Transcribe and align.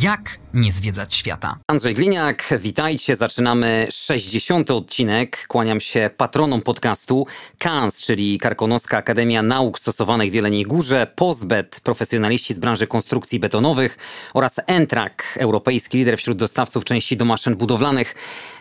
jak 0.00 0.38
nie 0.54 0.72
zwiedzać 0.72 1.14
świata? 1.14 1.56
Andrzej 1.66 1.94
Gliniak, 1.94 2.54
witajcie. 2.58 3.16
Zaczynamy 3.16 3.86
60. 3.90 4.70
odcinek. 4.70 5.46
Kłaniam 5.48 5.80
się 5.80 6.10
patronom 6.16 6.60
podcastu 6.60 7.26
KANS, 7.58 8.00
czyli 8.00 8.38
Karkonoska 8.38 8.96
Akademia 8.96 9.42
Nauk 9.42 9.78
Stosowanych 9.78 10.30
w 10.30 10.34
Jeleniej 10.34 10.64
Górze, 10.64 11.06
POSBET, 11.16 11.80
profesjonaliści 11.84 12.54
z 12.54 12.58
branży 12.58 12.86
konstrukcji 12.86 13.40
betonowych 13.40 13.98
oraz 14.34 14.60
Entrak, 14.66 15.38
europejski 15.40 15.98
lider 15.98 16.18
wśród 16.18 16.38
dostawców 16.38 16.84
części 16.84 17.16
do 17.16 17.24
maszyn 17.24 17.56
budowlanych. 17.56 18.14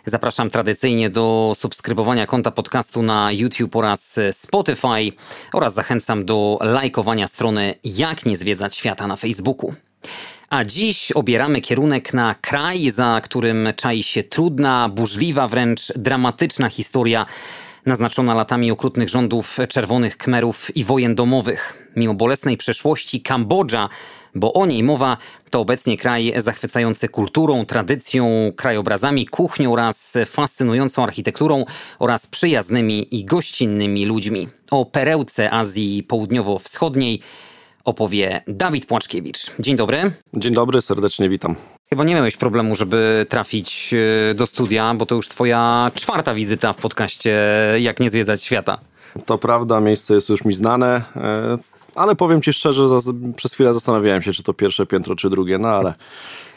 Zapraszam 0.06 0.50
tradycyjnie 0.50 1.10
do 1.10 1.54
subskrybowania 1.56 2.28
konta 2.28 2.52
podcastu 2.52 3.02
na 3.02 3.32
YouTube 3.32 3.76
oraz 3.76 4.20
Spotify 4.32 5.12
oraz 5.54 5.74
zachęcam 5.74 6.26
do 6.26 6.60
lajkowania 6.62 7.28
strony 7.28 7.76
Jak 7.84 8.26
nie 8.26 8.38
zwiedzać 8.38 8.76
świata 8.76 9.08
na 9.08 9.16
Facebooku. 9.16 9.74
A 10.50 10.66
dziś 10.66 11.12
obieramy 11.12 11.62
kierunek 11.62 12.14
na 12.14 12.36
kraj, 12.42 12.92
za 12.92 13.22
którym 13.24 13.70
czai 13.76 14.04
się 14.04 14.24
trudna, 14.24 14.90
burzliwa, 14.90 15.48
wręcz 15.48 15.94
dramatyczna 15.96 16.70
historia 16.70 17.26
naznaczona 17.86 18.34
latami 18.34 18.72
okrutnych 18.72 19.10
rządów 19.10 19.58
czerwonych 19.70 20.18
Kmerów 20.18 20.78
i 20.78 20.84
wojen 20.84 21.16
domowych. 21.16 21.90
Mimo 21.96 22.14
bolesnej 22.14 22.58
przeszłości 22.58 23.22
Kambodża, 23.22 23.90
bo 24.36 24.54
o 24.54 24.66
niej 24.66 24.84
mowa, 24.84 25.18
to 25.50 25.60
obecnie 25.60 25.98
kraj 25.98 26.34
zachwycający 26.38 27.10
kulturą, 27.10 27.66
tradycją, 27.66 28.52
krajobrazami, 28.56 29.28
kuchnią 29.28 29.74
oraz 29.74 30.18
fascynującą 30.26 31.04
architekturą 31.04 31.66
oraz 32.00 32.28
przyjaznymi 32.28 33.16
i 33.16 33.26
gościnnymi 33.26 34.06
ludźmi. 34.06 34.48
O 34.72 34.86
perełce 34.86 35.52
Azji 35.52 36.04
Południowo-Wschodniej 36.04 37.20
opowie 37.84 38.42
Dawid 38.48 38.86
Płaczkiewicz. 38.86 39.52
Dzień 39.60 39.76
dobry. 39.76 40.12
Dzień 40.34 40.54
dobry, 40.54 40.82
serdecznie 40.82 41.30
witam. 41.30 41.56
Chyba 41.90 42.04
nie 42.04 42.16
miałeś 42.16 42.38
problemu, 42.38 42.76
żeby 42.76 43.26
trafić 43.30 43.94
e, 44.32 44.34
do 44.34 44.48
studia, 44.48 44.94
bo 44.94 45.06
to 45.06 45.16
już 45.16 45.28
twoja 45.28 45.92
czwarta 45.96 46.34
wizyta 46.34 46.74
w 46.74 46.78
podcaście 46.78 47.40
Jak 47.80 48.00
nie 48.00 48.10
zwiedzać 48.10 48.44
świata. 48.44 48.78
To 49.26 49.38
prawda, 49.38 49.80
miejsce 49.80 50.14
jest 50.14 50.30
już 50.30 50.46
mi 50.46 50.54
znane, 50.54 51.04
e, 51.16 51.58
ale 51.96 52.16
powiem 52.16 52.42
ci 52.42 52.54
szczerze, 52.54 52.88
przez 53.36 53.54
chwilę 53.54 53.74
zastanawiałem 53.74 54.22
się, 54.22 54.34
czy 54.34 54.44
to 54.44 54.54
pierwsze 54.54 54.86
piętro, 54.86 55.16
czy 55.16 55.30
drugie, 55.30 55.58
no 55.58 55.70
ale 55.70 55.94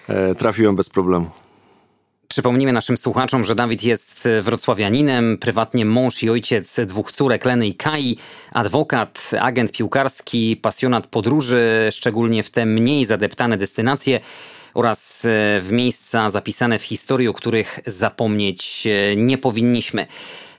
e, 0.09 0.35
trafiłem 0.35 0.77
bez 0.77 0.91
problemu. 0.91 1.31
Przypomnijmy 2.35 2.73
naszym 2.73 2.97
słuchaczom, 2.97 3.45
że 3.45 3.55
Dawid 3.55 3.83
jest 3.83 4.29
wrocławianinem, 4.43 5.39
prywatnie 5.39 5.85
mąż 5.85 6.23
i 6.23 6.31
ojciec 6.31 6.81
dwóch 6.87 7.13
córek 7.13 7.45
Leny 7.45 7.67
i 7.67 7.75
Kai, 7.75 8.17
adwokat, 8.53 9.31
agent 9.41 9.73
piłkarski, 9.73 10.57
pasjonat 10.57 11.07
podróży, 11.07 11.89
szczególnie 11.93 12.43
w 12.43 12.51
te 12.51 12.67
mniej 12.67 13.05
zadeptane 13.05 13.57
destynacje 13.57 14.21
oraz 14.75 15.25
e, 15.25 15.29
w 15.61 15.69
miejsca 15.71 16.31
zapisane 16.31 16.79
w 16.79 16.83
historii, 16.83 17.29
o 17.29 17.35
których 17.35 17.81
zapomnieć 17.87 18.87
e, 18.87 19.17
nie 19.17 19.39
powinniśmy. 19.39 20.07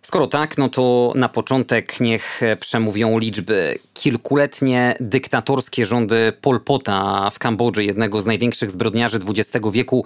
Skoro 0.02 0.28
tak, 0.28 0.58
no 0.58 0.70
to 0.70 1.14
na 1.16 1.30
początek 1.30 2.00
niech 2.00 2.42
przemówią 2.60 3.20
liczby. 3.20 3.80
Kilkuletnie 3.94 4.96
dyktatorskie 5.00 5.86
rządy 5.86 6.34
Pol 6.42 6.60
Pota 6.60 7.30
w 7.30 7.40
Kambodży, 7.40 7.84
jednego 7.84 8.22
z 8.22 8.26
największych 8.26 8.72
zbrodniarzy 8.72 9.20
XX 9.28 9.66
wieku, 9.72 10.06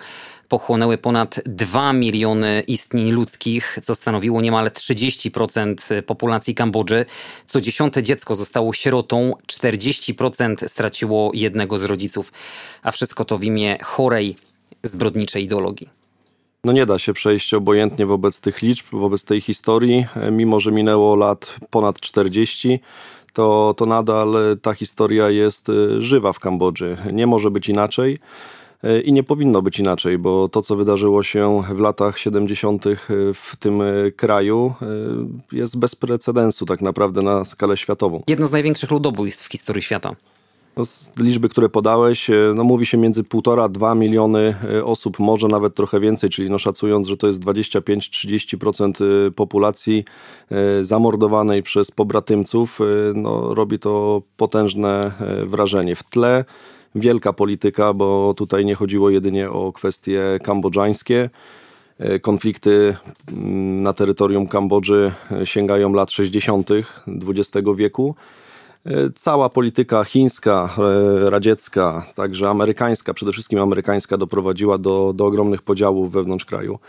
pochłonęły 0.50 0.98
ponad 0.98 1.40
2 1.46 1.94
miliony 1.94 2.64
istnień 2.68 3.12
ludzkich, 3.12 3.80
co 3.84 3.96
stanowiło 3.96 4.42
niemal 4.42 4.68
30% 4.68 6.02
populacji 6.02 6.56
Kambodży. 6.56 7.06
Co 7.48 7.62
dziesiąte 7.62 8.04
dziecko 8.04 8.36
zostało 8.36 8.74
sierotą, 8.74 9.34
40% 9.48 10.68
straciło 10.68 11.32
jednego 11.34 11.78
z 11.78 11.84
rodziców. 11.84 12.32
A 12.84 12.92
wszystko 12.92 13.26
to 13.26 13.38
w 13.38 13.44
imię 13.44 13.78
chorej, 13.84 14.36
zbrodniczej 14.84 15.44
ideologii. 15.44 15.90
No 16.64 16.72
nie 16.72 16.86
da 16.86 17.00
się 17.00 17.14
przejść 17.14 17.54
obojętnie 17.54 18.06
wobec 18.06 18.42
tych 18.42 18.62
liczb, 18.62 18.86
wobec 18.92 19.26
tej 19.26 19.42
historii, 19.42 20.06
mimo 20.32 20.60
że 20.60 20.72
minęło 20.72 21.16
lat 21.16 21.56
ponad 21.70 22.00
40 22.00 22.80
to, 23.34 23.74
to 23.78 23.86
nadal 23.86 24.58
ta 24.62 24.74
historia 24.74 25.30
jest 25.30 25.70
y, 25.70 26.02
żywa 26.02 26.34
w 26.34 26.40
Kambodży. 26.40 26.98
Nie 27.14 27.28
może 27.28 27.52
być 27.52 27.70
inaczej. 27.70 28.20
Y, 28.84 29.02
I 29.02 29.14
nie 29.14 29.24
powinno 29.24 29.62
być 29.62 29.80
inaczej, 29.80 30.18
bo 30.18 30.50
to, 30.50 30.62
co 30.62 30.76
wydarzyło 30.76 31.24
się 31.24 31.64
w 31.74 31.80
latach 31.80 32.20
70. 32.20 32.86
Y, 32.88 32.98
w 33.34 33.56
tym 33.60 33.82
kraju, 34.16 34.74
jest 35.52 35.80
bez 35.80 35.96
precedensu 35.96 36.66
tak 36.66 36.82
naprawdę 36.82 37.22
na 37.22 37.46
skalę 37.46 37.78
światową. 37.78 38.24
Jedno 38.28 38.48
z 38.48 38.52
największych 38.52 38.92
ludobójstw 38.92 39.46
w 39.46 39.52
historii 39.52 39.82
świata. 39.82 40.16
No, 40.80 40.86
z 40.86 41.18
liczby, 41.18 41.50
które 41.50 41.70
podałeś, 41.70 42.30
e, 42.30 42.54
no 42.56 42.64
mówi 42.64 42.86
się 42.86 42.98
między 42.98 43.24
1,5-2 43.24 43.98
miliony 43.98 44.56
e, 44.78 44.86
osób, 44.86 45.20
może 45.20 45.48
nawet 45.48 45.76
trochę 45.76 46.00
więcej, 46.00 46.30
czyli 46.30 46.50
no 46.50 46.60
szacując, 46.60 47.08
że 47.08 47.18
to 47.18 47.28
jest 47.28 47.40
25-30% 47.40 49.28
e, 49.28 49.32
populacji 49.32 50.06
zamordowanej 50.82 51.64
przez 51.64 51.92
pobratymców, 51.92 52.80
no 53.16 53.54
robi 53.54 53.80
to 53.80 54.22
potężne 54.38 55.12
wrażenie. 55.46 55.96
W 55.96 56.04
tle 56.04 56.46
wielka 56.96 57.34
polityka, 57.34 57.94
bo 57.94 58.34
tutaj 58.38 58.66
nie 58.66 58.76
chodziło 58.76 59.10
jedynie 59.10 59.50
o 59.50 59.74
kwestie 59.74 60.22
kambodżańskie. 60.44 61.30
Konflikty 62.22 62.96
mm, 63.32 63.82
na 63.82 63.94
terytorium 63.94 64.48
Kambodży 64.48 65.12
sięgają 65.44 65.94
lat 65.94 66.12
60. 66.12 66.70
XX 67.08 67.68
wieku. 67.76 68.16
E, 68.86 69.10
cała 69.16 69.50
polityka 69.50 70.04
chińska, 70.04 70.70
e, 70.78 71.30
radziecka, 71.30 72.06
także 72.16 72.50
amerykańska, 72.50 73.14
przede 73.14 73.32
wszystkim 73.32 73.60
amerykańska, 73.60 74.18
doprowadziła 74.18 74.78
do, 74.78 75.14
do 75.16 75.26
ogromnych 75.26 75.62
podziałów 75.62 76.12
wewnątrz 76.12 76.46
kraju. 76.46 76.80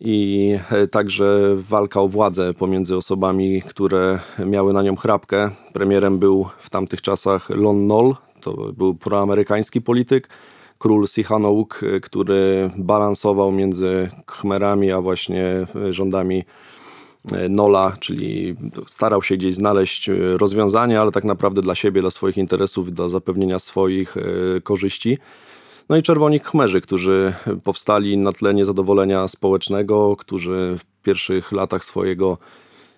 I 0.00 0.58
e, 0.70 0.86
także 0.86 1.56
walka 1.56 2.00
o 2.00 2.08
władzę 2.08 2.54
pomiędzy 2.54 2.96
osobami, 2.96 3.62
które 3.62 4.18
miały 4.46 4.72
na 4.72 4.82
nią 4.82 4.96
chrapkę. 4.96 5.50
Premierem 5.72 6.18
był 6.18 6.48
w 6.58 6.70
tamtych 6.70 7.02
czasach 7.02 7.50
Lon 7.50 7.86
Nol, 7.86 8.14
to 8.44 8.72
był 8.72 8.94
proamerykański 8.94 9.80
polityk. 9.82 10.28
Król 10.78 11.06
Sihanouk, 11.06 11.80
który 12.02 12.70
balansował 12.78 13.52
między 13.52 14.08
Khmerami, 14.26 14.92
a 14.92 15.00
właśnie 15.00 15.66
rządami 15.90 16.44
E, 17.32 17.48
Nola, 17.48 17.96
czyli 18.00 18.56
starał 18.86 19.22
się 19.22 19.36
gdzieś 19.36 19.54
znaleźć 19.54 20.08
e, 20.08 20.14
rozwiązanie, 20.38 21.00
ale 21.00 21.12
tak 21.12 21.24
naprawdę 21.24 21.62
dla 21.62 21.74
siebie, 21.74 22.00
dla 22.00 22.10
swoich 22.10 22.36
interesów, 22.36 22.92
dla 22.92 23.08
zapewnienia 23.08 23.58
swoich 23.58 24.16
e, 24.16 24.20
korzyści. 24.60 25.18
No 25.88 25.96
i 25.96 26.02
czerwoni 26.02 26.40
khmerzy, 26.40 26.80
którzy 26.80 27.32
powstali 27.64 28.16
na 28.16 28.32
tle 28.32 28.54
niezadowolenia 28.54 29.28
społecznego, 29.28 30.16
którzy 30.16 30.76
w 30.78 31.02
pierwszych 31.02 31.52
latach 31.52 31.84
swojego 31.84 32.38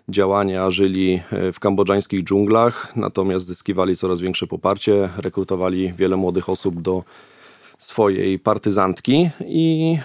działania 0.08 0.70
żyli 0.70 1.22
w 1.52 1.60
kambodżańskich 1.60 2.24
dżunglach, 2.24 2.96
natomiast 2.96 3.46
zyskiwali 3.46 3.96
coraz 3.96 4.20
większe 4.20 4.46
poparcie, 4.46 5.08
rekrutowali 5.18 5.92
wiele 5.92 6.16
młodych 6.16 6.48
osób 6.48 6.82
do 6.82 7.02
swojej 7.78 8.38
partyzantki 8.38 9.30
i 9.46 9.98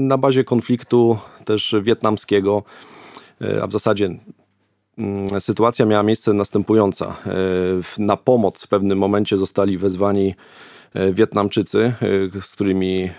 na 0.00 0.18
bazie 0.18 0.44
konfliktu 0.44 1.18
też 1.44 1.74
wietnamskiego 1.82 2.62
E, 3.40 3.62
a 3.62 3.66
w 3.66 3.72
zasadzie 3.72 4.18
mm, 4.98 5.40
sytuacja 5.40 5.86
miała 5.86 6.02
miejsce 6.02 6.32
następująca. 6.32 7.06
E, 7.06 7.32
na 7.98 8.16
pomoc 8.16 8.64
w 8.64 8.68
pewnym 8.68 8.98
momencie 8.98 9.36
zostali 9.36 9.78
wezwani 9.78 10.34
e, 10.94 11.12
Wietnamczycy, 11.12 11.92
z 12.40 12.54
którymi 12.54 13.10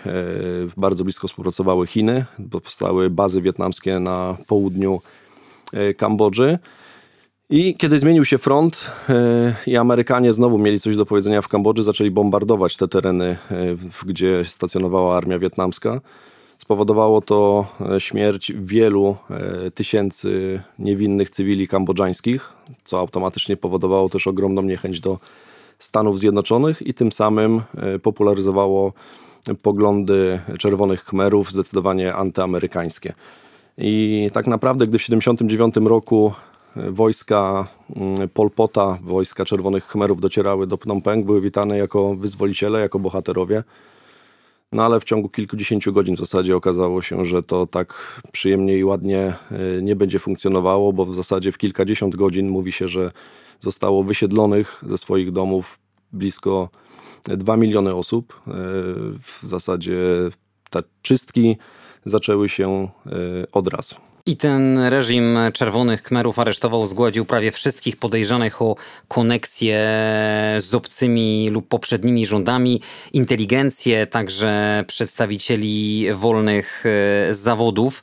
bardzo 0.76 1.04
blisko 1.04 1.28
współpracowały 1.28 1.86
Chiny. 1.86 2.24
Powstały 2.50 3.10
bazy 3.10 3.42
wietnamskie 3.42 4.00
na 4.00 4.36
południu 4.46 5.00
Kambodży. 5.96 6.58
I 7.50 7.74
kiedy 7.74 7.98
zmienił 7.98 8.24
się 8.24 8.38
front 8.38 8.90
i 9.66 9.76
Amerykanie 9.76 10.32
znowu 10.32 10.58
mieli 10.58 10.80
coś 10.80 10.96
do 10.96 11.06
powiedzenia 11.06 11.42
w 11.42 11.48
Kambodży, 11.48 11.82
zaczęli 11.82 12.10
bombardować 12.10 12.76
te 12.76 12.88
tereny, 12.88 13.36
gdzie 14.06 14.44
stacjonowała 14.44 15.16
armia 15.16 15.38
wietnamska. 15.38 16.00
Spowodowało 16.58 17.20
to 17.20 17.66
e, 17.80 18.00
śmierć 18.00 18.52
wielu 18.56 19.16
e, 19.30 19.70
tysięcy 19.70 20.60
niewinnych 20.78 21.30
cywili 21.30 21.68
kambodżańskich, 21.68 22.52
co 22.84 22.98
automatycznie 22.98 23.56
powodowało 23.56 24.08
też 24.08 24.26
ogromną 24.26 24.62
niechęć 24.62 25.00
do 25.00 25.18
Stanów 25.78 26.18
Zjednoczonych 26.18 26.82
i 26.82 26.94
tym 26.94 27.12
samym 27.12 27.62
e, 27.76 27.98
popularyzowało 27.98 28.92
poglądy 29.62 30.40
czerwonych 30.58 31.04
Khmerów, 31.04 31.52
zdecydowanie 31.52 32.14
antyamerykańskie. 32.14 33.14
I 33.80 34.26
tak 34.32 34.46
naprawdę, 34.46 34.86
gdy 34.86 34.98
w 34.98 35.02
1979 35.02 35.88
roku 35.88 36.32
wojska 36.76 37.66
mm, 37.96 38.28
Polpota, 38.28 38.98
wojska 39.02 39.44
Czerwonych 39.44 39.86
Khmerów 39.86 40.20
docierały 40.20 40.66
do 40.66 40.76
Phnom 40.76 41.02
Penh, 41.02 41.26
były 41.26 41.40
witane 41.40 41.78
jako 41.78 42.14
wyzwoliciele, 42.14 42.80
jako 42.80 42.98
bohaterowie. 42.98 43.64
No 44.72 44.84
ale 44.84 45.00
w 45.00 45.04
ciągu 45.04 45.28
kilkudziesięciu 45.28 45.92
godzin 45.92 46.16
w 46.16 46.18
zasadzie 46.18 46.56
okazało 46.56 47.02
się, 47.02 47.26
że 47.26 47.42
to 47.42 47.66
tak 47.66 48.20
przyjemnie 48.32 48.78
i 48.78 48.84
ładnie 48.84 49.34
y, 49.78 49.82
nie 49.82 49.96
będzie 49.96 50.18
funkcjonowało, 50.18 50.92
bo 50.92 51.06
w 51.06 51.14
zasadzie 51.14 51.52
w 51.52 51.58
kilkadziesiąt 51.58 52.16
godzin 52.16 52.48
mówi 52.48 52.72
się, 52.72 52.88
że 52.88 53.12
zostało 53.60 54.04
wysiedlonych 54.04 54.84
ze 54.86 54.98
swoich 54.98 55.32
domów 55.32 55.78
blisko 56.12 56.68
2 57.24 57.56
miliony 57.56 57.94
osób. 57.94 58.40
W 59.22 59.40
zasadzie 59.42 59.96
te 60.70 60.82
czystki 61.02 61.56
zaczęły 62.10 62.48
się 62.48 62.88
y, 63.06 63.10
od 63.52 63.68
razu. 63.68 63.94
I 64.28 64.36
ten 64.36 64.78
reżim 64.78 65.38
Czerwonych 65.52 66.02
Kmerów 66.02 66.38
aresztował, 66.38 66.86
zgładził 66.86 67.24
prawie 67.24 67.52
wszystkich 67.52 67.96
podejrzanych 67.96 68.62
o 68.62 68.76
koneksję 69.08 69.78
z 70.58 70.74
obcymi 70.74 71.50
lub 71.50 71.68
poprzednimi 71.68 72.26
rządami, 72.26 72.80
inteligencję, 73.12 74.06
także 74.06 74.84
przedstawicieli 74.86 76.06
wolnych 76.14 76.84
e, 76.86 77.34
zawodów. 77.34 78.02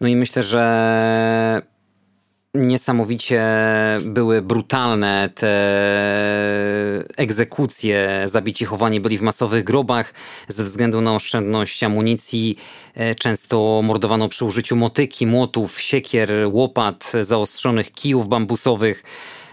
No 0.00 0.08
i 0.08 0.16
myślę, 0.16 0.42
że 0.42 1.62
Niesamowicie 2.54 3.44
były 4.02 4.42
brutalne 4.42 5.30
te 5.34 5.54
egzekucje. 7.16 8.22
Zabici 8.24 8.64
chowani 8.64 9.00
byli 9.00 9.18
w 9.18 9.22
masowych 9.22 9.64
grobach 9.64 10.14
ze 10.48 10.64
względu 10.64 11.00
na 11.00 11.14
oszczędność 11.14 11.82
amunicji. 11.82 12.56
E, 12.94 13.14
często 13.14 13.80
mordowano 13.84 14.28
przy 14.28 14.44
użyciu 14.44 14.76
motyki, 14.76 15.26
młotów, 15.26 15.80
siekier, 15.80 16.30
łopat, 16.52 17.12
zaostrzonych 17.22 17.92
kijów 17.92 18.28
bambusowych. 18.28 19.02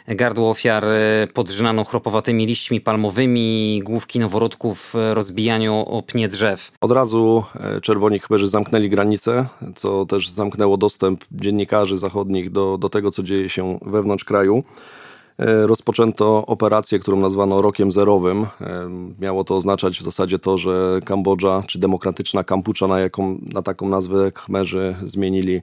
Gardło 0.08 0.50
ofiar 0.50 0.86
e, 0.86 1.28
podrzynano 1.34 1.84
chropowatymi 1.84 2.46
liśćmi 2.46 2.82
palmowymi, 2.82 3.82
główki 3.86 4.20
noworodków 4.20 4.96
e, 4.96 5.14
rozbijaniu 5.14 5.76
o 5.76 6.04
pnie 6.04 6.28
drzew. 6.28 6.72
Od 6.82 6.92
razu 6.92 7.44
e, 7.56 7.82
czerwoni 7.82 8.20
chmerzy 8.20 8.48
zamknęli 8.48 8.90
granice, 8.90 9.46
co 9.76 10.06
też 10.06 10.30
zamknęło 10.30 10.78
dostęp 10.78 11.26
dziennikarzy 11.32 11.98
zachodnich 11.98 12.52
do, 12.52 12.78
do 12.78 12.90
tego, 12.90 13.12
co 13.12 13.24
dzieje 13.24 13.50
się 13.50 13.80
wewnątrz 13.82 14.24
kraju 14.24 14.64
rozpoczęto 15.64 16.46
operację, 16.46 17.00
którą 17.00 17.18
nazwano 17.18 17.62
rokiem 17.62 17.92
zerowym. 17.92 18.48
Miało 19.20 19.44
to 19.44 19.56
oznaczać 19.56 20.00
w 20.00 20.04
zasadzie 20.04 20.40
to, 20.40 20.58
że 20.58 21.00
Kambodża, 21.06 21.64
czy 21.68 21.80
demokratyczna 21.80 22.44
Kampucza, 22.44 22.88
na, 22.88 23.00
jaką, 23.00 23.38
na 23.42 23.62
taką 23.62 23.90
nazwę 23.90 24.32
Khmerzy 24.32 24.96
zmienili 25.06 25.62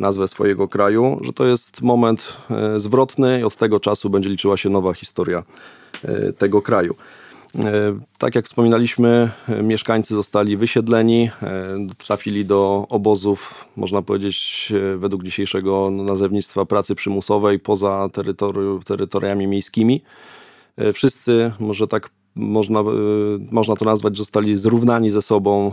nazwę 0.00 0.28
swojego 0.28 0.68
kraju, 0.68 1.20
że 1.22 1.32
to 1.32 1.46
jest 1.46 1.82
moment 1.82 2.36
e, 2.50 2.80
zwrotny 2.80 3.40
i 3.40 3.44
od 3.44 3.56
tego 3.56 3.80
czasu 3.80 4.10
będzie 4.10 4.28
liczyła 4.28 4.56
się 4.56 4.68
nowa 4.68 4.94
historia 4.94 5.42
e, 6.04 6.32
tego 6.32 6.62
kraju. 6.62 6.94
E, 7.58 7.62
tak 8.18 8.34
jak 8.34 8.44
wspominaliśmy, 8.44 9.30
mieszkańcy 9.62 10.14
zostali 10.14 10.56
wysiedleni, 10.56 11.30
trafili 11.98 12.44
do 12.44 12.86
obozów, 12.88 13.68
można 13.76 14.02
powiedzieć, 14.02 14.72
według 14.96 15.24
dzisiejszego 15.24 15.90
nazewnictwa 15.90 16.64
pracy 16.64 16.94
przymusowej 16.94 17.58
poza 17.58 18.08
terytori 18.12 18.58
terytoriami 18.84 19.46
miejskimi. 19.46 20.02
Wszyscy, 20.92 21.52
może 21.58 21.88
tak 21.88 22.10
można, 22.36 22.84
można 23.50 23.76
to 23.76 23.84
nazwać, 23.84 24.16
zostali 24.16 24.56
zrównani 24.56 25.10
ze 25.10 25.22
sobą, 25.22 25.72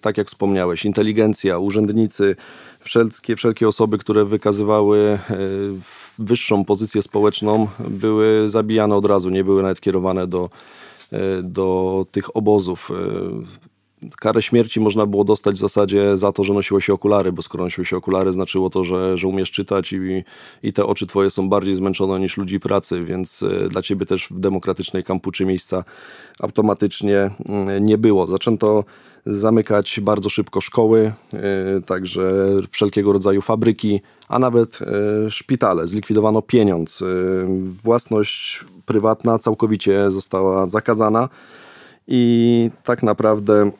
tak 0.00 0.18
jak 0.18 0.26
wspomniałeś, 0.26 0.84
inteligencja, 0.84 1.58
urzędnicy, 1.58 2.36
wszelkie, 2.84 3.36
wszelkie 3.36 3.68
osoby, 3.68 3.98
które 3.98 4.24
wykazywały 4.24 4.98
e, 4.98 5.36
wyższą 6.18 6.64
pozycję 6.64 7.02
społeczną, 7.02 7.68
były 7.88 8.50
zabijane 8.50 8.96
od 8.96 9.06
razu, 9.06 9.30
nie 9.30 9.44
były 9.44 9.62
nawet 9.62 9.80
kierowane 9.80 10.26
do, 10.26 10.50
e, 11.12 11.18
do 11.42 12.06
tych 12.10 12.36
obozów. 12.36 12.90
E, 14.06 14.10
karę 14.20 14.42
śmierci 14.42 14.80
można 14.80 15.06
było 15.06 15.24
dostać 15.24 15.54
w 15.54 15.58
zasadzie 15.58 16.16
za 16.16 16.32
to, 16.32 16.44
że 16.44 16.54
nosiło 16.54 16.80
się 16.80 16.92
okulary, 16.92 17.32
bo 17.32 17.42
skoro 17.42 17.64
nosiło 17.64 17.84
się 17.84 17.96
okulary, 17.96 18.32
znaczyło 18.32 18.70
to, 18.70 18.84
że, 18.84 19.18
że 19.18 19.28
umiesz 19.28 19.50
czytać 19.50 19.92
i, 19.92 20.24
i 20.62 20.72
te 20.72 20.86
oczy 20.86 21.06
twoje 21.06 21.30
są 21.30 21.48
bardziej 21.48 21.74
zmęczone 21.74 22.20
niż 22.20 22.36
ludzi 22.36 22.60
pracy, 22.60 23.04
więc 23.04 23.44
dla 23.70 23.82
ciebie 23.82 24.06
też 24.06 24.28
w 24.30 24.40
demokratycznej 24.40 25.04
kampuczy 25.04 25.46
miejsca 25.46 25.84
automatycznie 26.40 27.30
mm, 27.46 27.84
nie 27.84 27.98
było. 27.98 28.26
Zaczęto 28.26 28.84
zamykać 29.26 30.00
bardzo 30.02 30.30
szybko 30.30 30.60
szkoły, 30.60 31.12
e, 31.32 31.80
także 31.80 32.46
wszelkiego 32.70 33.12
rodzaju 33.12 33.42
fabryki, 33.42 34.00
a 34.28 34.38
nawet 34.38 34.78
e, 34.82 35.30
szpitale. 35.30 35.86
Zlikwidowano 35.86 36.42
pieniądz. 36.42 37.02
E, 37.02 37.06
własność 37.82 38.64
prywatna 38.86 39.38
całkowicie 39.38 40.10
została 40.10 40.66
zakazana 40.66 41.28
i 42.08 42.70
tak 42.84 43.02
naprawdę 43.02 43.70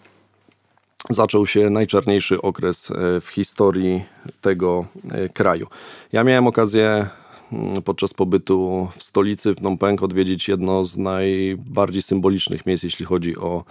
zaczął 1.11 1.47
się 1.47 1.71
najczarniejszy 1.71 2.43
okres 2.43 2.93
w 3.21 3.29
historii 3.29 4.05
tego 4.41 4.87
kraju. 5.35 5.67
Ja 6.13 6.25
miałem 6.25 6.47
okazję 6.47 7.07
mm, 7.53 7.83
podczas 7.83 8.15
pobytu 8.15 8.89
w 8.97 9.03
stolicy 9.03 9.55
Phnom 9.55 9.79
Penh 9.79 10.03
odwiedzić 10.03 10.49
jedno 10.49 10.85
z 10.85 10.97
najbardziej 10.97 12.03
symbolicznych 12.03 12.67
miejsc, 12.67 12.85
jeśli 12.85 13.05
chodzi 13.05 13.37
o 13.37 13.65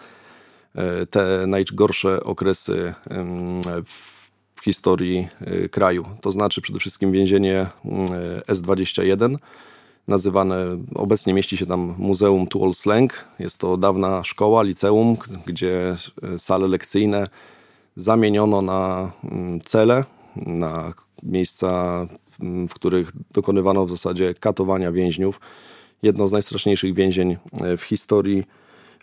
E, 0.75 1.05
te 1.05 1.47
najgorsze 1.47 2.23
okresy 2.23 2.93
w 4.55 4.63
historii 4.63 5.27
e, 5.41 5.69
kraju. 5.69 6.05
To 6.21 6.31
znaczy 6.31 6.61
przede 6.61 6.79
wszystkim 6.79 7.11
więzienie 7.11 7.67
S21, 8.47 9.35
nazywane, 10.07 10.55
obecnie 10.95 11.33
mieści 11.33 11.57
się 11.57 11.65
tam 11.65 11.95
Muzeum 11.97 12.47
Tuol 12.47 12.73
Sleng. 12.73 13.25
Jest 13.39 13.57
to 13.57 13.77
dawna 13.77 14.23
szkoła, 14.23 14.63
liceum, 14.63 15.17
gdzie 15.45 15.95
e, 16.23 16.39
sale 16.39 16.67
lekcyjne 16.67 17.27
zamieniono 17.95 18.61
na 18.61 19.11
cele, 19.65 20.03
na 20.35 20.93
miejsca, 21.23 22.07
w 22.69 22.73
których 22.73 23.11
dokonywano 23.33 23.85
w 23.85 23.89
zasadzie 23.89 24.33
katowania 24.33 24.91
więźniów. 24.91 25.39
Jedno 26.03 26.27
z 26.27 26.31
najstraszniejszych 26.31 26.93
więzień 26.93 27.37
w 27.77 27.81
historii 27.81 28.43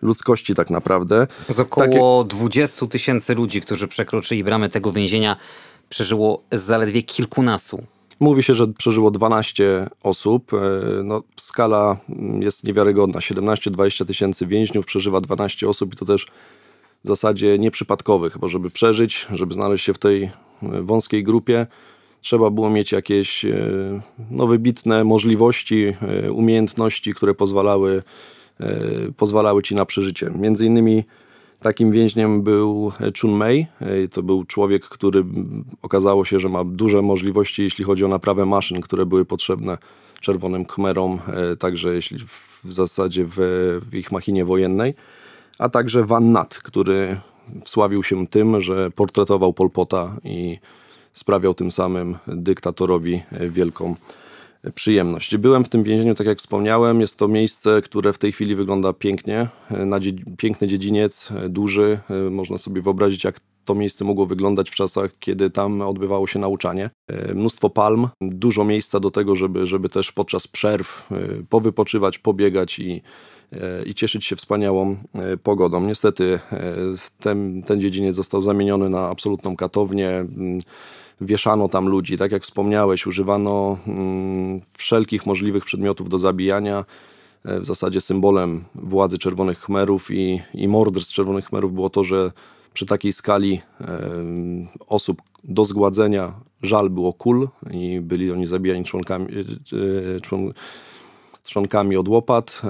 ludzkości 0.02 0.54
tak 0.54 0.70
naprawdę. 0.70 1.26
Z 1.48 1.60
około 1.60 2.24
Takie... 2.24 2.36
20 2.36 2.86
tysięcy 2.86 3.34
ludzi, 3.34 3.60
którzy 3.60 3.88
przekroczyli 3.88 4.44
bramy 4.44 4.68
tego 4.68 4.92
więzienia, 4.92 5.36
przeżyło 5.88 6.42
zaledwie 6.52 7.02
kilkunastu. 7.02 7.82
Mówi 8.20 8.42
się, 8.42 8.54
że 8.54 8.68
przeżyło 8.68 9.10
12 9.10 9.86
osób. 10.02 10.54
E, 10.54 10.58
no, 11.04 11.22
skala 11.36 11.96
jest 12.40 12.64
niewiarygodna. 12.64 13.20
17-20 13.20 14.06
tysięcy 14.06 14.46
więźniów 14.46 14.86
przeżywa 14.86 15.20
12 15.20 15.68
osób 15.68 15.94
i 15.94 15.96
to 15.96 16.04
też 16.04 16.26
w 17.04 17.08
zasadzie 17.08 17.58
nieprzypadkowych, 17.58 18.38
bo 18.38 18.48
żeby 18.48 18.70
przeżyć, 18.70 19.26
żeby 19.32 19.54
znaleźć 19.54 19.84
się 19.84 19.94
w 19.94 19.98
tej 19.98 20.22
e, 20.22 20.30
wąskiej 20.62 21.24
grupie, 21.24 21.66
trzeba 22.20 22.50
było 22.50 22.70
mieć 22.70 22.92
jakieś 22.92 23.44
e, 23.44 24.00
no, 24.30 24.46
wybitne 24.46 25.04
możliwości, 25.04 25.96
umiejętności, 26.32 27.14
które 27.14 27.34
pozwalały 27.34 28.02
pozwalały 29.16 29.62
ci 29.62 29.74
na 29.74 29.86
przeżycie. 29.86 30.30
Między 30.30 30.66
innymi 30.66 31.04
takim 31.60 31.90
więźniem 31.90 32.42
był 32.42 32.92
Chun 33.20 33.36
Mei. 33.36 33.66
E, 33.80 34.08
to 34.08 34.22
był 34.22 34.44
człowiek, 34.44 34.84
który 34.84 35.24
okazało 35.82 36.24
się, 36.24 36.40
że 36.40 36.48
ma 36.48 36.64
duże 36.64 37.02
możliwości, 37.02 37.62
jeśli 37.62 37.84
chodzi 37.84 38.04
o 38.04 38.08
naprawę 38.08 38.46
maszyn, 38.46 38.80
które 38.80 39.06
były 39.06 39.24
potrzebne 39.24 39.78
czerwonym 40.20 40.64
khmerom, 40.64 41.18
e, 41.52 41.56
także 41.56 41.94
jeśli 41.94 42.18
w 42.64 42.72
zasadzie 42.72 43.24
w, 43.24 43.36
w 43.90 43.94
ich 43.94 44.12
machinie 44.12 44.44
wojennej, 44.44 44.94
a 45.58 45.68
także 45.68 46.04
Van 46.04 46.32
Nat, 46.32 46.58
który 46.58 47.20
wsławił 47.64 48.02
się 48.02 48.26
tym, 48.26 48.60
że 48.60 48.90
portretował 48.90 49.52
Polpota 49.52 50.16
i 50.24 50.58
sprawiał 51.14 51.54
tym 51.54 51.70
samym 51.70 52.16
dyktatorowi 52.26 53.22
wielką 53.48 53.94
przyjemność. 54.74 55.36
Byłem 55.36 55.64
w 55.64 55.68
tym 55.68 55.82
więzieniu, 55.82 56.14
tak 56.14 56.26
jak 56.26 56.38
wspomniałem. 56.38 57.00
Jest 57.00 57.18
to 57.18 57.28
miejsce, 57.28 57.82
które 57.82 58.12
w 58.12 58.18
tej 58.18 58.32
chwili 58.32 58.54
wygląda 58.54 58.92
pięknie. 58.92 59.48
Na 59.70 60.00
piękny 60.38 60.68
dziedziniec, 60.68 61.32
duży. 61.48 61.98
Można 62.30 62.58
sobie 62.58 62.82
wyobrazić, 62.82 63.24
jak 63.24 63.40
to 63.64 63.74
miejsce 63.74 64.04
mogło 64.04 64.26
wyglądać 64.26 64.70
w 64.70 64.74
czasach, 64.74 65.10
kiedy 65.20 65.50
tam 65.50 65.80
odbywało 65.80 66.26
się 66.26 66.38
nauczanie. 66.38 66.90
Mnóstwo 67.34 67.70
palm, 67.70 68.08
dużo 68.20 68.64
miejsca 68.64 69.00
do 69.00 69.10
tego, 69.10 69.36
żeby, 69.36 69.66
żeby 69.66 69.88
też 69.88 70.12
podczas 70.12 70.46
przerw 70.46 71.12
e, 71.12 71.16
powypoczywać, 71.48 72.18
pobiegać 72.18 72.78
i, 72.78 73.02
e, 73.52 73.82
i 73.84 73.94
cieszyć 73.94 74.24
się 74.26 74.36
wspaniałą 74.36 74.96
e, 75.14 75.36
pogodą. 75.36 75.86
Niestety 75.86 76.38
ten, 77.18 77.62
ten 77.62 77.80
dziedziniec 77.80 78.16
został 78.16 78.42
zamieniony 78.42 78.88
na 78.88 79.08
absolutną 79.08 79.56
katownię 79.56 80.26
wieszano 81.20 81.68
tam 81.68 81.88
ludzi. 81.88 82.18
Tak 82.18 82.32
jak 82.32 82.42
wspomniałeś, 82.42 83.06
używano 83.06 83.78
mm, 83.86 84.60
wszelkich 84.78 85.26
możliwych 85.26 85.64
przedmiotów 85.64 86.08
do 86.08 86.18
zabijania. 86.18 86.84
E, 87.44 87.60
w 87.60 87.66
zasadzie 87.66 88.00
symbolem 88.00 88.64
władzy 88.74 89.18
Czerwonych 89.18 89.58
Khmerów 89.64 90.10
i, 90.10 90.42
i 90.54 90.68
morderstw 90.68 91.14
Czerwonych 91.14 91.44
Khmerów 91.44 91.74
było 91.74 91.90
to, 91.90 92.04
że 92.04 92.32
przy 92.74 92.86
takiej 92.86 93.12
skali 93.12 93.60
osób 94.88 95.22
do 95.44 95.64
zgładzenia 95.64 96.32
żal 96.62 96.90
było 96.90 97.12
kul 97.12 97.48
i 97.70 98.00
byli 98.00 98.32
oni 98.32 98.46
zabijani 98.46 98.84
członkami, 98.84 99.26
człon, 100.22 100.52
trzonkami 101.42 101.96
od 101.96 102.08
łopat, 102.08 102.62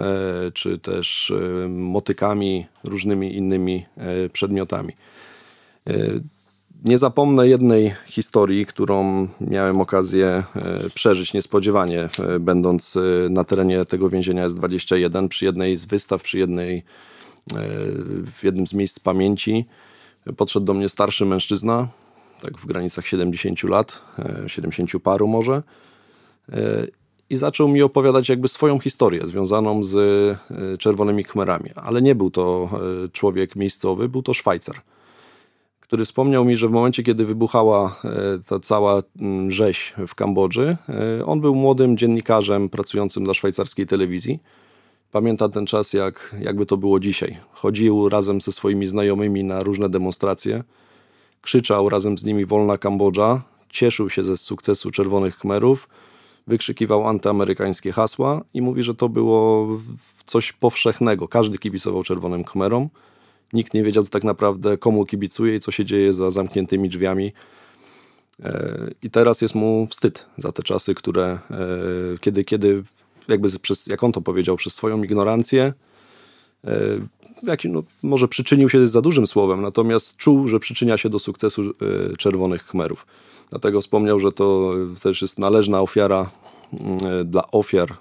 czy 0.55 0.79
też 0.79 1.33
motykami, 1.69 2.67
różnymi 2.85 3.37
innymi 3.37 3.87
przedmiotami. 4.33 4.93
Nie 6.85 6.99
zapomnę 6.99 7.49
jednej 7.49 7.95
historii, 8.07 8.67
którą 8.67 9.29
miałem 9.41 9.81
okazję 9.81 10.27
e, 10.27 10.91
przeżyć 10.95 11.35
niespodziewanie, 11.35 12.09
e, 12.19 12.39
będąc 12.39 12.97
e, 12.97 13.01
na 13.31 13.45
terenie 13.45 13.85
tego 13.85 14.11
więzienia 14.11 14.49
S21 14.49 15.29
przy 15.29 15.45
jednej 15.45 15.77
z 15.77 15.85
wystaw, 15.85 16.23
przy 16.23 16.39
jednej, 16.39 16.85
w 18.27 18.45
jednym 18.45 18.67
z 18.67 18.75
miejsc 18.75 18.99
pamięci. 18.99 19.67
Podszedł 20.37 20.67
do 20.67 20.75
mnie 20.75 20.89
starszy 20.89 21.27
mężczyzna, 21.27 21.89
tak 22.43 22.59
w 22.59 22.67
granicach 22.67 23.07
70 23.07 23.63
lat, 23.63 24.03
70 24.47 24.91
paru 25.03 25.29
może, 25.29 25.63
i 27.31 27.37
zaczął 27.37 27.69
mi 27.69 27.83
opowiadać 27.83 28.29
jakby 28.29 28.49
swoją 28.49 28.79
historię 28.79 29.27
związaną 29.27 29.85
z 29.85 29.97
czerwonymi 30.79 31.25
khmerami. 31.25 31.71
Ale 31.75 32.03
nie 32.03 32.15
był 32.15 32.31
to 32.31 32.71
człowiek 33.13 33.57
miejscowy, 33.57 34.09
był 34.09 34.23
to 34.23 34.35
Szwajcar 34.35 34.83
który 35.91 36.05
wspomniał 36.05 36.45
mi, 36.45 36.57
że 36.57 36.69
w 36.69 36.71
momencie, 36.71 37.03
kiedy 37.03 37.25
wybuchała 37.25 38.01
e, 38.05 38.11
ta 38.49 38.61
cała 38.61 39.03
mm, 39.21 39.51
rzeź 39.51 39.95
w 40.07 40.15
Kambodży, 40.15 40.77
e, 41.21 41.27
on 41.27 41.41
był 41.41 41.55
młodym 41.55 41.97
dziennikarzem 41.97 42.69
pracującym 42.69 43.25
dla 43.25 43.35
szwajcarskiej 43.35 43.87
telewizji. 43.87 44.39
Pamięta 45.13 45.49
ten 45.49 45.67
czas, 45.67 45.93
jak, 45.93 46.37
jakby 46.41 46.67
to 46.67 46.77
było 46.77 47.01
dzisiaj. 47.01 47.37
Chodził 47.53 48.09
razem 48.09 48.41
ze 48.41 48.53
swoimi 48.53 48.87
znajomymi 48.87 49.45
na 49.45 49.63
różne 49.63 49.89
demonstracje, 49.89 50.65
krzyczał 51.43 51.89
razem 51.89 52.19
z 52.19 52.25
nimi 52.25 52.47
Wolna 52.47 52.79
Kambodża, 52.79 53.43
cieszył 53.69 54.11
się 54.11 54.25
ze 54.25 54.37
sukcesu 54.37 54.91
Czerwonych 54.91 55.37
Khmerów, 55.37 55.89
wykrzykiwał 56.47 57.09
antyamerykańskie 57.09 57.93
hasła 57.93 58.41
i 58.55 58.63
mówi, 58.63 58.83
że 58.83 58.95
to 58.95 59.09
było 59.09 59.69
coś 60.27 60.53
powszechnego. 60.53 61.29
Każdy 61.29 61.59
kibicował 61.59 62.03
Czerwonym 62.03 62.45
Khmerom. 62.45 62.89
Nikt 63.53 63.75
nie 63.75 63.83
wiedział 63.83 64.07
tak 64.07 64.25
naprawdę, 64.25 64.79
komu 64.79 65.07
kibicuje 65.07 65.57
i 65.57 65.61
co 65.61 65.71
się 65.71 65.85
dzieje 65.85 66.15
za 66.15 66.31
zamkniętymi 66.31 66.89
drzwiami. 66.89 67.33
E, 68.45 68.91
I 69.03 69.11
teraz 69.11 69.41
jest 69.41 69.55
mu 69.55 69.87
wstyd 69.91 70.27
za 70.39 70.53
te 70.53 70.63
czasy, 70.63 70.95
które 70.95 71.25
e, 71.51 71.59
kiedy, 72.21 72.45
kiedy 72.45 72.83
jakby 73.29 73.59
przez, 73.59 73.87
jak 73.87 74.05
on 74.05 74.13
to 74.13 74.21
powiedział, 74.21 74.57
przez 74.57 74.75
swoją 74.75 75.03
ignorancję, 75.03 75.73
e, 76.65 76.79
jak, 77.43 77.65
no, 77.65 77.83
może 78.03 78.29
przyczynił 78.29 78.69
się 78.69 78.89
za 78.89 79.03
dużym 79.03 79.27
słowem, 79.27 79.63
natomiast 79.63 80.17
czuł, 80.17 80.49
że 80.49 80.61
przyczynia 80.61 80.99
się 80.99 81.09
do 81.09 81.19
sukcesu 81.19 81.63
Czerwonych 82.19 82.63
Khmerów. 82.63 83.07
Dlatego 83.51 83.81
wspomniał, 83.81 84.21
że 84.21 84.33
to 84.33 84.75
też 85.03 85.23
jest 85.23 85.39
należna 85.39 85.81
ofiara 85.81 86.31
mm, 86.73 86.99
dla 87.31 87.51
ofiar 87.51 87.97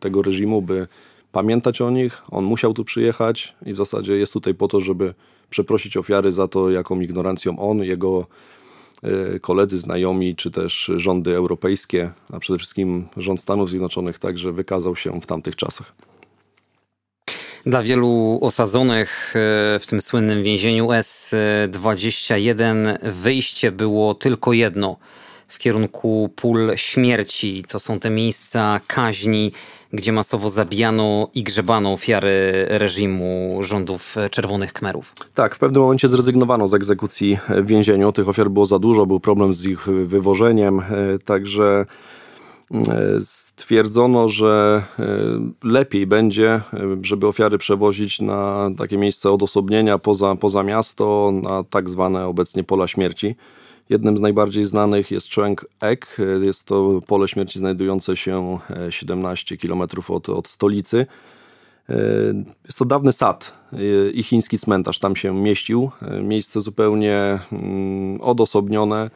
tego 0.00 0.22
reżimu, 0.22 0.62
by 0.62 0.86
pamiętać 1.32 1.80
o 1.80 1.90
nich. 1.90 2.22
On 2.30 2.44
musiał 2.44 2.74
tu 2.74 2.84
przyjechać 2.84 3.54
i 3.66 3.72
w 3.72 3.76
zasadzie 3.76 4.16
jest 4.16 4.32
tutaj 4.32 4.54
po 4.54 4.68
to, 4.68 4.80
żeby 4.80 5.14
przeprosić 5.50 5.96
ofiary 5.96 6.32
za 6.32 6.48
to, 6.48 6.70
jaką 6.70 7.00
ignorancją 7.00 7.58
on, 7.58 7.78
jego 7.78 8.26
e, 9.02 9.40
koledzy, 9.40 9.78
znajomi, 9.78 10.36
czy 10.36 10.50
też 10.50 10.90
rządy 10.96 11.36
europejskie, 11.36 12.10
a 12.32 12.38
przede 12.38 12.58
wszystkim 12.58 13.06
rząd 13.16 13.40
Stanów 13.40 13.70
Zjednoczonych 13.70 14.18
także 14.18 14.52
wykazał 14.52 14.96
się 14.96 15.20
w 15.20 15.26
tamtych 15.26 15.56
czasach. 15.56 15.94
Dla 17.66 17.82
wielu 17.82 18.38
osadzonych 18.42 19.36
e, 19.36 19.38
w 19.78 19.86
tym 19.86 20.00
słynnym 20.00 20.42
więzieniu 20.42 20.92
S-21 20.92 22.98
wyjście 23.02 23.72
było 23.72 24.14
tylko 24.14 24.52
jedno 24.52 24.96
w 25.48 25.58
kierunku 25.58 26.30
pól 26.36 26.72
śmierci. 26.76 27.64
To 27.68 27.80
są 27.80 28.00
te 28.00 28.10
miejsca 28.10 28.80
kaźni 28.86 29.52
gdzie 29.92 30.12
masowo 30.12 30.50
zabijano 30.50 31.28
i 31.34 31.42
grzebano 31.42 31.92
ofiary 31.92 32.64
reżimu 32.68 33.58
rządów 33.60 34.16
Czerwonych 34.30 34.72
Kmerów. 34.72 35.12
Tak, 35.34 35.54
w 35.54 35.58
pewnym 35.58 35.82
momencie 35.82 36.08
zrezygnowano 36.08 36.68
z 36.68 36.74
egzekucji 36.74 37.38
w 37.48 37.66
więzieniu. 37.66 38.12
Tych 38.12 38.28
ofiar 38.28 38.50
było 38.50 38.66
za 38.66 38.78
dużo, 38.78 39.06
był 39.06 39.20
problem 39.20 39.54
z 39.54 39.64
ich 39.64 39.86
wywożeniem, 39.86 40.80
e, 40.80 40.84
także 41.24 41.86
e, 42.74 43.20
stwierdzono, 43.20 44.28
że 44.28 44.82
e, 44.98 45.04
lepiej 45.64 46.06
będzie, 46.06 46.60
żeby 47.02 47.26
ofiary 47.26 47.58
przewozić 47.58 48.20
na 48.20 48.70
takie 48.78 48.98
miejsce 48.98 49.30
odosobnienia 49.30 49.98
poza, 49.98 50.34
poza 50.34 50.62
miasto, 50.62 51.32
na 51.42 51.64
tak 51.64 51.90
zwane 51.90 52.26
obecnie 52.26 52.64
pola 52.64 52.88
śmierci. 52.88 53.36
Jednym 53.90 54.18
z 54.18 54.20
najbardziej 54.20 54.64
znanych 54.64 55.10
jest 55.10 55.34
Cheng 55.34 55.66
Ek. 55.80 56.16
Jest 56.42 56.66
to 56.66 57.00
pole 57.06 57.28
śmierci 57.28 57.58
znajdujące 57.58 58.16
się 58.16 58.58
17 58.90 59.54
e, 59.54 59.58
km 59.58 59.82
od, 60.08 60.28
od 60.28 60.48
stolicy. 60.48 61.06
E, 61.88 61.94
jest 62.64 62.78
to 62.78 62.84
dawny 62.84 63.12
sad 63.12 63.52
e, 63.72 64.10
i 64.10 64.22
chiński 64.22 64.58
cmentarz 64.58 64.98
tam 64.98 65.16
się 65.16 65.34
mieścił. 65.34 65.90
Miejsce 66.22 66.60
zupełnie 66.60 67.38
mm, 67.52 68.20
odosobnione, 68.20 69.10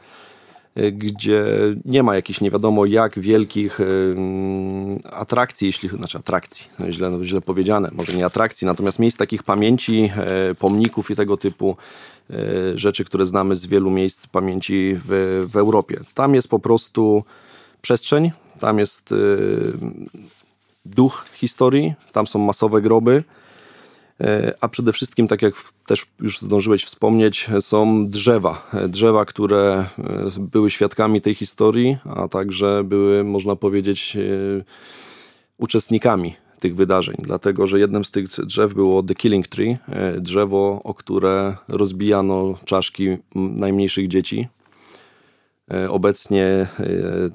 gdzie 0.91 1.45
nie 1.85 2.03
ma 2.03 2.15
jakichś 2.15 2.41
nie 2.41 2.51
wiadomo 2.51 2.85
jak 2.85 3.19
wielkich 3.19 3.79
mm, 3.79 4.99
atrakcji, 5.11 5.67
jeśli 5.67 5.89
znaczy 5.89 6.17
atrakcji, 6.17 6.67
no 6.79 6.91
źle, 6.91 7.09
no 7.09 7.25
źle 7.25 7.41
powiedziane, 7.41 7.89
może 7.93 8.13
nie 8.13 8.25
atrakcji, 8.25 8.67
natomiast 8.67 8.99
miejsc 8.99 9.17
takich 9.17 9.43
pamięci, 9.43 10.11
pomników 10.59 11.11
i 11.11 11.15
tego 11.15 11.37
typu 11.37 11.77
rzeczy, 12.75 13.05
które 13.05 13.25
znamy 13.25 13.55
z 13.55 13.65
wielu 13.65 13.91
miejsc 13.91 14.27
pamięci 14.27 14.95
w, 15.05 15.45
w 15.51 15.57
Europie. 15.57 15.99
Tam 16.13 16.35
jest 16.35 16.47
po 16.47 16.59
prostu 16.59 17.23
przestrzeń, 17.81 18.31
tam 18.59 18.79
jest 18.79 19.11
e, 19.11 19.15
duch 20.85 21.25
historii, 21.33 21.93
tam 22.11 22.27
są 22.27 22.39
masowe 22.39 22.81
groby, 22.81 23.23
e, 24.21 24.53
a 24.61 24.67
przede 24.67 24.93
wszystkim, 24.93 25.27
tak 25.27 25.41
jak 25.41 25.53
też 25.85 26.05
już 26.19 26.39
zdążyłeś 26.39 26.83
wspomnieć, 26.85 27.49
są 27.59 28.09
drzewa. 28.09 28.71
Drzewa, 28.87 29.25
które 29.25 29.85
były 30.37 30.71
świadkami 30.71 31.21
tej 31.21 31.35
historii, 31.35 31.97
a 32.15 32.27
także 32.27 32.83
były, 32.83 33.23
można 33.23 33.55
powiedzieć, 33.55 34.17
uczestnikami 35.57 36.35
tych 36.59 36.75
wydarzeń, 36.75 37.15
dlatego 37.19 37.67
że 37.67 37.79
jednym 37.79 38.05
z 38.05 38.11
tych 38.11 38.27
drzew 38.27 38.73
było 38.73 39.03
The 39.03 39.15
Killing 39.15 39.47
Tree, 39.47 39.77
e, 39.89 40.21
drzewo, 40.21 40.81
o 40.83 40.93
które 40.93 41.55
rozbijano 41.67 42.57
czaszki 42.65 43.17
najmniejszych 43.35 44.07
dzieci. 44.07 44.47
E, 45.73 45.89
obecnie 45.89 46.43
e, 46.43 46.67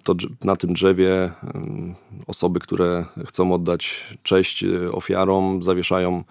to, 0.03 0.15
na 0.45 0.57
tym 0.57 0.73
drzewie 0.73 1.31
osoby, 2.27 2.61
które 2.61 3.05
chcą 3.27 3.53
oddać 3.53 4.15
cześć 4.23 4.65
ofiarom, 4.93 5.63
zawieszają 5.63 6.25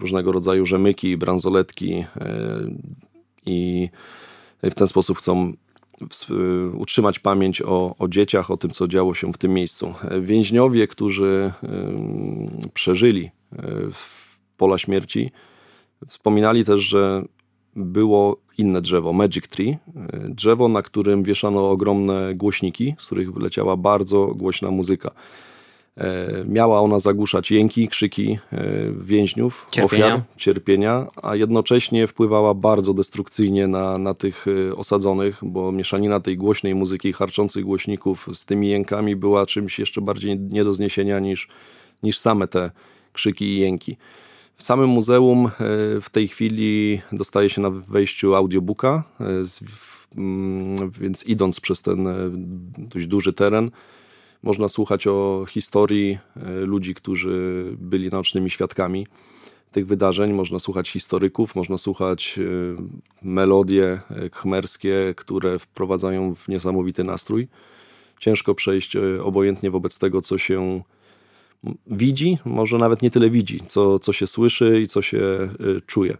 różnego 0.00 0.32
rodzaju 0.32 0.66
rzemyki, 0.66 1.16
bransoletki 1.16 2.04
i 3.46 3.88
w 4.62 4.74
ten 4.74 4.88
sposób 4.88 5.18
chcą 5.18 5.52
utrzymać 6.74 7.18
pamięć 7.18 7.62
o, 7.62 7.94
o 7.98 8.08
dzieciach, 8.08 8.50
o 8.50 8.56
tym, 8.56 8.70
co 8.70 8.88
działo 8.88 9.14
się 9.14 9.32
w 9.32 9.38
tym 9.38 9.54
miejscu. 9.54 9.94
Więźniowie, 10.20 10.86
którzy 10.86 11.52
przeżyli 12.74 13.30
e, 13.52 13.62
pola 14.56 14.78
śmierci, 14.78 15.30
wspominali 16.08 16.64
też, 16.64 16.80
że 16.80 17.24
było 17.76 18.36
inne 18.58 18.80
drzewo, 18.80 19.12
Magic 19.12 19.48
Tree, 19.48 19.70
e, 19.70 19.78
drzewo, 20.28 20.68
na 20.68 20.82
którym 20.82 21.22
wieszano 21.22 21.70
ogromne 21.70 22.34
głośniki, 22.34 22.94
z 22.98 23.06
których 23.06 23.36
leciała 23.36 23.76
bardzo 23.76 24.26
głośna 24.26 24.70
muzyka. 24.70 25.10
E, 25.96 26.44
miała 26.48 26.80
ona 26.80 26.98
zagłuszać 26.98 27.50
jęki, 27.50 27.88
krzyki 27.88 28.38
e, 28.52 28.64
więźniów, 29.00 29.66
cierpienia. 29.70 30.06
ofiar, 30.06 30.22
cierpienia, 30.36 31.06
a 31.22 31.36
jednocześnie 31.36 32.06
wpływała 32.06 32.54
bardzo 32.54 32.94
destrukcyjnie 32.94 33.68
na, 33.68 33.98
na 33.98 34.14
tych 34.14 34.46
e, 34.70 34.76
osadzonych, 34.76 35.38
bo 35.42 35.72
mieszanina 35.72 36.20
tej 36.20 36.36
głośnej 36.36 36.74
muzyki 36.74 37.12
harczących 37.12 37.64
głośników 37.64 38.28
z 38.34 38.44
tymi 38.44 38.68
jękami 38.68 39.16
była 39.16 39.46
czymś 39.46 39.78
jeszcze 39.78 40.00
bardziej 40.00 40.38
nie 40.38 40.64
do 40.64 40.74
zniesienia 40.74 41.18
niż, 41.18 41.48
niż 42.02 42.18
same 42.18 42.48
te 42.48 42.70
krzyki 43.12 43.44
i 43.44 43.58
jęki. 43.58 43.96
W 44.56 44.62
samym 44.62 44.90
muzeum 44.90 45.50
w 46.02 46.06
tej 46.12 46.28
chwili 46.28 47.00
dostaje 47.12 47.50
się 47.50 47.60
na 47.60 47.70
wejściu 47.70 48.34
audiobooka, 48.34 49.04
więc 51.00 51.26
idąc 51.26 51.60
przez 51.60 51.82
ten 51.82 52.08
dość 52.78 53.06
duży 53.06 53.32
teren, 53.32 53.70
można 54.42 54.68
słuchać 54.68 55.06
o 55.06 55.44
historii 55.48 56.18
e, 56.36 56.50
ludzi, 56.50 56.94
którzy 56.94 57.64
byli 57.78 58.08
naocznymi 58.08 58.50
świadkami 58.50 59.06
tych 59.72 59.86
wydarzeń. 59.86 60.32
Można 60.32 60.58
słuchać 60.58 60.90
historyków, 60.90 61.54
można 61.54 61.78
słuchać 61.78 62.38
e, 62.38 62.42
melodie 63.22 64.00
e, 64.10 64.30
khmerskie, 64.30 65.14
które 65.16 65.58
wprowadzają 65.58 66.34
w 66.34 66.48
niesamowity 66.48 67.04
nastrój. 67.04 67.48
Ciężko 68.20 68.54
przejść 68.54 68.96
obojętnie 69.22 69.70
wobec 69.70 69.98
tego, 69.98 70.22
co 70.22 70.38
się 70.38 70.82
widzi, 71.86 72.38
może 72.44 72.78
nawet 72.78 73.02
nie 73.02 73.10
tyle 73.10 73.30
widzi, 73.30 73.60
co, 73.60 73.98
co 73.98 74.12
się 74.12 74.26
słyszy 74.26 74.80
i 74.82 74.88
co 74.88 75.02
się 75.02 75.48
czuje. 75.86 76.16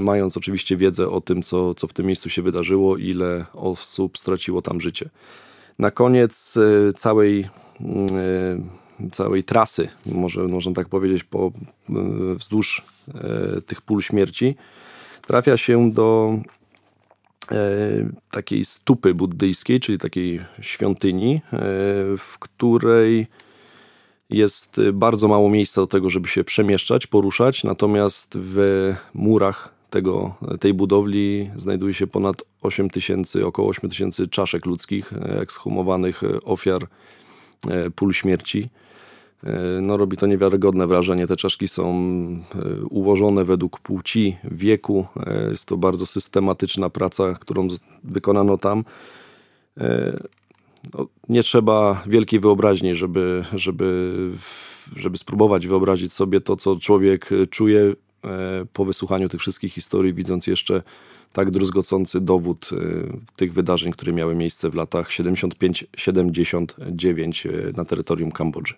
mając 0.00 0.36
oczywiście 0.36 0.76
wiedzę 0.76 1.10
o 1.10 1.20
tym, 1.20 1.42
co, 1.42 1.74
co 1.74 1.86
w 1.86 1.92
tym 1.92 2.06
miejscu 2.06 2.30
się 2.30 2.42
wydarzyło, 2.42 2.96
ile 2.96 3.44
osób 3.54 4.18
straciło 4.18 4.62
tam 4.62 4.80
życie. 4.80 5.10
Na 5.78 5.90
koniec 5.90 6.58
całej 6.96 7.48
całej 9.12 9.44
trasy, 9.44 9.88
może 10.06 10.42
można 10.42 10.72
tak 10.72 10.88
powiedzieć, 10.88 11.24
po, 11.24 11.52
wzdłuż 12.36 12.82
tych 13.66 13.82
pól 13.82 14.02
śmierci, 14.02 14.56
trafia 15.26 15.56
się 15.56 15.90
do 15.90 16.38
takiej 18.30 18.64
stupy 18.64 19.14
buddyjskiej, 19.14 19.80
czyli 19.80 19.98
takiej 19.98 20.40
świątyni, 20.60 21.40
w 22.18 22.38
której 22.38 23.26
jest 24.30 24.80
bardzo 24.92 25.28
mało 25.28 25.50
miejsca 25.50 25.80
do 25.80 25.86
tego, 25.86 26.10
żeby 26.10 26.28
się 26.28 26.44
przemieszczać, 26.44 27.06
poruszać, 27.06 27.64
natomiast 27.64 28.38
w 28.38 28.94
murach 29.14 29.77
tego, 29.90 30.34
tej 30.60 30.74
budowli 30.74 31.50
znajduje 31.56 31.94
się 31.94 32.06
ponad 32.06 32.44
8 32.62 32.90
tysięcy, 32.90 33.46
około 33.46 33.68
8 33.68 33.90
tysięcy 33.90 34.28
czaszek 34.28 34.66
ludzkich, 34.66 35.12
ekshumowanych 35.12 36.22
ofiar 36.44 36.86
e, 37.68 37.90
pól 37.90 38.12
śmierci. 38.12 38.68
E, 39.44 39.80
no, 39.82 39.96
robi 39.96 40.16
to 40.16 40.26
niewiarygodne 40.26 40.86
wrażenie. 40.86 41.26
Te 41.26 41.36
czaszki 41.36 41.68
są 41.68 41.90
e, 41.90 42.84
ułożone 42.90 43.44
według 43.44 43.80
płci, 43.80 44.36
wieku. 44.44 45.06
Jest 45.50 45.66
to 45.66 45.76
bardzo 45.76 46.06
systematyczna 46.06 46.90
praca, 46.90 47.34
którą 47.34 47.68
wykonano 48.04 48.58
tam. 48.58 48.84
No, 50.94 51.06
nie 51.28 51.42
trzeba 51.42 52.02
wielkiej 52.06 52.40
wyobraźni, 52.40 52.94
żeby, 52.94 53.44
żeby, 53.54 54.14
żeby 54.96 55.18
spróbować 55.18 55.66
wyobrazić 55.66 56.12
sobie 56.12 56.40
to, 56.40 56.56
co 56.56 56.76
człowiek 56.76 57.30
czuje 57.50 57.80
e, 57.80 58.07
po 58.72 58.84
wysłuchaniu 58.84 59.28
tych 59.28 59.40
wszystkich 59.40 59.72
historii, 59.72 60.14
widząc 60.14 60.46
jeszcze 60.46 60.82
tak 61.32 61.50
druzgocący 61.50 62.20
dowód 62.20 62.70
e, 62.72 62.76
tych 63.36 63.52
wydarzeń, 63.52 63.92
które 63.92 64.12
miały 64.12 64.34
miejsce 64.34 64.70
w 64.70 64.74
latach 64.74 65.08
75-79 65.08 67.48
e, 67.48 67.52
na 67.76 67.84
terytorium 67.84 68.32
Kambodży. 68.32 68.74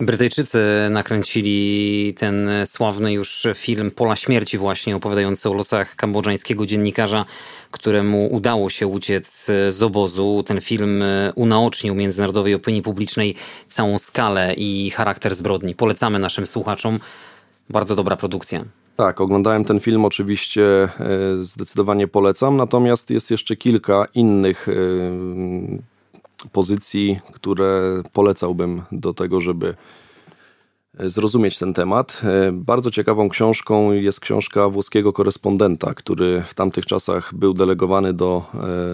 Brytyjczycy 0.00 0.58
nakręcili 0.90 2.14
ten 2.18 2.48
sławny 2.64 3.12
już 3.12 3.46
film 3.54 3.90
Pola 3.90 4.16
Śmierci 4.16 4.58
właśnie 4.58 4.96
opowiadający 4.96 5.50
o 5.50 5.54
losach 5.54 5.96
kambodżańskiego 5.96 6.66
dziennikarza, 6.66 7.24
któremu 7.70 8.34
udało 8.34 8.70
się 8.70 8.86
uciec 8.86 9.46
z 9.68 9.82
obozu. 9.82 10.44
Ten 10.46 10.60
film 10.60 11.04
unaocznił 11.34 11.94
międzynarodowej 11.94 12.54
opinii 12.54 12.82
publicznej 12.82 13.34
całą 13.68 13.98
skalę 13.98 14.54
i 14.54 14.90
charakter 14.90 15.34
zbrodni. 15.34 15.74
Polecamy 15.74 16.18
naszym 16.18 16.46
słuchaczom. 16.46 16.98
Bardzo 17.72 17.96
dobra 17.96 18.16
produkcja. 18.16 18.64
Tak, 18.96 19.20
oglądałem 19.20 19.64
ten 19.64 19.80
film, 19.80 20.04
oczywiście 20.04 20.62
e, 20.62 20.88
zdecydowanie 21.40 22.08
polecam, 22.08 22.56
natomiast 22.56 23.10
jest 23.10 23.30
jeszcze 23.30 23.56
kilka 23.56 24.04
innych 24.14 24.68
e, 24.68 24.72
pozycji, 26.52 27.20
które 27.32 28.02
polecałbym 28.12 28.82
do 28.92 29.14
tego, 29.14 29.40
żeby 29.40 29.74
e, 30.98 31.10
zrozumieć 31.10 31.58
ten 31.58 31.74
temat. 31.74 32.22
Bardzo 32.52 32.90
ciekawą 32.90 33.28
książką 33.28 33.92
jest 33.92 34.20
książka 34.20 34.68
włoskiego 34.68 35.12
korespondenta, 35.12 35.94
który 35.94 36.42
w 36.46 36.54
tamtych 36.54 36.86
czasach 36.86 37.34
był 37.34 37.54
delegowany 37.54 38.12
do, 38.12 38.44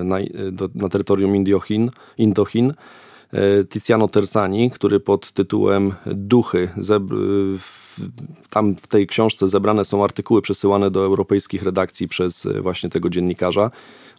na, 0.04 0.16
do, 0.52 0.68
na 0.74 0.88
terytorium 0.88 1.36
Indochin, 1.36 1.90
Indochin 2.18 2.74
Tiziano 3.68 4.08
Tersani, 4.08 4.70
który 4.70 5.00
pod 5.00 5.32
tytułem 5.32 5.92
Duchy, 6.06 6.68
tam 8.50 8.76
w 8.76 8.86
tej 8.86 9.06
książce 9.06 9.48
zebrane 9.48 9.84
są 9.84 10.04
artykuły 10.04 10.42
przesyłane 10.42 10.90
do 10.90 11.04
europejskich 11.04 11.62
redakcji 11.62 12.08
przez 12.08 12.48
właśnie 12.62 12.90
tego 12.90 13.10
dziennikarza. 13.10 13.70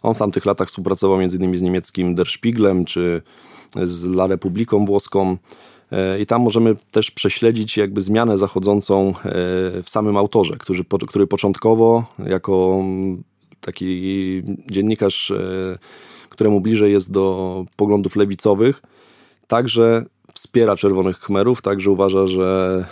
On 0.02 0.14
w 0.14 0.18
tamtych 0.18 0.46
latach 0.46 0.68
współpracował 0.68 1.20
m.in. 1.20 1.58
z 1.58 1.62
niemieckim 1.62 2.14
Der 2.14 2.28
Spieglem 2.28 2.84
czy 2.84 3.22
z 3.84 4.04
La 4.04 4.26
Republiką 4.26 4.84
włoską. 4.84 5.36
E, 5.92 6.20
I 6.20 6.26
tam 6.26 6.42
możemy 6.42 6.76
też 6.90 7.10
prześledzić 7.10 7.76
jakby 7.76 8.00
zmianę 8.00 8.38
zachodzącą 8.38 9.08
e, 9.08 9.12
w 9.82 9.86
samym 9.86 10.16
autorze, 10.16 10.56
który, 10.56 10.84
który 11.06 11.26
początkowo 11.26 12.04
jako 12.26 12.84
taki 13.60 14.42
dziennikarz, 14.70 15.30
e, 15.30 15.78
któremu 16.28 16.60
bliżej 16.60 16.92
jest 16.92 17.12
do 17.12 17.64
poglądów 17.76 18.16
lewicowych, 18.16 18.82
także 19.50 20.04
wspiera 20.34 20.76
Czerwonych 20.76 21.16
Khmerów, 21.16 21.62
także 21.62 21.90
uważa, 21.90 22.26
że 22.26 22.84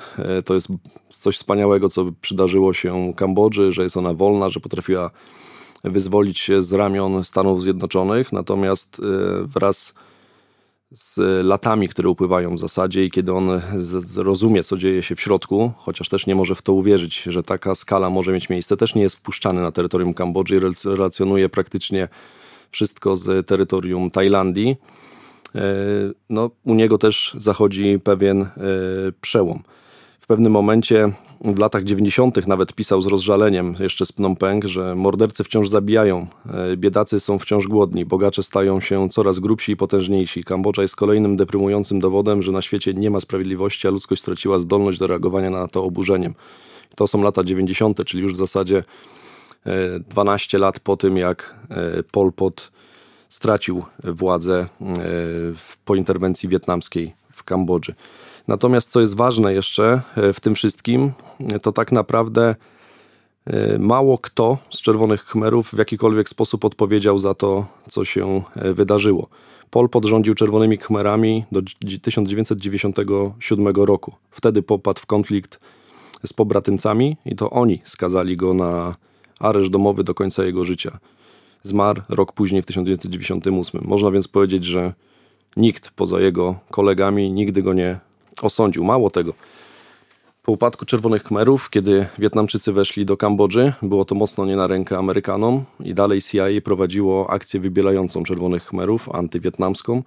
to 0.44 0.55
jest 0.55 0.68
coś 1.11 1.37
wspaniałego, 1.37 1.88
co 1.88 2.07
przydarzyło 2.21 2.73
się 2.75 3.12
Kambodży, 3.16 3.73
że 3.73 3.83
jest 3.83 3.97
ona 3.97 4.14
wolna, 4.14 4.51
że 4.51 4.61
potrafiła 4.61 5.11
wyzwolić 5.85 6.38
się 6.38 6.62
z 6.62 6.73
ramion 6.73 7.25
Stanów 7.25 7.62
Zjednoczonych, 7.62 8.33
natomiast 8.33 9.01
e, 9.01 9.03
wraz 9.47 9.94
z 10.90 11.47
latami, 11.47 11.88
które 11.88 12.09
upływają 12.09 12.55
w 12.55 12.59
zasadzie 12.59 13.05
i 13.05 13.11
kiedy 13.11 13.33
on 13.33 13.61
zrozumie, 13.79 14.64
co 14.64 14.77
dzieje 14.77 15.03
się 15.03 15.16
w 15.16 15.21
środku, 15.21 15.73
chociaż 15.77 16.09
też 16.09 16.27
nie 16.27 16.35
może 16.35 16.55
w 16.55 16.62
to 16.62 16.73
uwierzyć, 16.73 17.23
że 17.23 17.42
taka 17.42 17.75
skala 17.75 18.11
może 18.11 18.33
mieć 18.33 18.49
miejsce, 18.49 18.77
też 18.77 18.94
nie 18.94 19.03
jest 19.03 19.16
wpuszczany 19.16 19.62
na 19.62 19.73
terytorium 19.73 20.14
Kambodży 20.14 20.57
i 20.57 20.61
relacjonuje 20.85 21.49
praktycznie 21.49 22.09
wszystko 22.71 23.16
z 23.16 23.47
terytorium 23.47 24.11
Tajlandii. 24.11 24.77
E, 25.55 25.61
no, 26.31 26.51
u 26.65 26.75
niego 26.75 26.99
też 26.99 27.37
zachodzi 27.39 28.01
pewien 28.05 28.43
e, 28.43 28.49
przełom. 29.21 29.63
W 30.21 30.27
pewnym 30.27 30.53
momencie 30.53 31.13
w 31.45 31.59
latach 31.59 31.85
90. 31.85 32.47
nawet 32.47 32.73
pisał 32.73 33.03
z 33.03 33.07
rozżaleniem 33.07 33.75
jeszcze 33.79 34.07
z 34.07 34.13
Phnom 34.13 34.37
Penh, 34.37 34.69
że 34.69 34.95
mordercy 34.95 35.45
wciąż 35.45 35.69
zabijają, 35.69 36.27
e, 36.73 36.77
biedacy 36.77 37.21
są 37.21 37.39
wciąż 37.39 37.67
głodni, 37.67 38.05
bogacze 38.05 38.43
stają 38.43 38.81
się 38.81 39.09
coraz 39.09 39.39
grubsi 39.39 39.73
i 39.73 39.77
potężniejsi. 39.77 40.45
Kambodża 40.45 40.83
jest 40.83 40.97
kolejnym 40.97 41.37
deprymującym 41.37 41.99
dowodem, 41.99 42.43
że 42.43 42.53
na 42.53 42.63
świecie 42.63 42.95
nie 42.95 43.11
ma 43.11 43.21
sprawiedliwości, 43.21 43.89
a 43.89 43.91
ludzkość 43.91 44.23
straciła 44.23 44.59
zdolność 44.59 44.99
do 44.99 45.07
reagowania 45.07 45.51
na 45.51 45.69
to 45.69 45.85
oburzeniem. 45.85 46.35
To 46.95 47.07
są 47.07 47.23
lata 47.23 47.45
90., 47.45 48.05
czyli 48.05 48.23
już 48.23 48.33
w 48.33 48.37
zasadzie 48.37 48.85
12 50.09 50.59
e, 50.59 50.61
lat 50.61 50.81
po 50.81 50.97
tym, 50.97 51.17
jak 51.17 51.59
Pol 52.13 52.33
Pot 52.33 52.71
stracił 53.29 53.85
władzę 54.05 54.67
po 55.85 55.95
interwencji 55.95 56.49
wietnamskiej 56.49 57.14
w 57.33 57.45
Kambodży. 57.45 57.95
Natomiast 58.49 58.91
co 58.91 59.01
jest 59.01 59.17
ważne 59.17 59.55
jeszcze 59.55 60.01
e, 60.17 60.33
w 60.33 60.41
tym 60.41 60.55
wszystkim, 60.55 61.12
e, 61.49 61.59
to 61.59 61.73
tak 61.73 61.93
naprawdę 61.93 62.55
e, 63.47 63.79
mało 63.79 64.19
kto 64.19 64.59
z 64.71 64.81
Czerwonych 64.81 65.25
Khmerów 65.25 65.71
w 65.71 65.79
jakikolwiek 65.79 66.29
sposób 66.29 66.64
odpowiedział 66.64 67.19
za 67.19 67.35
to, 67.35 67.67
co 67.88 68.05
się 68.05 68.43
wydarzyło. 68.57 69.29
Pol 69.71 69.88
podrządził 69.88 70.35
Czerwonymi 70.35 70.79
Khmerami 70.79 71.45
do 71.53 71.62
1997 72.03 73.67
roku. 73.77 74.14
Wtedy 74.31 74.62
popadł 74.62 75.01
w 75.01 75.07
konflikt 75.07 75.61
z 76.27 76.33
pobratymcami 76.33 77.17
i 77.27 77.37
to 77.37 77.51
oni 77.51 77.81
skazali 77.85 78.37
go 78.37 78.55
na 78.55 78.95
areszt 79.41 79.71
domowy 79.71 80.05
do 80.05 80.14
końca 80.14 80.45
jego 80.45 80.64
życia. 80.64 80.99
Zmarł 81.69 82.03
rok 82.09 82.33
później 82.33 82.63
w 82.63 82.67
1998. 82.67 83.81
Można 83.85 84.11
więc 84.11 84.29
powiedzieć, 84.29 84.65
że 84.65 84.93
nikt 85.57 85.91
poza 85.91 86.21
jego 86.21 86.59
kolegami 86.71 87.31
nigdy 87.31 87.63
go 87.63 87.73
nie 87.73 88.01
osądził. 88.43 88.85
Mało 88.85 89.11
tego, 89.11 89.35
po 90.43 90.53
upadku 90.53 90.85
Czerwonych 90.85 91.23
Khmerów, 91.23 91.71
kiedy 91.71 92.07
Wietnamczycy 92.19 92.73
weszli 92.73 93.05
do 93.05 93.17
Kambodży, 93.17 93.73
było 93.83 94.05
to 94.05 94.15
mocno 94.15 94.47
nie 94.47 94.57
na 94.57 94.67
rękę 94.67 94.99
Amerykanom 94.99 95.65
i 95.85 95.95
dalej 95.95 96.23
CIA 96.23 96.47
prowadziło 96.65 97.31
akcję 97.31 97.61
wybielającą 97.61 98.23
Czerwonych 98.25 98.67
Khmerów, 98.67 99.09
antywietnamską 99.09 100.03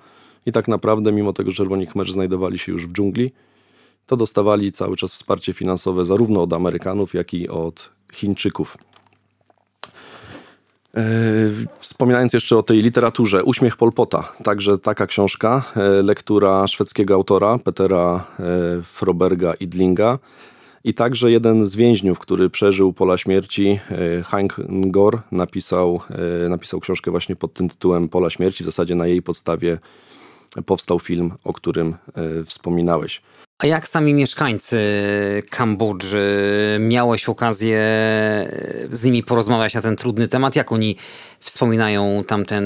i 0.45 0.51
tak 0.51 0.67
naprawdę, 0.67 1.11
mimo 1.11 1.33
tego, 1.33 1.51
że 1.51 1.57
Czerwoni 1.57 1.87
Khmerzy 1.87 2.13
znajdowali 2.13 2.59
się 2.59 2.71
już 2.71 2.87
w 2.87 2.93
dżungli, 2.93 3.31
to 4.05 4.17
dostawali 4.17 4.71
cały 4.71 4.97
czas 4.97 5.13
wsparcie 5.13 5.53
finansowe 5.53 6.05
zarówno 6.05 6.41
od 6.41 6.53
Amerykanów, 6.53 7.13
jak 7.13 7.33
i 7.33 7.49
od 7.49 7.89
Chińczyków. 8.13 8.77
E, 10.97 11.03
wspominając 11.79 12.33
jeszcze 12.33 12.57
o 12.57 12.63
tej 12.63 12.81
literaturze, 12.81 13.43
Uśmiech 13.43 13.77
Polpota, 13.77 14.33
także 14.43 14.77
taka 14.77 15.07
książka, 15.07 15.63
e, 15.75 16.01
lektura 16.01 16.67
szwedzkiego 16.67 17.13
autora 17.13 17.59
Petera 17.59 18.25
e, 18.39 18.81
Froberga 18.81 19.53
Idlinga 19.53 20.19
i 20.83 20.93
także 20.93 21.31
jeden 21.31 21.65
z 21.65 21.75
więźniów, 21.75 22.19
który 22.19 22.49
przeżył 22.49 22.93
pola 22.93 23.17
śmierci, 23.17 23.79
Hank 24.23 24.57
Ngor, 24.69 25.21
napisał, 25.31 26.01
napisał 26.49 26.79
książkę 26.79 27.11
właśnie 27.11 27.35
pod 27.35 27.53
tym 27.53 27.69
tytułem 27.69 28.09
Pola 28.09 28.29
śmierci, 28.29 28.63
w 28.63 28.65
zasadzie 28.65 28.95
na 28.95 29.07
jej 29.07 29.21
podstawie 29.21 29.77
powstał 30.65 30.99
film, 30.99 31.31
o 31.43 31.53
którym 31.53 31.95
wspominałeś. 32.45 33.21
A 33.63 33.67
jak 33.67 33.87
sami 33.87 34.13
mieszkańcy 34.13 34.77
Kambodży? 35.49 36.77
Miałeś 36.79 37.29
okazję 37.29 37.79
z 38.91 39.03
nimi 39.03 39.23
porozmawiać 39.23 39.73
na 39.73 39.81
ten 39.81 39.95
trudny 39.95 40.27
temat? 40.27 40.55
Jak 40.55 40.71
oni 40.71 40.95
wspominają 41.39 42.23
tamten 42.27 42.65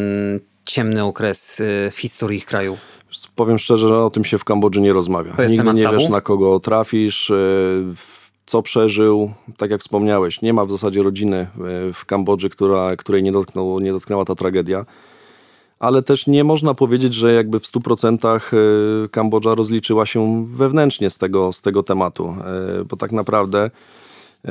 ciemny 0.65 1.03
okres 1.03 1.59
y, 1.59 1.91
w 1.91 1.97
historii 1.97 2.37
ich 2.37 2.45
kraju? 2.45 2.77
Powiem 3.35 3.59
szczerze, 3.59 3.87
że 3.87 4.03
o 4.03 4.09
tym 4.09 4.25
się 4.25 4.37
w 4.37 4.43
Kambodży 4.43 4.81
nie 4.81 4.93
rozmawia. 4.93 5.33
Nigdy 5.49 5.73
nie 5.73 5.83
tabu? 5.83 5.99
wiesz, 5.99 6.09
na 6.09 6.21
kogo 6.21 6.59
trafisz. 6.59 7.29
Y, 7.29 7.83
co 8.45 8.61
przeżył, 8.61 9.31
tak 9.57 9.71
jak 9.71 9.81
wspomniałeś, 9.81 10.41
nie 10.41 10.53
ma 10.53 10.65
w 10.65 10.71
zasadzie 10.71 11.03
rodziny 11.03 11.47
w 11.93 12.05
Kambodży, 12.05 12.49
która, 12.49 12.95
której 12.95 13.23
nie, 13.23 13.31
dotknął, 13.31 13.79
nie 13.79 13.91
dotknęła 13.91 14.25
ta 14.25 14.35
tragedia 14.35 14.85
ale 15.79 16.03
też 16.03 16.27
nie 16.27 16.43
można 16.43 16.73
powiedzieć, 16.73 17.13
że 17.13 17.33
jakby 17.33 17.59
w 17.59 17.63
100% 17.63 18.53
y, 19.05 19.09
Kambodża 19.09 19.55
rozliczyła 19.55 20.05
się 20.05 20.45
wewnętrznie 20.47 21.09
z 21.09 21.17
tego, 21.17 21.53
z 21.53 21.61
tego 21.61 21.83
tematu, 21.83 22.35
y, 22.81 22.85
bo 22.85 22.97
tak 22.97 23.11
naprawdę 23.11 23.69
y, 24.45 24.49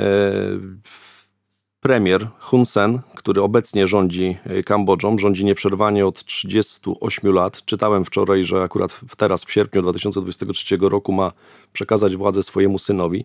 premier 1.80 2.28
Hun 2.40 2.66
Sen, 2.66 3.00
który 3.14 3.42
obecnie 3.42 3.86
rządzi 3.86 4.38
Kambodżą, 4.64 5.18
rządzi 5.18 5.44
nieprzerwanie 5.44 6.06
od 6.06 6.24
38 6.24 7.32
lat. 7.32 7.64
Czytałem 7.64 8.04
wczoraj, 8.04 8.44
że 8.44 8.62
akurat 8.62 9.00
teraz 9.16 9.44
w 9.44 9.52
sierpniu 9.52 9.82
2023 9.82 10.76
roku 10.80 11.12
ma 11.12 11.32
przekazać 11.72 12.16
władzę 12.16 12.42
swojemu 12.42 12.78
synowi. 12.78 13.24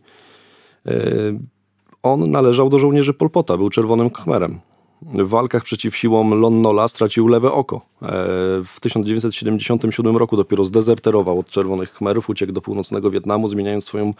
On 2.04 2.32
należał 2.32 2.70
do 2.70 2.80
żołnierzy 2.80 3.14
Polpota, 3.14 3.58
był 3.58 3.70
czerwonym 3.70 4.08
khmerem 4.08 4.60
w 5.02 5.28
walkach 5.28 5.64
przeciw 5.64 5.96
siłom 5.96 6.42
Lon 6.42 6.62
Nola 6.62 6.88
stracił 6.88 7.28
lewe 7.28 7.52
oko. 7.52 7.76
E, 7.76 8.08
w 8.66 8.80
1977 8.82 10.18
roku 10.18 10.38
dopiero 10.38 10.66
zdezerterował 10.66 11.40
od 11.40 11.50
Czerwonych 11.50 11.92
Khmerów, 11.92 12.30
uciekł 12.30 12.52
do 12.52 12.62
północnego 12.62 13.12
Wietnamu, 13.12 13.48
zmieniając 13.48 13.86
swoją 13.86 14.14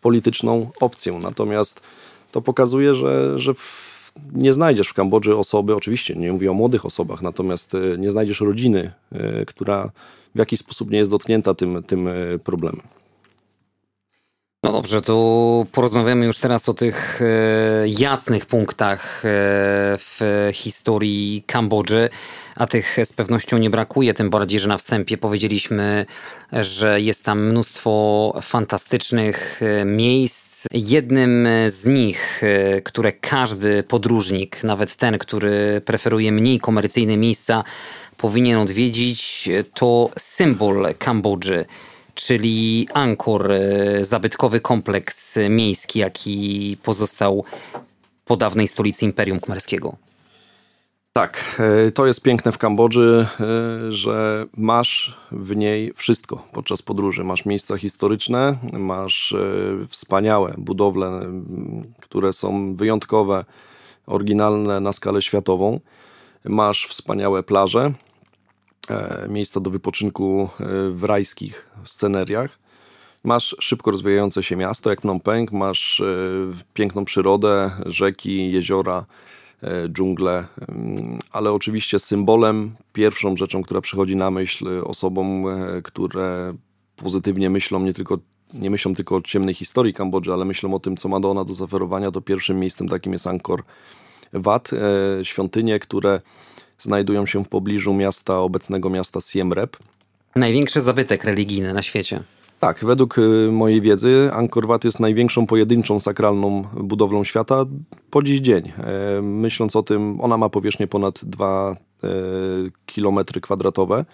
polityczną 0.00 0.70
opcję. 0.80 1.12
Natomiast 1.22 1.80
to 2.32 2.42
pokazuje, 2.42 2.94
że, 2.94 3.38
że 3.38 3.54
nie 4.32 4.52
znajdziesz 4.52 4.88
w 4.88 4.94
Kambodży 4.94 5.36
osoby, 5.36 5.74
oczywiście 5.74 6.16
nie 6.16 6.32
mówię 6.32 6.50
o 6.50 6.54
młodych 6.54 6.86
osobach, 6.86 7.22
natomiast 7.22 7.74
e, 7.74 7.98
nie 7.98 8.10
znajdziesz 8.10 8.40
rodziny, 8.40 8.92
e, 9.12 9.44
która 9.44 9.90
w 10.34 10.38
jakiś 10.38 10.60
sposób 10.60 10.90
nie 10.90 10.98
jest 10.98 11.10
dotknięta 11.10 11.54
tym, 11.54 11.82
tym 11.82 12.08
problemem. 12.44 12.82
No 14.64 14.72
dobrze, 14.72 15.02
to 15.02 15.66
porozmawiamy 15.72 16.26
już 16.26 16.38
teraz 16.38 16.68
o 16.68 16.74
tych 16.74 17.20
e, 17.22 17.88
jasnych 17.88 18.46
punktach 18.46 19.22
e, 19.24 19.28
w 19.98 20.20
historii 20.52 21.44
Kambodży, 21.46 22.08
a 22.56 22.66
tych 22.66 22.96
z 23.04 23.12
pewnością 23.12 23.58
nie 23.58 23.70
brakuje, 23.70 24.14
tym 24.14 24.30
bardziej, 24.30 24.60
że 24.60 24.68
na 24.68 24.76
wstępie 24.76 25.18
powiedzieliśmy, 25.18 26.06
że 26.52 27.00
jest 27.00 27.24
tam 27.24 27.46
mnóstwo 27.46 28.34
fantastycznych 28.42 29.60
e, 29.62 29.84
miejsc. 29.84 30.66
Jednym 30.72 31.48
z 31.66 31.86
nich, 31.86 32.42
które 32.84 33.12
każdy 33.12 33.82
podróżnik, 33.82 34.64
nawet 34.64 34.96
ten, 34.96 35.18
który 35.18 35.82
preferuje 35.84 36.32
mniej 36.32 36.60
komercyjne 36.60 37.16
miejsca, 37.16 37.64
powinien 38.16 38.58
odwiedzić, 38.58 39.48
to 39.74 40.10
symbol 40.18 40.94
Kambodży 40.98 41.64
czyli 42.14 42.88
Angkor, 42.94 43.52
e, 43.52 44.04
zabytkowy 44.04 44.60
kompleks 44.60 45.38
miejski, 45.50 45.98
jaki 45.98 46.76
pozostał 46.82 47.44
po 48.24 48.36
dawnej 48.36 48.68
stolicy 48.68 49.04
Imperium 49.04 49.40
Khmerskiego. 49.40 49.96
Tak, 51.12 51.60
e, 51.86 51.90
to 51.90 52.06
jest 52.06 52.22
piękne 52.22 52.52
w 52.52 52.58
Kambodży, 52.58 53.26
e, 53.40 53.92
że 53.92 54.46
masz 54.56 55.16
w 55.32 55.56
niej 55.56 55.92
wszystko 55.94 56.48
podczas 56.52 56.82
podróży. 56.82 57.24
Masz 57.24 57.44
miejsca 57.44 57.76
historyczne, 57.76 58.56
masz 58.72 59.34
wspaniałe 59.88 60.54
budowle, 60.58 61.20
które 62.00 62.32
są 62.32 62.74
wyjątkowe, 62.74 63.44
oryginalne 64.06 64.80
na 64.80 64.92
skalę 64.92 65.22
światową. 65.22 65.80
Masz 66.44 66.86
wspaniałe 66.86 67.42
plaże, 67.42 67.92
miejsca 69.28 69.60
do 69.60 69.70
wypoczynku 69.70 70.48
e, 70.60 70.64
w 70.90 71.04
rajskich 71.04 71.70
sceneriach. 71.84 72.58
Masz 73.24 73.56
szybko 73.60 73.90
rozwijające 73.90 74.42
się 74.42 74.56
miasto 74.56 74.90
jak 74.90 75.00
Phnom 75.00 75.20
Penh, 75.20 75.52
masz 75.52 76.00
e, 76.00 76.04
piękną 76.74 77.04
przyrodę, 77.04 77.70
rzeki, 77.86 78.52
jeziora, 78.52 79.04
dżungle, 79.88 80.44
mm, 80.68 81.18
ale 81.32 81.52
oczywiście 81.52 81.98
symbolem, 81.98 82.74
pierwszą 82.92 83.36
rzeczą, 83.36 83.62
która 83.62 83.80
przychodzi 83.80 84.16
na 84.16 84.30
myśl 84.30 84.68
osobom, 84.84 85.44
które 85.84 86.52
pozytywnie 86.96 87.50
myślą, 87.50 87.80
nie 87.80 87.94
tylko 87.94 88.18
nie 88.54 88.70
myślą 88.70 88.94
tylko 88.94 89.16
o 89.16 89.22
ciemnej 89.22 89.54
historii 89.54 89.94
Kambodży, 89.94 90.32
ale 90.32 90.44
myślą 90.44 90.74
o 90.74 90.80
tym, 90.80 90.96
co 90.96 91.08
ma 91.08 91.20
do 91.20 91.30
ona 91.30 91.44
do 91.44 91.54
zaoferowania, 91.54 92.10
to 92.10 92.20
pierwszym 92.20 92.60
miejscem 92.60 92.88
takim 92.88 93.12
jest 93.12 93.26
Angkor 93.26 93.62
Wat, 94.32 94.70
świątynie, 95.22 95.78
które 95.78 96.20
znajdują 96.78 97.26
się 97.26 97.44
w 97.44 97.48
pobliżu 97.48 97.94
miasta, 97.94 98.38
obecnego 98.38 98.90
miasta 98.90 99.20
Siem 99.20 99.52
Reap. 99.52 99.76
Największy 100.36 100.80
zabytek 100.80 101.24
religijny 101.24 101.74
na 101.74 101.82
świecie. 101.82 102.22
Tak, 102.60 102.84
według 102.84 103.18
y, 103.18 103.48
mojej 103.52 103.80
wiedzy 103.80 104.30
Angkor 104.32 104.66
Wat 104.66 104.84
jest 104.84 105.00
największą 105.00 105.46
pojedynczą 105.46 106.00
sakralną 106.00 106.62
budowlą 106.62 107.24
świata 107.24 107.64
po 108.10 108.22
dziś 108.22 108.40
dzień. 108.40 108.72
E, 108.78 109.22
myśląc 109.22 109.76
o 109.76 109.82
tym, 109.82 110.20
ona 110.20 110.36
ma 110.36 110.48
powierzchnię 110.48 110.86
ponad 110.86 111.24
2 111.24 111.76
e, 112.04 112.08
km 112.94 113.18
kwadratowe. 113.42 114.04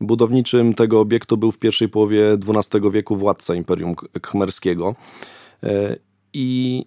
Budowniczym 0.00 0.74
tego 0.74 1.00
obiektu 1.00 1.36
był 1.36 1.52
w 1.52 1.58
pierwszej 1.58 1.88
połowie 1.88 2.38
XII 2.48 2.90
wieku 2.90 3.16
władca 3.16 3.54
Imperium 3.54 3.94
Khmerskiego. 4.22 4.94
E, 5.62 5.96
I 6.32 6.84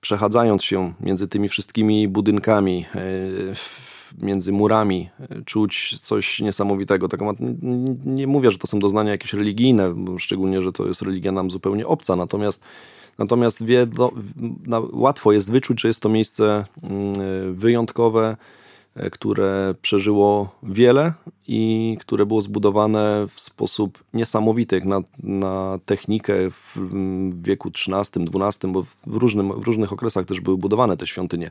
przechadzając 0.00 0.64
się 0.64 0.92
między 1.00 1.28
tymi 1.28 1.48
wszystkimi 1.48 2.08
budynkami, 2.08 2.86
między 4.22 4.52
murami 4.52 5.08
e, 5.20 5.42
czuć 5.44 6.00
coś 6.00 6.40
niesamowitego. 6.40 7.08
Tak, 7.08 7.20
nie 8.04 8.26
mówię, 8.26 8.50
że 8.50 8.58
to 8.58 8.66
są 8.66 8.78
doznania 8.78 9.10
jakieś 9.10 9.32
religijne, 9.32 9.94
szczególnie, 10.18 10.62
że 10.62 10.72
to 10.72 10.86
jest 10.86 11.02
religia 11.02 11.32
nam 11.32 11.50
zupełnie 11.50 11.86
obca, 11.86 12.16
natomiast 12.16 12.62
Natomiast 13.18 13.64
łatwo 14.92 15.32
jest 15.32 15.52
wyczuć, 15.52 15.80
że 15.80 15.88
jest 15.88 16.02
to 16.02 16.08
miejsce 16.08 16.64
mm, 16.82 17.54
wyjątkowe, 17.54 18.28
e, 18.30 18.67
które 19.12 19.74
przeżyło 19.82 20.58
wiele 20.62 21.12
i 21.46 21.96
które 22.00 22.26
było 22.26 22.42
zbudowane 22.42 23.26
w 23.34 23.40
sposób 23.40 24.04
niesamowity, 24.14 24.74
jak 24.74 24.84
na, 24.84 25.00
na 25.22 25.78
technikę 25.86 26.34
w, 26.50 26.76
wieku 27.42 27.68
XIII, 27.68 28.26
XII, 28.34 28.72
bo 28.72 28.82
w, 28.82 28.96
różnym, 29.06 29.60
w 29.60 29.64
różnych 29.64 29.92
okresach 29.92 30.26
też 30.26 30.40
były 30.40 30.56
budowane 30.56 30.96
te 30.96 31.06
świątynie. 31.06 31.50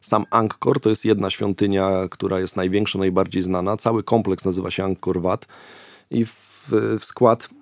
Sam 0.00 0.24
Angkor 0.30 0.80
to 0.80 0.90
jest 0.90 1.04
jedna 1.04 1.30
świątynia, 1.30 1.90
która 2.10 2.40
jest 2.40 2.56
największa, 2.56 2.98
najbardziej 2.98 3.42
znana. 3.42 3.76
Cały 3.76 4.02
kompleks 4.02 4.44
nazywa 4.44 4.70
się 4.70 4.84
Angkor 4.84 5.22
Wat 5.22 5.46
i 6.10 6.24
w, 6.26 6.34
w 7.00 7.04
skład 7.04 7.48
e, 7.52 7.55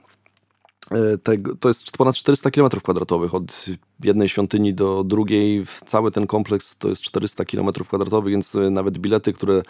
tego, 1.23 1.57
to 1.57 1.68
jest 1.68 1.97
ponad 1.97 2.14
400 2.14 2.51
km 2.51 2.68
kwadratowych 2.70 3.35
od 3.35 3.66
jednej 4.05 4.29
świątyni 4.29 4.75
do 4.75 5.05
drugiej. 5.05 5.64
Cały 5.87 6.11
ten 6.11 6.27
kompleks 6.27 6.79
to 6.79 6.88
jest 6.88 7.03
400 7.03 7.44
km 7.44 7.73
kwadratowych, 7.73 8.31
więc 8.31 8.55
e, 8.55 8.70
nawet 8.70 8.99
bilety, 8.99 9.33
które 9.33 9.62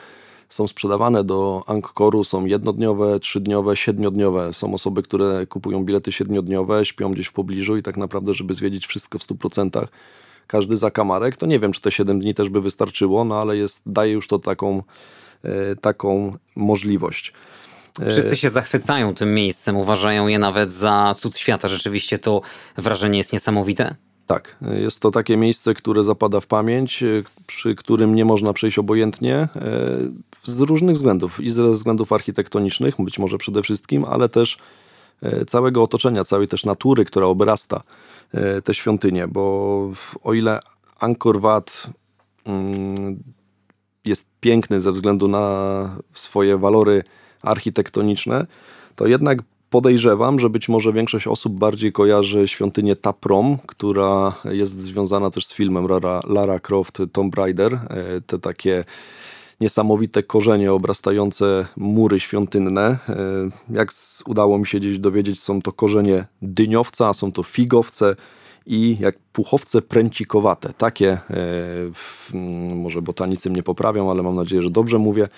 są 0.48 0.68
sprzedawane 0.68 1.24
do 1.24 1.62
Angkoru 1.66 2.24
są 2.24 2.44
jednodniowe, 2.46 3.20
trzydniowe, 3.20 3.76
siedmiodniowe. 3.76 4.52
Są 4.52 4.74
osoby, 4.74 5.02
które 5.02 5.46
kupują 5.46 5.84
bilety 5.84 6.12
siedmiodniowe, 6.12 6.84
śpią 6.84 7.12
gdzieś 7.12 7.26
w 7.26 7.32
pobliżu 7.32 7.76
i 7.76 7.82
tak 7.82 7.96
naprawdę, 7.96 8.34
żeby 8.34 8.54
zwiedzić 8.54 8.86
wszystko 8.86 9.18
w 9.18 9.22
100%, 9.22 9.86
każdy 10.46 10.76
zakamarek, 10.76 11.36
to 11.36 11.46
nie 11.46 11.60
wiem, 11.60 11.72
czy 11.72 11.80
te 11.80 11.90
7 11.90 12.20
dni 12.20 12.34
też 12.34 12.48
by 12.48 12.60
wystarczyło, 12.60 13.24
no 13.24 13.40
ale 13.40 13.56
jest, 13.56 13.82
daje 13.86 14.12
już 14.12 14.28
to 14.28 14.38
taką, 14.38 14.82
e, 15.42 15.76
taką 15.76 16.36
możliwość. 16.56 17.32
E, 18.00 18.10
Wszyscy 18.10 18.36
się 18.36 18.50
zachwycają 18.50 19.14
tym 19.14 19.34
miejscem, 19.34 19.76
uważają 19.76 20.26
je 20.26 20.38
nawet 20.38 20.72
za 20.72 21.14
cud 21.16 21.38
świata. 21.38 21.68
Rzeczywiście 21.68 22.18
to 22.18 22.40
wrażenie 22.76 23.18
jest 23.18 23.32
niesamowite. 23.32 23.94
Tak, 24.26 24.56
jest 24.62 25.00
to 25.00 25.10
takie 25.10 25.36
miejsce, 25.36 25.74
które 25.74 26.04
zapada 26.04 26.40
w 26.40 26.46
pamięć, 26.46 27.02
e, 27.02 27.06
przy 27.46 27.74
którym 27.74 28.14
nie 28.14 28.24
można 28.24 28.52
przejść 28.52 28.78
obojętnie 28.78 29.48
z 30.44 30.60
różnych 30.60 30.96
względów. 30.96 31.40
I 31.40 31.50
ze 31.50 31.72
względów 31.72 32.12
architektonicznych, 32.12 32.94
być 32.98 33.18
może 33.18 33.38
przede 33.38 33.62
wszystkim, 33.62 34.04
ale 34.04 34.28
też 34.28 34.58
całego 35.46 35.82
otoczenia, 35.82 36.24
całej 36.24 36.48
też 36.48 36.64
natury, 36.64 37.04
która 37.04 37.26
obrasta 37.26 37.82
E, 38.34 38.62
te 38.62 38.74
świątynie, 38.74 39.28
bo 39.28 39.90
o 40.22 40.32
ile 40.32 40.60
Angkor 41.00 41.40
Wat 41.40 41.90
mm, 42.44 43.22
jest 44.04 44.26
piękny 44.40 44.80
ze 44.80 44.92
względu 44.92 45.28
na 45.28 45.96
swoje 46.12 46.58
walory 46.58 47.02
architektoniczne, 47.44 48.46
to 48.96 49.06
jednak 49.06 49.38
podejrzewam, 49.70 50.38
że 50.38 50.50
być 50.50 50.68
może 50.68 50.92
większość 50.92 51.26
osób 51.26 51.58
bardziej 51.58 51.92
kojarzy 51.92 52.48
świątynię 52.48 52.96
Taprom, 52.96 53.58
która 53.66 54.32
jest 54.44 54.80
związana 54.80 55.30
też 55.30 55.46
z 55.46 55.54
filmem 55.54 55.86
Lara, 55.86 56.20
Lara 56.26 56.58
Croft 56.60 57.02
Tomb 57.12 57.34
Raider. 57.34 57.74
E, 57.74 58.20
te 58.26 58.38
takie 58.38 58.84
niesamowite 59.60 60.22
korzenie 60.22 60.72
obrastające 60.72 61.66
mury 61.76 62.20
świątynne. 62.20 62.82
E, 62.82 63.16
jak 63.70 63.92
udało 64.26 64.58
mi 64.58 64.66
się 64.66 64.78
gdzieś 64.80 64.98
dowiedzieć, 64.98 65.40
są 65.40 65.62
to 65.62 65.72
korzenie 65.72 66.26
dyniowca, 66.42 67.14
są 67.14 67.32
to 67.32 67.42
figowce 67.42 68.16
i 68.66 68.96
jak 69.00 69.18
puchowce 69.32 69.82
pręcikowate. 69.82 70.72
Takie, 70.72 71.10
e, 71.10 72.38
może 72.74 73.02
botanicy 73.02 73.50
mnie 73.50 73.62
poprawią, 73.62 74.10
ale 74.10 74.22
mam 74.22 74.36
nadzieję, 74.36 74.62
że 74.62 74.70
dobrze 74.70 74.98
mówię. 74.98 75.28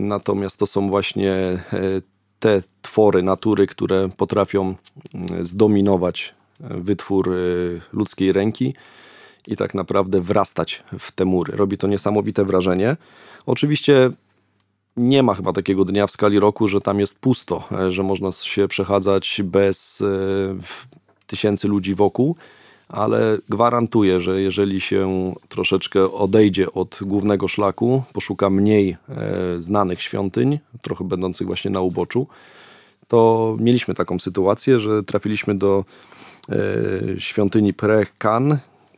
Natomiast 0.00 0.58
to 0.58 0.66
są 0.66 0.90
właśnie 0.90 1.32
e, 1.32 1.60
te 2.38 2.62
twory 2.82 3.22
natury, 3.22 3.66
które 3.66 4.08
potrafią 4.16 4.74
zdominować 5.40 6.34
wytwór 6.60 7.30
ludzkiej 7.92 8.32
ręki 8.32 8.74
i 9.46 9.56
tak 9.56 9.74
naprawdę 9.74 10.20
wrastać 10.20 10.84
w 10.98 11.12
te 11.12 11.24
mury. 11.24 11.56
Robi 11.56 11.76
to 11.76 11.86
niesamowite 11.86 12.44
wrażenie. 12.44 12.96
Oczywiście 13.46 14.10
nie 14.96 15.22
ma 15.22 15.34
chyba 15.34 15.52
takiego 15.52 15.84
dnia 15.84 16.06
w 16.06 16.10
skali 16.10 16.38
roku, 16.38 16.68
że 16.68 16.80
tam 16.80 17.00
jest 17.00 17.18
pusto, 17.18 17.64
że 17.88 18.02
można 18.02 18.32
się 18.32 18.68
przechadzać 18.68 19.40
bez 19.44 20.04
tysięcy 21.26 21.68
ludzi 21.68 21.94
wokół 21.94 22.36
ale 22.92 23.38
gwarantuję, 23.48 24.20
że 24.20 24.40
jeżeli 24.40 24.80
się 24.80 25.32
troszeczkę 25.48 26.12
odejdzie 26.12 26.72
od 26.72 26.98
głównego 27.02 27.48
szlaku, 27.48 28.02
poszuka 28.12 28.50
mniej 28.50 28.90
e, 28.90 28.96
znanych 29.58 30.02
świątyń, 30.02 30.58
trochę 30.82 31.04
będących 31.04 31.46
właśnie 31.46 31.70
na 31.70 31.80
uboczu, 31.80 32.26
to 33.08 33.56
mieliśmy 33.60 33.94
taką 33.94 34.18
sytuację, 34.18 34.80
że 34.80 35.02
trafiliśmy 35.02 35.54
do 35.54 35.84
e, 36.48 37.20
świątyni 37.20 37.74
Pre-Kan, 37.74 38.56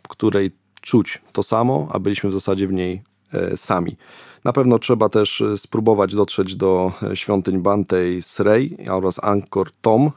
której 0.09 0.51
czuć 0.81 1.21
to 1.33 1.43
samo, 1.43 1.89
a 1.91 1.99
byliśmy 1.99 2.31
w 2.31 2.33
zasadzie 2.33 2.67
w 2.67 2.73
niej 2.73 3.03
e, 3.33 3.57
sami. 3.57 3.97
Na 4.45 4.53
pewno 4.53 4.79
trzeba 4.79 5.09
też 5.09 5.43
spróbować 5.57 6.15
dotrzeć 6.15 6.57
do 6.57 6.93
świątyń 7.15 7.59
Bantei 7.59 8.23
Srei 8.23 8.77
oraz 8.91 9.25
Angkor 9.25 9.71
Tom 9.83 10.11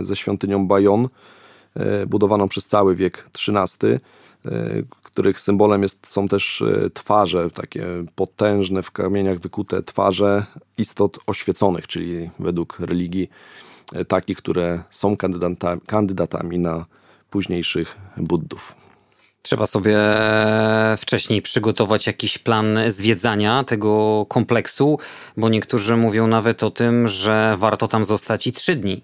ze 0.00 0.16
świątynią 0.16 0.66
Bayon, 0.66 1.04
E, 1.04 1.08
budowaną 2.06 2.48
przez 2.48 2.66
cały 2.66 2.96
wiek 2.96 3.28
XIII, 3.48 3.92
e, 3.92 4.00
których 5.02 5.40
symbolem 5.40 5.82
jest, 5.82 6.06
są 6.06 6.28
też 6.28 6.62
e, 6.62 6.90
twarze, 6.90 7.50
takie 7.50 7.86
potężne 8.14 8.82
w 8.82 8.90
kamieniach 8.90 9.38
wykute 9.38 9.82
twarze 9.82 10.46
istot 10.78 11.18
oświeconych, 11.26 11.86
czyli 11.86 12.30
według 12.38 12.80
religii 12.80 13.30
takich, 14.08 14.38
które 14.38 14.82
są 14.90 15.16
kandydatami, 15.16 15.80
kandydatami 15.86 16.58
na 16.58 16.86
późniejszych 17.30 17.96
Buddów. 18.16 18.74
Trzeba 19.42 19.66
sobie 19.66 19.98
wcześniej 20.98 21.42
przygotować 21.42 22.06
jakiś 22.06 22.38
plan 22.38 22.78
zwiedzania 22.88 23.64
tego 23.64 24.26
kompleksu, 24.28 24.98
bo 25.36 25.48
niektórzy 25.48 25.96
mówią 25.96 26.26
nawet 26.26 26.62
o 26.62 26.70
tym, 26.70 27.08
że 27.08 27.54
warto 27.58 27.88
tam 27.88 28.04
zostać 28.04 28.46
i 28.46 28.52
trzy 28.52 28.76
dni. 28.76 29.02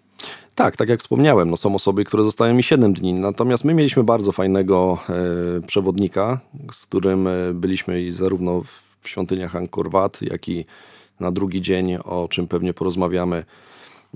Tak, 0.55 0.77
tak 0.77 0.89
jak 0.89 1.01
wspomniałem, 1.01 1.51
no 1.51 1.57
są 1.57 1.75
osoby, 1.75 2.05
które 2.05 2.25
zostają 2.25 2.55
mi 2.55 2.63
7 2.63 2.93
dni. 2.93 3.15
Natomiast 3.15 3.65
my 3.65 3.75
mieliśmy 3.75 4.05
bardzo 4.05 4.33
fajnego 4.33 4.99
e, 5.09 5.67
przewodnika, 5.67 6.41
z 6.73 6.87
którym 6.87 7.27
e, 7.27 7.55
byliśmy 7.55 8.13
zarówno 8.13 8.63
w 9.01 9.09
świątyniach 9.09 9.57
Angkor 9.57 9.91
Wat, 9.91 10.23
jak 10.23 10.49
i 10.49 10.65
na 11.21 11.33
drugi 11.33 11.63
dzień, 11.63 11.97
o 11.97 12.29
czym 12.31 12.49
pewnie 12.49 12.75
porozmawiamy, 12.75 13.45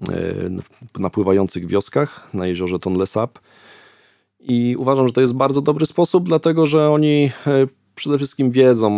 e, 0.08 0.98
na 0.98 1.10
pływających 1.10 1.66
wioskach 1.66 2.28
na 2.34 2.46
jeziorze 2.46 2.78
Tonle 2.78 3.06
Sap. 3.06 3.38
I 4.40 4.76
uważam, 4.78 5.06
że 5.06 5.12
to 5.12 5.20
jest 5.20 5.34
bardzo 5.34 5.62
dobry 5.62 5.86
sposób, 5.86 6.24
dlatego 6.24 6.66
że 6.66 6.90
oni 6.90 7.30
przede 7.98 8.16
wszystkim 8.16 8.50
wiedzą, 8.50 8.90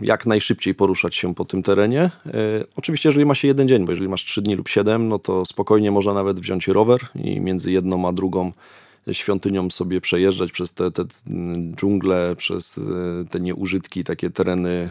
jak 0.00 0.26
najszybciej 0.26 0.74
poruszać 0.74 1.14
się 1.14 1.34
po 1.34 1.44
tym 1.44 1.62
terenie. 1.62 2.02
E, 2.26 2.30
oczywiście, 2.76 3.08
jeżeli 3.08 3.26
ma 3.26 3.34
się 3.34 3.48
jeden 3.48 3.68
dzień, 3.68 3.84
bo 3.84 3.92
jeżeli 3.92 4.08
masz 4.08 4.24
trzy 4.24 4.42
dni 4.42 4.54
lub 4.54 4.68
siedem, 4.68 5.08
no 5.08 5.18
to 5.18 5.46
spokojnie 5.46 5.90
można 5.90 6.14
nawet 6.14 6.40
wziąć 6.40 6.68
rower 6.68 7.00
i 7.14 7.40
między 7.40 7.72
jedną 7.72 8.08
a 8.08 8.12
drugą 8.12 8.52
świątynią 9.12 9.70
sobie 9.70 10.00
przejeżdżać 10.00 10.52
przez 10.52 10.74
te, 10.74 10.90
te 10.90 11.04
dżungle, 11.76 12.36
przez 12.36 12.78
e, 12.78 12.82
te 13.30 13.40
nieużytki, 13.40 14.04
takie 14.04 14.30
tereny 14.30 14.90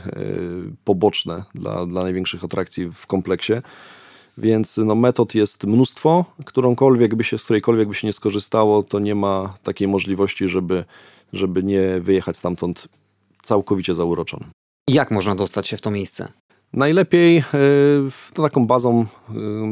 poboczne 0.86 1.44
dla, 1.56 1.86
dla 1.86 2.04
największych 2.04 2.44
atrakcji 2.44 2.92
w 2.94 3.08
kompleksie. 3.08 3.54
Więc 4.38 4.78
no, 4.78 4.96
metod 4.96 5.36
jest 5.36 5.64
mnóstwo, 5.64 6.26
którąkolwiek 6.46 7.16
by 7.16 7.24
się, 7.24 7.38
z 7.38 7.44
którejkolwiek 7.44 7.88
by 7.88 7.96
się 7.96 8.08
nie 8.08 8.14
skorzystało, 8.14 8.84
to 8.84 9.00
nie 9.00 9.16
ma 9.16 9.54
takiej 9.64 9.88
możliwości, 9.88 10.48
żeby, 10.48 10.84
żeby 11.34 11.64
nie 11.64 12.00
wyjechać 12.00 12.38
stamtąd 12.38 12.88
całkowicie 13.44 13.96
zauroczony. 13.96 14.46
Jak 14.90 15.12
można 15.12 15.36
dostać 15.36 15.68
się 15.68 15.78
w 15.78 15.82
to 15.82 15.92
miejsce? 15.92 16.28
Najlepiej 16.74 17.38
e, 17.38 17.44
to 18.34 18.44
taką 18.44 18.68
bazą 18.68 19.02
e, 19.02 19.06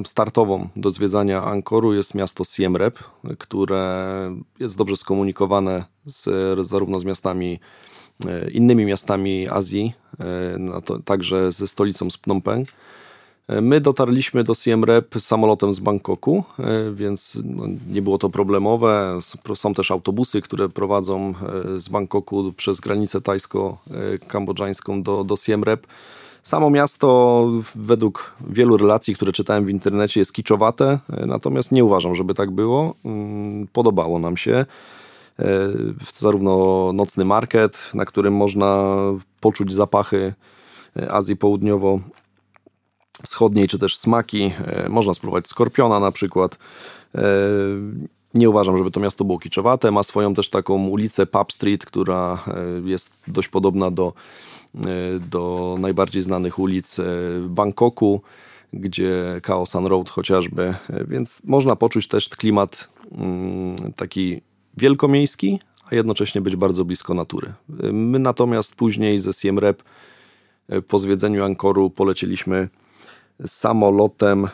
startową 0.06 0.70
do 0.76 0.92
zwiedzania 0.92 1.44
Ankoru 1.44 1.94
jest 1.94 2.16
miasto 2.16 2.44
Siem 2.44 2.76
Reap, 2.76 2.98
które 3.38 4.36
jest 4.60 4.78
dobrze 4.78 4.98
skomunikowane 4.98 5.86
z, 6.06 6.30
zarówno 6.68 7.00
z 7.00 7.04
miastami, 7.04 7.60
e, 8.28 8.52
innymi 8.52 8.86
miastami 8.86 9.50
Azji, 9.50 9.94
także 11.06 11.52
ze 11.52 11.68
stolicą 11.68 12.10
z 12.10 12.18
Phnom 12.18 12.42
Penh. 12.42 12.70
My 13.62 13.82
dotarliśmy 13.82 14.44
do 14.44 14.56
Siem 14.56 14.84
Reap 14.84 15.16
samolotem 15.20 15.74
z 15.74 15.80
Bangkoku, 15.80 16.44
e, 16.60 16.92
więc 16.94 17.38
no, 17.44 17.64
nie 17.90 18.02
było 18.02 18.18
to 18.18 18.30
problemowe. 18.30 19.20
Są 19.56 19.74
też 19.74 19.92
autobusy, 19.92 20.42
które 20.42 20.70
prowadzą 20.70 21.34
e, 21.76 21.80
z 21.80 21.90
Bangkoku 21.90 22.54
przez 22.58 22.80
granicę 22.80 23.22
tajsko-kambodżańską 23.22 25.04
do, 25.04 25.24
do 25.24 25.36
Siem 25.36 25.64
Reap. 25.64 25.88
Samo 26.44 26.70
miasto, 26.70 27.48
według 27.76 28.36
wielu 28.48 28.78
relacji, 28.78 29.16
które 29.16 29.32
czytałem 29.32 29.66
w 29.66 29.70
internecie, 29.70 30.20
jest 30.20 30.34
kiczowate, 30.34 31.00
e, 31.10 31.26
natomiast 31.26 31.72
nie 31.72 31.86
uważam, 31.86 32.16
żeby 32.16 32.34
tak 32.34 32.52
było. 32.52 32.96
Mm, 33.06 33.68
podobało 33.74 34.20
nam 34.20 34.38
się. 34.38 34.66
Zarówno 36.16 36.94
nocny 36.94 37.26
market, 37.26 37.92
na 37.94 38.06
którym 38.06 38.36
można 38.36 38.96
poczuć 39.40 39.74
zapachy 39.74 40.34
Azji 41.10 41.36
Południowo 41.36 42.00
wschodniej, 43.24 43.68
czy 43.68 43.80
też 43.80 43.98
smaki. 43.98 44.52
E, 44.66 44.90
można 44.90 45.14
spróbować 45.14 45.48
skorpiona 45.48 46.00
na 46.00 46.12
przykład. 46.12 46.58
E, 47.16 47.22
nie 48.34 48.50
uważam, 48.50 48.78
żeby 48.78 48.92
to 48.92 49.00
miasto 49.00 49.24
było 49.24 49.40
kiczowate. 49.40 49.92
Ma 49.92 50.04
swoją 50.04 50.34
też 50.34 50.50
taką 50.50 50.88
ulicę 50.88 51.26
Pub 51.26 51.52
Street, 51.52 51.86
która 51.86 52.44
e, 52.48 52.90
jest 52.90 53.14
dość 53.28 53.48
podobna 53.48 53.92
do, 53.92 54.14
do 55.30 55.76
najbardziej 55.80 56.22
znanych 56.22 56.60
ulic 56.60 56.98
Bangkoku, 57.42 58.22
gdzie 58.74 59.42
San 59.66 59.86
Road 59.86 60.10
chociażby. 60.10 60.74
Więc 61.08 61.44
można 61.46 61.76
poczuć 61.76 62.08
też 62.08 62.30
klimat 62.30 62.90
mm, 63.12 63.76
taki 63.96 64.42
wielkomiejski, 64.78 65.60
a 65.92 65.96
jednocześnie 65.96 66.42
być 66.42 66.56
bardzo 66.56 66.86
blisko 66.86 67.14
natury. 67.14 67.54
My 67.94 68.20
natomiast 68.20 68.76
później 68.76 69.20
ze 69.20 69.34
Siem 69.34 69.60
Reap 69.60 69.84
po 70.88 71.00
zwiedzeniu 71.00 71.44
Ankoru 71.44 71.90
poleciliśmy 71.90 72.70
samolotem 73.46 74.46
e, 74.46 74.50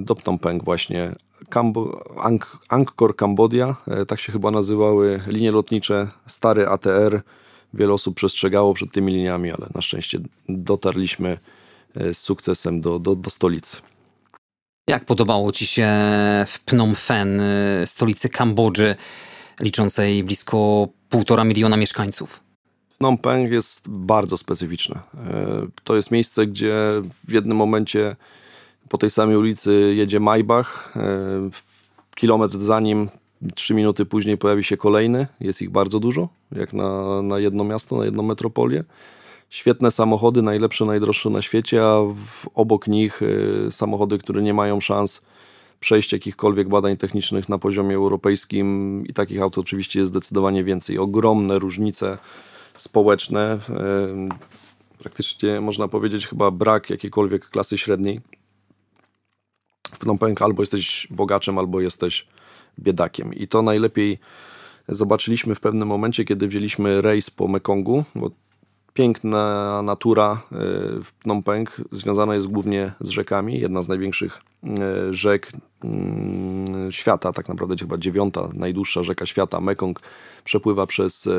do 0.00 0.14
Phnom 0.14 0.38
Penh 0.38 0.64
właśnie. 0.64 1.14
Kambo, 1.48 2.04
Ang, 2.18 2.58
Angkor 2.68 3.16
Cambodia, 3.16 3.76
e, 3.88 4.06
tak 4.06 4.20
się 4.20 4.32
chyba 4.32 4.50
nazywały 4.50 5.22
linie 5.26 5.50
lotnicze, 5.50 6.08
stary 6.26 6.68
ATR. 6.68 7.22
Wiele 7.74 7.92
osób 7.92 8.16
przestrzegało 8.16 8.74
przed 8.74 8.92
tymi 8.92 9.12
liniami, 9.12 9.50
ale 9.50 9.66
na 9.74 9.82
szczęście 9.82 10.18
dotarliśmy 10.48 11.38
e, 11.94 12.14
z 12.14 12.18
sukcesem 12.18 12.80
do, 12.80 12.98
do, 12.98 13.16
do 13.16 13.30
stolicy. 13.30 13.76
Jak 14.88 15.04
podobało 15.04 15.52
Ci 15.52 15.66
się 15.66 15.88
w 16.46 16.60
Phnom 16.64 16.94
Penh, 17.08 17.42
stolicy 17.84 18.28
Kambodży, 18.28 18.96
liczącej 19.60 20.24
blisko 20.24 20.88
półtora 21.08 21.44
miliona 21.44 21.76
mieszkańców? 21.76 22.45
Phnom 22.98 23.18
Penh 23.18 23.52
jest 23.52 23.88
bardzo 23.90 24.36
specyficzne. 24.36 25.00
E, 25.14 25.66
to 25.84 25.96
jest 25.96 26.10
miejsce, 26.10 26.46
gdzie 26.46 26.74
w 27.28 27.32
jednym 27.32 27.56
momencie 27.56 28.16
po 28.88 28.98
tej 28.98 29.10
samej 29.10 29.36
ulicy 29.36 29.94
jedzie 29.96 30.20
Maybach, 30.20 30.92
e, 30.96 31.50
kilometr 32.14 32.58
za 32.58 32.80
nim, 32.80 33.08
trzy 33.54 33.74
minuty 33.74 34.04
później 34.04 34.38
pojawi 34.38 34.64
się 34.64 34.76
kolejny. 34.76 35.26
Jest 35.40 35.62
ich 35.62 35.70
bardzo 35.70 36.00
dużo, 36.00 36.28
jak 36.52 36.72
na, 36.72 37.22
na 37.22 37.38
jedno 37.38 37.64
miasto, 37.64 37.96
na 37.96 38.04
jedną 38.04 38.22
metropolię. 38.22 38.84
Świetne 39.50 39.90
samochody, 39.90 40.42
najlepsze, 40.42 40.84
najdroższe 40.84 41.30
na 41.30 41.42
świecie, 41.42 41.84
a 41.84 42.00
w, 42.02 42.48
obok 42.54 42.86
nich 42.86 43.20
e, 43.22 43.72
samochody, 43.72 44.18
które 44.18 44.42
nie 44.42 44.54
mają 44.54 44.80
szans 44.80 45.22
przejść 45.80 46.12
jakichkolwiek 46.12 46.68
badań 46.68 46.96
technicznych 46.96 47.48
na 47.48 47.58
poziomie 47.58 47.94
europejskim 47.94 49.02
i 49.06 49.12
takich 49.12 49.42
aut 49.42 49.58
oczywiście 49.58 49.98
jest 49.98 50.08
zdecydowanie 50.08 50.64
więcej. 50.64 50.98
Ogromne 50.98 51.58
różnice 51.58 52.18
społeczne. 52.76 53.58
Praktycznie 54.98 55.60
można 55.60 55.88
powiedzieć 55.88 56.26
chyba 56.26 56.50
brak 56.50 56.90
jakiejkolwiek 56.90 57.48
klasy 57.48 57.78
średniej. 57.78 58.20
W 59.92 59.98
Phnom 59.98 60.18
Penh 60.18 60.42
albo 60.42 60.62
jesteś 60.62 61.08
bogaczem, 61.10 61.58
albo 61.58 61.80
jesteś 61.80 62.26
biedakiem. 62.78 63.34
I 63.34 63.48
to 63.48 63.62
najlepiej 63.62 64.18
zobaczyliśmy 64.88 65.54
w 65.54 65.60
pewnym 65.60 65.88
momencie, 65.88 66.24
kiedy 66.24 66.48
wzięliśmy 66.48 67.02
rejs 67.02 67.30
po 67.30 67.48
Mekongu, 67.48 68.04
bo 68.14 68.30
piękna 68.94 69.82
natura 69.82 70.42
e, 70.52 70.56
w 71.00 71.12
Phnom 71.22 71.42
Penh 71.42 71.80
związana 71.92 72.34
jest 72.34 72.46
głównie 72.46 72.92
z 73.00 73.08
rzekami. 73.08 73.60
Jedna 73.60 73.82
z 73.82 73.88
największych 73.88 74.40
e, 74.64 75.14
rzek 75.14 75.52
świata, 76.90 77.32
tak 77.32 77.48
naprawdę 77.48 77.76
chyba 77.78 77.98
dziewiąta 77.98 78.48
najdłuższa 78.54 79.02
rzeka 79.02 79.26
świata, 79.26 79.60
Mekong, 79.60 80.00
przepływa 80.44 80.86
przez 80.86 81.26
e, 81.26 81.30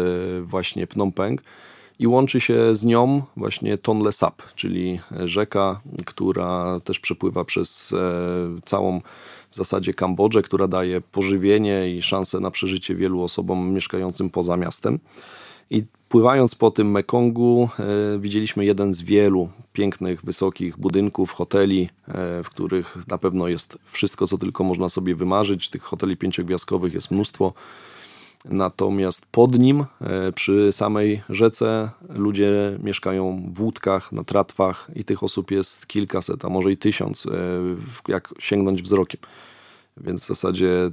właśnie 0.41 0.87
Phnom 0.87 1.11
Penh 1.11 1.41
i 1.99 2.07
łączy 2.07 2.41
się 2.41 2.75
z 2.75 2.85
nią 2.85 3.21
właśnie 3.37 3.77
Tonle 3.77 4.11
Sap, 4.11 4.41
czyli 4.55 4.99
rzeka, 5.25 5.81
która 6.05 6.79
też 6.83 6.99
przepływa 6.99 7.45
przez 7.45 7.95
całą 8.65 9.01
w 9.51 9.55
zasadzie 9.55 9.93
Kambodżę, 9.93 10.41
która 10.41 10.67
daje 10.67 11.01
pożywienie 11.01 11.95
i 11.95 12.01
szansę 12.01 12.39
na 12.39 12.51
przeżycie 12.51 12.95
wielu 12.95 13.21
osobom 13.21 13.73
mieszkającym 13.73 14.29
poza 14.29 14.57
miastem. 14.57 14.99
I 15.69 15.83
pływając 16.09 16.55
po 16.55 16.71
tym 16.71 16.91
Mekongu, 16.91 17.69
e, 17.79 18.19
widzieliśmy 18.19 18.65
jeden 18.65 18.93
z 18.93 19.01
wielu 19.01 19.49
pięknych, 19.73 20.25
wysokich 20.25 20.77
budynków, 20.77 21.31
hoteli, 21.31 21.89
e, 22.07 22.43
w 22.43 22.49
których 22.49 22.97
na 23.07 23.17
pewno 23.17 23.47
jest 23.47 23.77
wszystko, 23.85 24.27
co 24.27 24.37
tylko 24.37 24.63
można 24.63 24.89
sobie 24.89 25.15
wymarzyć. 25.15 25.69
Tych 25.69 25.83
hoteli 25.83 26.17
pięciogwiazdkowych 26.17 26.93
jest 26.93 27.11
mnóstwo. 27.11 27.53
Natomiast 28.45 29.25
pod 29.31 29.59
nim, 29.59 29.85
e, 30.01 30.31
przy 30.31 30.71
samej 30.71 31.21
rzece, 31.29 31.89
ludzie 32.09 32.79
mieszkają 32.83 33.51
w 33.53 33.61
łódkach, 33.61 34.11
na 34.11 34.23
tratwach 34.23 34.91
i 34.95 35.03
tych 35.03 35.23
osób 35.23 35.51
jest 35.51 35.87
kilkaset, 35.87 36.45
a 36.45 36.49
może 36.49 36.71
i 36.71 36.77
tysiąc, 36.77 37.27
jak 38.07 38.33
sięgnąć 38.39 38.81
wzrokiem. 38.81 39.21
Więc 39.97 40.23
w 40.23 40.27
zasadzie 40.27 40.91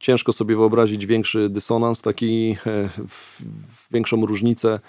ciężko 0.00 0.32
sobie 0.32 0.56
wyobrazić 0.56 1.06
większy 1.06 1.48
dysonans, 1.48 2.02
taki 2.02 2.56
e, 2.66 2.88
większą 3.90 4.26
różnicę 4.26 4.80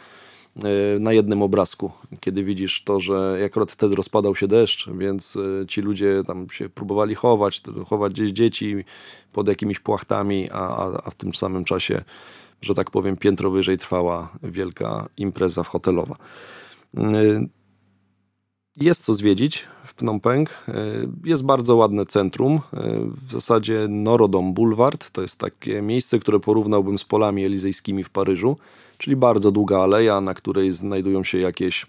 E, 0.63 0.99
na 0.99 1.13
jednym 1.13 1.41
obrazku, 1.41 1.91
kiedy 2.19 2.43
widzisz 2.43 2.83
to, 2.83 2.99
że 2.99 3.39
akurat 3.45 3.71
wtedy 3.71 3.95
rozpadał 3.95 4.35
się 4.35 4.47
deszcz, 4.47 4.89
więc 4.89 5.37
e, 5.61 5.67
ci 5.67 5.81
ludzie 5.81 6.23
tam 6.27 6.49
się 6.49 6.69
próbowali 6.69 7.15
chować, 7.15 7.61
chować 7.87 8.13
gdzieś 8.13 8.31
dzieci 8.31 8.75
pod 9.33 9.47
jakimiś 9.47 9.79
płachtami, 9.79 10.49
a, 10.51 10.91
a 11.03 11.09
w 11.11 11.15
tym 11.15 11.33
samym 11.33 11.63
czasie, 11.63 12.01
że 12.61 12.75
tak 12.75 12.91
powiem, 12.91 13.17
piętro 13.17 13.51
wyżej 13.51 13.77
trwała 13.77 14.33
wielka 14.43 15.07
impreza 15.17 15.63
hotelowa. 15.63 16.15
E, 18.81 18.85
jest 18.85 19.05
co 19.05 19.13
zwiedzić 19.13 19.63
w 19.83 19.93
Phnom 19.93 20.19
Penh. 20.19 20.65
Jest 21.23 21.45
bardzo 21.45 21.75
ładne 21.75 22.05
centrum. 22.05 22.59
W 23.27 23.31
zasadzie 23.31 23.87
Norodom 23.89 24.53
Boulevard 24.53 25.11
to 25.11 25.21
jest 25.21 25.39
takie 25.39 25.81
miejsce, 25.81 26.19
które 26.19 26.39
porównałbym 26.39 26.97
z 26.97 27.03
polami 27.03 27.45
elizejskimi 27.45 28.03
w 28.03 28.09
Paryżu 28.09 28.57
czyli 28.97 29.15
bardzo 29.15 29.51
długa 29.51 29.79
aleja, 29.79 30.21
na 30.21 30.33
której 30.33 30.71
znajdują 30.71 31.23
się 31.23 31.37
jakieś 31.37 31.85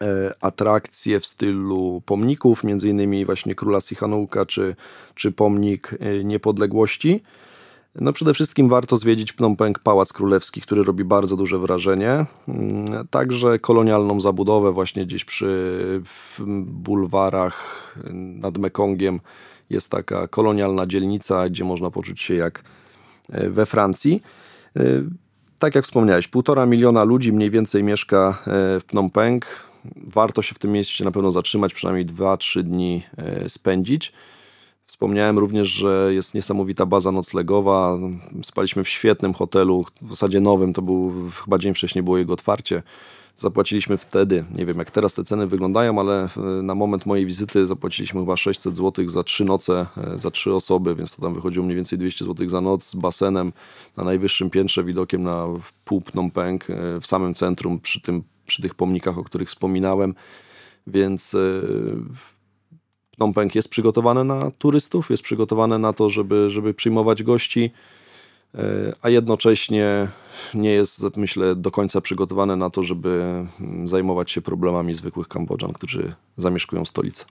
e, 0.00 0.34
atrakcje 0.40 1.20
w 1.20 1.26
stylu 1.26 2.02
pomników, 2.06 2.64
między 2.64 2.88
innymi 2.88 3.24
właśnie 3.24 3.54
króla 3.54 3.78
Sihanouk'a 3.78 4.46
czy, 4.46 4.76
czy 5.14 5.32
pomnik 5.32 5.94
e, 6.00 6.24
niepodległości. 6.24 7.22
No 8.00 8.12
przede 8.12 8.34
wszystkim 8.34 8.68
warto 8.68 8.96
zwiedzić 8.96 9.32
Phnom 9.32 9.56
Penh 9.56 9.78
Pałac 9.78 10.12
Królewski, 10.12 10.60
który 10.60 10.84
robi 10.84 11.04
bardzo 11.04 11.36
duże 11.36 11.58
wrażenie. 11.58 12.26
Mm, 12.48 13.06
także 13.10 13.58
kolonialną 13.58 14.20
zabudowę 14.20 14.72
właśnie 14.72 15.06
gdzieś 15.06 15.24
przy 15.24 16.02
bulwarach 16.66 17.94
nad 18.14 18.58
Mekongiem 18.58 19.20
jest 19.70 19.90
taka 19.90 20.28
kolonialna 20.28 20.86
dzielnica, 20.86 21.48
gdzie 21.48 21.64
można 21.64 21.90
poczuć 21.90 22.20
się 22.20 22.34
jak 22.34 22.62
e, 23.30 23.50
we 23.50 23.66
Francji 23.66 24.22
tak 25.58 25.74
jak 25.74 25.84
wspomniałeś, 25.84 26.28
półtora 26.28 26.66
miliona 26.66 27.04
ludzi 27.04 27.32
mniej 27.32 27.50
więcej 27.50 27.84
mieszka 27.84 28.38
e, 28.40 28.80
w 28.80 28.84
Phnom 28.86 29.10
Penh. 29.10 29.68
Warto 29.96 30.42
się 30.42 30.54
w 30.54 30.58
tym 30.58 30.72
mieście 30.72 31.04
na 31.04 31.10
pewno 31.10 31.32
zatrzymać, 31.32 31.74
przynajmniej 31.74 32.06
2-3 32.06 32.62
dni 32.62 33.02
e, 33.16 33.48
spędzić. 33.48 34.12
Wspomniałem 34.88 35.38
również, 35.38 35.68
że 35.68 36.10
jest 36.14 36.34
niesamowita 36.34 36.86
baza 36.86 37.12
noclegowa. 37.12 37.98
Spaliśmy 38.42 38.84
w 38.84 38.88
świetnym 38.88 39.34
hotelu, 39.34 39.84
w 40.02 40.10
zasadzie 40.10 40.40
nowym, 40.40 40.72
to 40.72 40.82
był 40.82 41.12
chyba 41.44 41.58
dzień 41.58 41.74
wcześniej 41.74 42.02
było 42.02 42.18
jego 42.18 42.32
otwarcie. 42.32 42.82
Zapłaciliśmy 43.36 43.96
wtedy, 43.96 44.44
nie 44.54 44.66
wiem 44.66 44.78
jak 44.78 44.90
teraz 44.90 45.14
te 45.14 45.24
ceny 45.24 45.46
wyglądają, 45.46 46.00
ale 46.00 46.28
na 46.62 46.74
moment 46.74 47.06
mojej 47.06 47.26
wizyty 47.26 47.66
zapłaciliśmy 47.66 48.20
chyba 48.20 48.36
600 48.36 48.76
zł 48.76 49.08
za 49.08 49.24
trzy 49.24 49.44
noce, 49.44 49.86
e, 49.96 50.18
za 50.18 50.30
trzy 50.30 50.54
osoby, 50.54 50.94
więc 50.94 51.16
to 51.16 51.22
tam 51.22 51.34
wychodziło 51.34 51.64
mniej 51.64 51.76
więcej 51.76 51.98
200 51.98 52.24
zł 52.24 52.48
za 52.48 52.60
noc 52.60 52.84
z 52.84 52.94
basenem 52.94 53.52
na 53.96 54.04
najwyższym 54.04 54.50
piętrze, 54.50 54.84
widokiem 54.84 55.22
na 55.22 55.46
pół 55.84 56.00
Phnom 56.00 56.30
e, 56.36 57.00
w 57.00 57.06
samym 57.06 57.34
centrum, 57.34 57.80
przy, 57.80 58.00
tym, 58.00 58.22
przy 58.46 58.62
tych 58.62 58.74
pomnikach, 58.74 59.18
o 59.18 59.24
których 59.24 59.48
wspominałem. 59.48 60.14
Więc 60.86 61.34
e, 61.34 61.38
Phnom 63.18 63.32
Penh 63.32 63.54
jest 63.54 63.68
przygotowane 63.68 64.24
na 64.24 64.50
turystów, 64.50 65.10
jest 65.10 65.22
przygotowane 65.22 65.78
na 65.78 65.92
to, 65.92 66.10
żeby, 66.10 66.50
żeby 66.50 66.74
przyjmować 66.74 67.22
gości. 67.22 67.70
E, 68.54 68.60
a 69.02 69.08
jednocześnie 69.08 70.08
nie 70.54 70.70
jest, 70.70 71.16
myślę, 71.16 71.54
do 71.54 71.70
końca 71.70 72.00
przygotowane 72.00 72.56
na 72.56 72.70
to, 72.70 72.82
żeby 72.82 73.44
mm, 73.60 73.88
zajmować 73.88 74.30
się 74.30 74.40
problemami 74.40 74.94
zwykłych 74.94 75.28
Kambodżan, 75.28 75.72
którzy 75.72 76.14
zamieszkują 76.36 76.84
stolicę. 76.84 77.24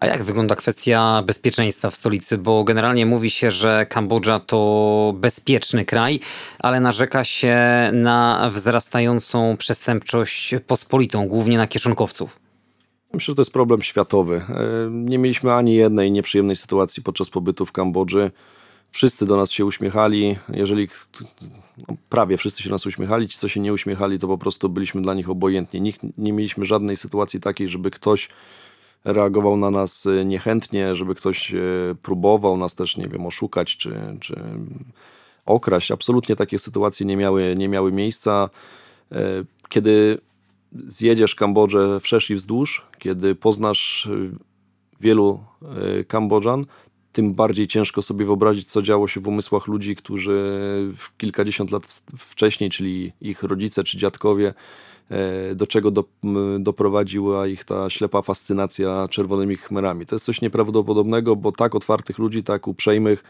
A 0.00 0.06
jak 0.06 0.24
wygląda 0.24 0.56
kwestia 0.56 1.22
bezpieczeństwa 1.26 1.90
w 1.90 1.96
stolicy? 1.96 2.38
Bo 2.38 2.64
generalnie 2.64 3.06
mówi 3.06 3.30
się, 3.30 3.50
że 3.50 3.86
Kambodża 3.86 4.38
to 4.38 5.14
bezpieczny 5.16 5.84
kraj, 5.84 6.20
ale 6.58 6.80
narzeka 6.80 7.24
się 7.24 7.56
na 7.92 8.50
wzrastającą 8.54 9.56
przestępczość 9.56 10.54
pospolitą, 10.66 11.28
głównie 11.28 11.56
na 11.56 11.66
kieszonkowców. 11.66 12.47
Myślę, 13.12 13.32
że 13.32 13.36
to 13.36 13.42
jest 13.42 13.52
problem 13.52 13.82
światowy. 13.82 14.36
E, 14.36 14.90
nie 14.90 15.18
mieliśmy 15.18 15.52
ani 15.54 15.74
jednej 15.74 16.10
nieprzyjemnej 16.10 16.56
sytuacji 16.56 17.02
podczas 17.02 17.30
pobytu 17.30 17.66
w 17.66 17.72
Kambodży. 17.72 18.30
Wszyscy 18.90 19.26
do 19.26 19.36
nas 19.36 19.50
się 19.50 19.64
uśmiechali. 19.64 20.36
Jeżeli 20.48 20.88
no, 21.88 21.96
prawie 22.08 22.36
wszyscy 22.36 22.62
się 22.62 22.70
nas 22.70 22.86
uśmiechali, 22.86 23.28
ci 23.28 23.38
co 23.38 23.48
się 23.48 23.60
nie 23.60 23.72
uśmiechali, 23.72 24.18
to 24.18 24.28
po 24.28 24.38
prostu 24.38 24.68
byliśmy 24.68 25.02
dla 25.02 25.14
nich 25.14 25.30
obojętni. 25.30 25.80
Nikt, 25.80 26.00
nie 26.18 26.32
mieliśmy 26.32 26.64
żadnej 26.64 26.96
sytuacji 26.96 27.40
takiej, 27.40 27.68
żeby 27.68 27.90
ktoś 27.90 28.28
reagował 29.04 29.56
na 29.56 29.70
nas 29.70 30.06
e, 30.06 30.24
niechętnie, 30.24 30.94
żeby 30.94 31.14
ktoś 31.14 31.54
e, 31.54 31.58
próbował 32.02 32.56
nas 32.56 32.74
też, 32.74 32.96
nie 32.96 33.08
wiem, 33.08 33.26
oszukać 33.26 33.76
czy, 33.76 34.16
czy 34.20 34.42
okraść. 35.46 35.90
Absolutnie 35.90 36.36
takie 36.36 36.58
sytuacje 36.58 37.06
nie 37.06 37.16
miały, 37.16 37.54
nie 37.56 37.68
miały 37.68 37.92
miejsca. 37.92 38.50
Kiedy 39.68 40.18
zjedziesz 40.72 41.34
Kambodżę 41.34 42.00
wszerz 42.00 42.30
i 42.30 42.34
wzdłuż, 42.34 42.86
kiedy 42.98 43.34
poznasz 43.34 44.08
wielu 45.00 45.40
Kambodżan, 46.08 46.66
tym 47.12 47.34
bardziej 47.34 47.66
ciężko 47.66 48.02
sobie 48.02 48.26
wyobrazić, 48.26 48.68
co 48.70 48.82
działo 48.82 49.08
się 49.08 49.20
w 49.20 49.28
umysłach 49.28 49.66
ludzi, 49.66 49.96
którzy 49.96 50.94
kilkadziesiąt 51.18 51.70
lat 51.70 52.02
wcześniej, 52.18 52.70
czyli 52.70 53.12
ich 53.20 53.42
rodzice 53.42 53.84
czy 53.84 53.98
dziadkowie, 53.98 54.54
e, 55.10 55.54
do 55.54 55.66
czego 55.66 55.90
do, 55.90 56.04
doprowadziła 56.60 57.46
ich 57.46 57.64
ta 57.64 57.90
ślepa 57.90 58.22
fascynacja 58.22 59.08
czerwonymi 59.10 59.56
chmerami. 59.56 60.06
To 60.06 60.14
jest 60.14 60.24
coś 60.24 60.40
nieprawdopodobnego, 60.40 61.36
bo 61.36 61.52
tak 61.52 61.74
otwartych 61.74 62.18
ludzi, 62.18 62.42
tak 62.42 62.68
uprzejmych, 62.68 63.24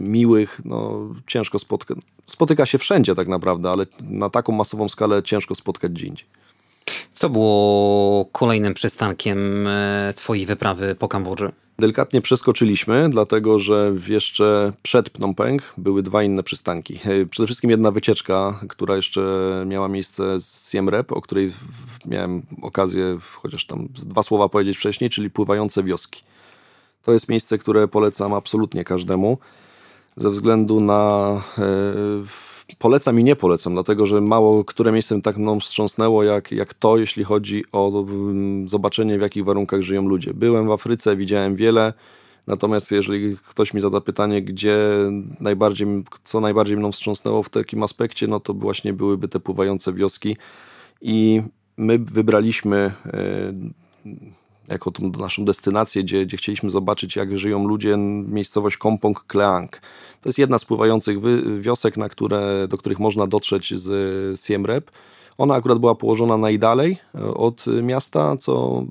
miłych, 0.00 0.60
no 0.64 1.08
ciężko 1.26 1.58
spotkać. 1.58 1.98
Spotyka 2.26 2.66
się 2.66 2.78
wszędzie 2.78 3.14
tak 3.14 3.28
naprawdę, 3.28 3.70
ale 3.70 3.86
na 4.00 4.30
taką 4.30 4.52
masową 4.52 4.88
skalę 4.88 5.22
ciężko 5.22 5.54
spotkać 5.54 5.92
gdzie 5.92 6.06
indziej. 6.06 6.26
Co 7.12 7.30
było 7.30 8.24
kolejnym 8.32 8.74
przystankiem 8.74 9.66
e, 9.66 10.12
Twojej 10.16 10.46
wyprawy 10.46 10.94
po 10.98 11.08
Kambodży? 11.08 11.52
Delikatnie 11.78 12.20
przeskoczyliśmy, 12.20 13.08
dlatego 13.08 13.58
że 13.58 13.94
jeszcze 14.08 14.72
przed 14.82 15.10
Phnom 15.10 15.34
Penh 15.34 15.74
były 15.78 16.02
dwa 16.02 16.22
inne 16.22 16.42
przystanki. 16.42 17.00
E, 17.04 17.26
przede 17.26 17.46
wszystkim 17.46 17.70
jedna 17.70 17.90
wycieczka, 17.90 18.60
która 18.68 18.96
jeszcze 18.96 19.22
miała 19.66 19.88
miejsce 19.88 20.40
z 20.40 20.70
Siem 20.70 20.88
Reap, 20.88 21.12
o 21.12 21.22
której 21.22 21.52
miałem 22.06 22.42
okazję 22.62 23.18
chociaż 23.34 23.66
tam 23.66 23.88
dwa 23.92 24.22
słowa 24.22 24.48
powiedzieć 24.48 24.78
wcześniej, 24.78 25.10
czyli 25.10 25.30
pływające 25.30 25.82
wioski. 25.82 26.22
To 27.02 27.12
jest 27.12 27.28
miejsce, 27.28 27.58
które 27.58 27.88
polecam 27.88 28.34
absolutnie 28.34 28.84
każdemu 28.84 29.38
ze 30.16 30.30
względu 30.30 30.80
na 30.80 31.30
e, 31.58 31.62
polecam 32.78 33.20
i 33.20 33.24
nie 33.24 33.36
polecam, 33.36 33.72
dlatego 33.72 34.06
że 34.06 34.20
mało 34.20 34.64
które 34.64 34.92
miejsce 34.92 35.22
tak 35.22 35.36
mną 35.36 35.60
wstrząsnęło 35.60 36.22
jak, 36.22 36.52
jak 36.52 36.74
to, 36.74 36.98
jeśli 36.98 37.24
chodzi 37.24 37.64
o 37.72 38.04
zobaczenie, 38.64 39.18
w 39.18 39.22
jakich 39.22 39.44
warunkach 39.44 39.82
żyją 39.82 40.08
ludzie. 40.08 40.34
Byłem 40.34 40.66
w 40.66 40.70
Afryce, 40.70 41.16
widziałem 41.16 41.56
wiele, 41.56 41.92
natomiast 42.46 42.92
jeżeli 42.92 43.36
ktoś 43.36 43.74
mi 43.74 43.80
zada 43.80 44.00
pytanie, 44.00 44.42
gdzie 44.42 44.76
najbardziej, 45.40 45.86
co 46.24 46.40
najbardziej 46.40 46.76
mną 46.76 46.92
wstrząsnęło 46.92 47.42
w 47.42 47.48
takim 47.48 47.82
aspekcie, 47.82 48.26
no 48.26 48.40
to 48.40 48.54
właśnie 48.54 48.92
byłyby 48.92 49.28
te 49.28 49.40
pływające 49.40 49.92
wioski 49.92 50.36
i 51.00 51.42
my 51.76 51.98
wybraliśmy 51.98 52.92
e, 53.06 53.52
jako 54.68 54.90
tą 54.90 55.10
naszą 55.18 55.44
destynację, 55.44 56.02
gdzie, 56.02 56.26
gdzie 56.26 56.36
chcieliśmy 56.36 56.70
zobaczyć, 56.70 57.16
jak 57.16 57.38
żyją 57.38 57.66
ludzie, 57.66 57.96
miejscowość 58.26 58.76
Kompong 58.76 59.24
Kleang. 59.24 59.80
To 60.20 60.28
jest 60.28 60.38
jedna 60.38 60.58
z 60.58 60.64
pływających 60.64 61.18
wiosek, 61.60 61.96
na 61.96 62.08
które, 62.08 62.68
do 62.68 62.78
których 62.78 62.98
można 62.98 63.26
dotrzeć 63.26 63.80
z 63.80 64.40
Siem 64.40 64.66
Reap. 64.66 64.90
Ona 65.38 65.54
akurat 65.54 65.78
była 65.78 65.94
położona 65.94 66.36
najdalej 66.36 66.98
e, 67.14 67.34
od 67.34 67.64
miasta, 67.82 68.36
co 68.36 68.84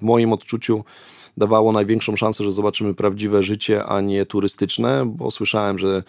w 0.00 0.02
moim 0.02 0.32
odczuciu 0.32 0.84
dawało 1.36 1.72
największą 1.72 2.16
szansę, 2.16 2.44
że 2.44 2.52
zobaczymy 2.52 2.94
prawdziwe 2.94 3.42
życie, 3.42 3.84
a 3.84 4.00
nie 4.00 4.26
turystyczne, 4.26 5.06
bo 5.06 5.30
słyszałem, 5.30 5.78
że 5.78 6.02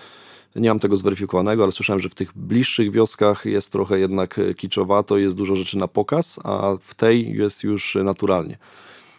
nie 0.56 0.70
mam 0.70 0.80
tego 0.80 0.98
zweryfikowanego, 0.98 1.64
ale 1.64 1.72
słyszałem, 1.72 2.00
że 2.00 2.10
w 2.10 2.16
tych 2.16 2.38
bliższych 2.38 2.92
wioskach 2.92 3.46
jest 3.46 3.72
trochę 3.72 4.00
jednak 4.00 4.40
kiczowato, 4.58 5.18
jest 5.18 5.38
dużo 5.38 5.56
rzeczy 5.56 5.78
na 5.78 5.88
pokaz, 5.88 6.40
a 6.44 6.78
w 6.82 6.96
tej 6.96 7.34
jest 7.34 7.64
już 7.64 7.98
naturalnie. 8.04 8.58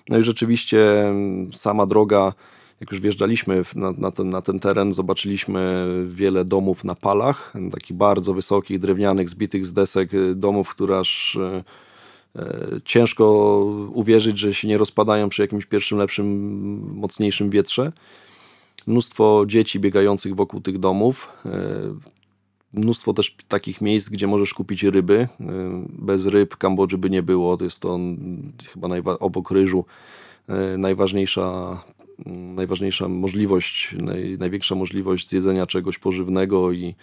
No 0.09 0.19
i 0.19 0.23
rzeczywiście 0.23 1.09
mm, 1.09 1.55
sama 1.55 1.87
droga 1.87 2.33
jak 2.81 2.93
już 2.93 3.01
wjeżdżaliśmy 3.01 3.63
na, 3.75 3.93
na, 3.93 4.11
ten, 4.11 4.31
na 4.31 4.43
ten 4.43 4.61
teren, 4.61 4.93
zobaczyliśmy 4.93 5.87
wiele 6.07 6.45
domów 6.45 6.85
na 6.85 6.95
palach, 6.95 7.53
takich 7.73 7.97
bardzo 7.97 8.35
wysokich, 8.35 8.79
drewnianych, 8.79 9.29
zbitych 9.29 9.67
z 9.67 9.73
desek 9.73 10.11
domów, 10.35 10.69
które 10.69 10.99
aż 10.99 11.39
ciężko 12.85 13.59
uwierzyć, 13.93 14.39
że 14.39 14.55
się 14.55 14.69
nie 14.69 14.79
rozpadają 14.79 15.29
przy 15.29 15.43
jakimś 15.43 15.67
pierwszym, 15.67 15.99
lepszym, 15.99 16.27
mocniejszym 16.95 17.51
wietrze. 17.51 17.93
Mnóstwo 18.87 19.45
dzieci 19.47 19.81
biegających 19.81 20.35
wokół 20.35 20.61
tych 20.61 20.79
domów 20.79 21.33
mnóstwo 22.77 23.13
też 23.13 23.37
takich 23.49 23.81
miejsc, 23.81 24.09
gdzie 24.09 24.27
możesz 24.27 24.55
kupić 24.55 24.83
ryby. 24.83 25.15
Y, 25.15 25.45
bez 25.89 26.27
ryb 26.27 26.57
Kambodży 26.57 26.99
by 26.99 27.11
nie 27.11 27.23
było. 27.23 27.57
To 27.57 27.65
jest 27.65 27.81
to 27.81 27.99
chyba 28.73 28.89
obok 29.21 29.51
ryżu 29.51 29.85
y, 30.75 30.79
najważniejsza, 30.79 31.79
najważniejsza 32.27 33.09
możliwość, 33.09 33.95
naj, 33.99 34.37
największa 34.39 34.75
możliwość 34.75 35.29
zjedzenia 35.29 35.67
czegoś 35.67 35.99
pożywnego 35.99 36.73
i, 36.73 36.95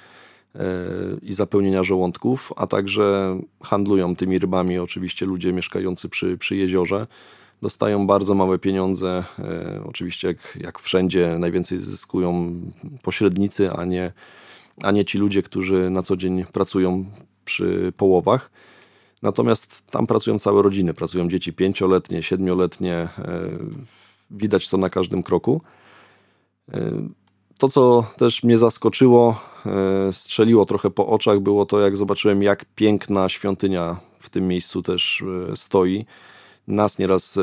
y, 0.56 0.60
i 1.22 1.34
zapełnienia 1.34 1.84
żołądków, 1.84 2.54
a 2.56 2.68
także 2.68 3.40
handlują 3.64 4.16
tymi 4.16 4.40
rybami 4.40 4.80
oczywiście 4.80 5.26
ludzie 5.26 5.54
mieszkający 5.54 6.10
przy, 6.10 6.38
przy 6.38 6.56
jeziorze. 6.56 7.08
Dostają 7.62 8.08
bardzo 8.08 8.36
małe 8.36 8.60
pieniądze. 8.60 9.24
Oczywiście, 9.86 10.28
jak, 10.28 10.58
jak 10.62 10.80
wszędzie, 10.80 11.36
najwięcej 11.40 11.80
zyskują 11.80 12.56
pośrednicy, 13.02 13.72
a 13.72 13.86
nie 13.86 14.12
a 14.82 14.92
nie 14.92 15.06
ci 15.06 15.18
ludzie, 15.18 15.44
którzy 15.44 15.90
na 15.90 16.02
co 16.02 16.18
dzień 16.18 16.46
pracują 16.54 17.06
przy 17.46 17.94
połowach. 17.98 18.52
Natomiast 19.22 19.92
tam 19.92 20.08
pracują 20.08 20.40
całe 20.40 20.62
rodziny, 20.62 20.94
pracują 20.94 21.30
dzieci 21.30 21.54
pięcioletnie, 21.54 22.24
siedmioletnie, 22.24 22.94
e, 22.94 23.10
widać 24.32 24.70
to 24.70 24.78
na 24.78 24.90
każdym 24.90 25.24
kroku. 25.24 25.62
E, 26.74 26.92
to, 27.58 27.70
co 27.70 28.06
też 28.18 28.44
mnie 28.44 28.58
zaskoczyło, 28.58 29.42
e, 29.66 30.14
strzeliło 30.14 30.66
trochę 30.66 30.90
po 30.90 31.08
oczach, 31.08 31.40
było 31.40 31.66
to, 31.66 31.80
jak 31.80 31.98
zobaczyłem, 31.98 32.44
jak 32.44 32.66
piękna 32.76 33.30
świątynia 33.30 33.98
w 34.20 34.30
tym 34.30 34.48
miejscu 34.48 34.82
też 34.82 35.24
stoi 35.56 36.06
nas 36.68 37.00
nieraz 37.00 37.38
e, 37.38 37.42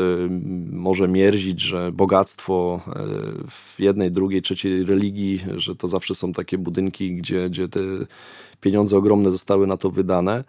może 0.73 1.09
mierzić, 1.09 1.61
że 1.61 1.93
bogactwo 1.93 2.81
e, 2.87 2.93
w 3.49 3.81
jednej, 3.81 4.11
drugiej, 4.11 4.43
trzeciej 4.43 4.85
religii, 4.85 5.41
że 5.57 5.77
to 5.77 5.89
zawsze 5.89 6.14
są 6.14 6.33
takie 6.33 6.59
budynki, 6.59 7.16
gdzie, 7.16 7.51
gdzie 7.51 7.68
te 7.68 7.81
pieniądze 8.61 8.97
ogromne 8.97 9.31
zostały 9.31 9.66
na 9.66 9.77
to 9.77 9.91
wydane. 9.91 10.45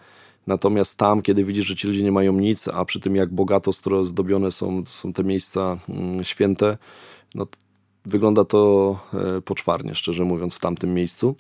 Natomiast 0.48 0.98
tam, 0.98 1.22
kiedy 1.22 1.44
widzisz, 1.44 1.66
że 1.66 1.76
ci 1.76 1.88
ludzie 1.88 2.04
nie 2.04 2.12
mają 2.12 2.34
nic, 2.34 2.68
a 2.68 2.86
przy 2.86 3.00
tym 3.00 3.16
jak 3.16 3.34
bogato 3.34 3.72
zdobione 4.04 4.52
są, 4.52 4.86
są 4.86 5.14
te 5.14 5.24
miejsca 5.24 5.78
mm, 5.90 6.24
święte, 6.24 6.78
no 7.36 7.48
wygląda 8.06 8.46
to 8.46 9.00
e, 9.14 9.42
poczwarnie, 9.42 9.96
szczerze 9.96 10.24
mówiąc, 10.24 10.56
w 10.56 10.60
tamtym 10.60 10.94
miejscu. 10.94 11.36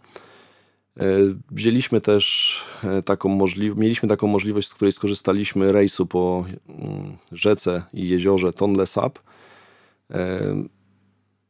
E, 1.02 1.06
wzięliśmy 1.52 2.02
też 2.02 2.56
e, 2.84 3.02
taką 3.02 3.30
możliwość, 3.30 3.82
mieliśmy 3.82 4.10
taką 4.10 4.28
możliwość, 4.28 4.68
z 4.68 4.74
której 4.74 4.92
skorzystaliśmy 4.92 5.72
rejsu 5.72 6.06
po 6.06 6.46
mm, 6.70 7.18
rzece 7.32 7.84
i 7.94 8.10
jeziorze 8.10 8.54
Tonle 8.54 8.88
Sap. 8.88 9.20
E, 10.12 10.56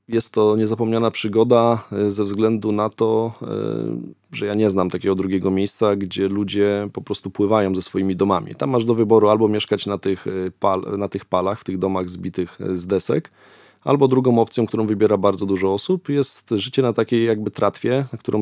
jest 0.07 0.33
to 0.33 0.55
niezapomniana 0.55 1.11
przygoda 1.11 1.87
ze 2.07 2.23
względu 2.23 2.71
na 2.71 2.89
to, 2.89 3.33
że 4.31 4.45
ja 4.45 4.53
nie 4.53 4.69
znam 4.69 4.89
takiego 4.89 5.15
drugiego 5.15 5.51
miejsca, 5.51 5.95
gdzie 5.95 6.27
ludzie 6.27 6.89
po 6.93 7.01
prostu 7.01 7.29
pływają 7.29 7.75
ze 7.75 7.81
swoimi 7.81 8.15
domami. 8.15 8.55
Tam 8.55 8.69
masz 8.69 8.85
do 8.85 8.95
wyboru 8.95 9.29
albo 9.29 9.47
mieszkać 9.47 9.85
na 9.85 9.97
tych, 9.97 10.25
pal, 10.59 10.81
na 10.97 11.07
tych 11.07 11.25
palach, 11.25 11.59
w 11.59 11.63
tych 11.63 11.77
domach 11.77 12.09
zbitych 12.09 12.59
z 12.73 12.87
desek, 12.87 13.31
Albo 13.83 14.07
drugą 14.07 14.39
opcją, 14.39 14.67
którą 14.67 14.85
wybiera 14.85 15.17
bardzo 15.17 15.45
dużo 15.45 15.73
osób, 15.73 16.09
jest 16.09 16.49
życie 16.49 16.81
na 16.81 16.93
takiej 16.93 17.25
jakby 17.25 17.51
tratwie, 17.51 18.05
którą 18.19 18.41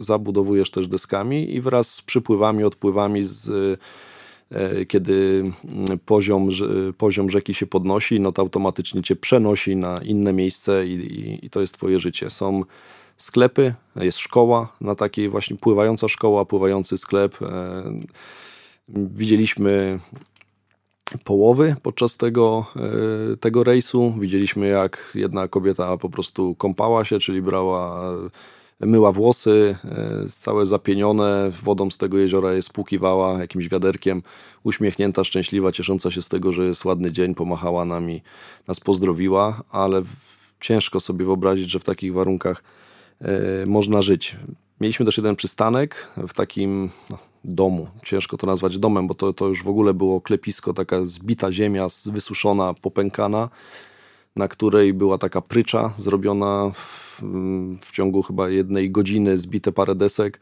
zabudowujesz 0.00 0.70
też 0.70 0.88
deskami 0.88 1.54
i 1.54 1.60
wraz 1.60 1.94
z 1.94 2.02
przypływami, 2.02 2.64
odpływami 2.64 3.24
z 3.24 3.50
e, 4.50 4.86
kiedy 4.86 5.44
poziom, 6.06 6.48
poziom 6.98 7.30
rzeki 7.30 7.54
się 7.54 7.66
podnosi, 7.66 8.20
no 8.20 8.32
to 8.32 8.42
automatycznie 8.42 9.02
cię 9.02 9.16
przenosi 9.16 9.76
na 9.76 10.02
inne 10.02 10.32
miejsce 10.32 10.86
i, 10.86 10.92
i, 10.92 11.46
i, 11.46 11.50
to 11.50 11.60
jest 11.60 11.74
twoje 11.74 11.98
życie. 11.98 12.30
Są 12.30 12.64
sklepy, 13.16 13.74
jest 13.96 14.18
szkoła, 14.18 14.76
na 14.80 14.94
takiej 14.94 15.28
właśnie 15.28 15.56
pływająca 15.56 16.08
szkoła, 16.08 16.44
pływający 16.44 16.98
sklep. 16.98 17.42
E, 17.42 17.82
widzieliśmy 18.88 19.98
połowy 21.24 21.76
podczas 21.82 22.16
tego, 22.16 22.66
e, 23.32 23.36
tego 23.36 23.64
rejsu. 23.64 24.14
Widzieliśmy, 24.18 24.68
jak 24.68 25.12
jedna 25.14 25.48
kobieta 25.48 25.96
po 25.96 26.08
prostu 26.08 26.54
kąpała 26.54 27.04
się, 27.04 27.18
czyli 27.18 27.42
brała, 27.42 28.12
myła 28.86 29.12
włosy, 29.12 29.76
e, 29.84 30.28
całe 30.28 30.66
zapienione, 30.66 31.50
wodą 31.62 31.90
z 31.90 31.98
tego 31.98 32.18
jeziora 32.18 32.52
je 32.52 32.62
spłukiwała 32.62 33.40
jakimś 33.40 33.68
wiaderkiem, 33.68 34.22
uśmiechnięta, 34.64 35.24
szczęśliwa, 35.24 35.72
ciesząca 35.72 36.10
się 36.10 36.22
z 36.22 36.28
tego, 36.28 36.52
że 36.52 36.64
jest 36.64 36.84
ładny 36.84 37.12
dzień, 37.12 37.34
pomachała 37.34 37.84
nami, 37.84 38.22
nas 38.68 38.80
pozdrowiła, 38.80 39.62
ale 39.70 40.02
ciężko 40.60 41.00
sobie 41.00 41.24
wyobrazić, 41.24 41.70
że 41.70 41.78
w 41.78 41.84
takich 41.84 42.12
warunkach 42.12 42.64
e, 43.20 43.26
można 43.66 44.02
żyć. 44.02 44.36
Mieliśmy 44.80 45.06
też 45.06 45.16
jeden 45.16 45.36
przystanek 45.36 46.12
w 46.28 46.32
takim 46.34 46.90
no, 47.10 47.18
domu. 47.44 47.86
Ciężko 48.04 48.36
to 48.36 48.46
nazwać 48.46 48.78
domem, 48.78 49.06
bo 49.06 49.14
to, 49.14 49.32
to 49.32 49.48
już 49.48 49.62
w 49.62 49.68
ogóle 49.68 49.94
było 49.94 50.20
klepisko, 50.20 50.74
taka 50.74 51.04
zbita 51.04 51.52
ziemia, 51.52 51.86
wysuszona, 52.06 52.74
popękana, 52.74 53.48
na 54.36 54.48
której 54.48 54.94
była 54.94 55.18
taka 55.18 55.40
prycza 55.40 55.92
zrobiona 55.98 56.70
w, 56.74 57.22
w 57.80 57.92
ciągu 57.92 58.22
chyba 58.22 58.48
jednej 58.48 58.90
godziny, 58.90 59.38
zbite 59.38 59.72
parę 59.72 59.94
desek. 59.94 60.40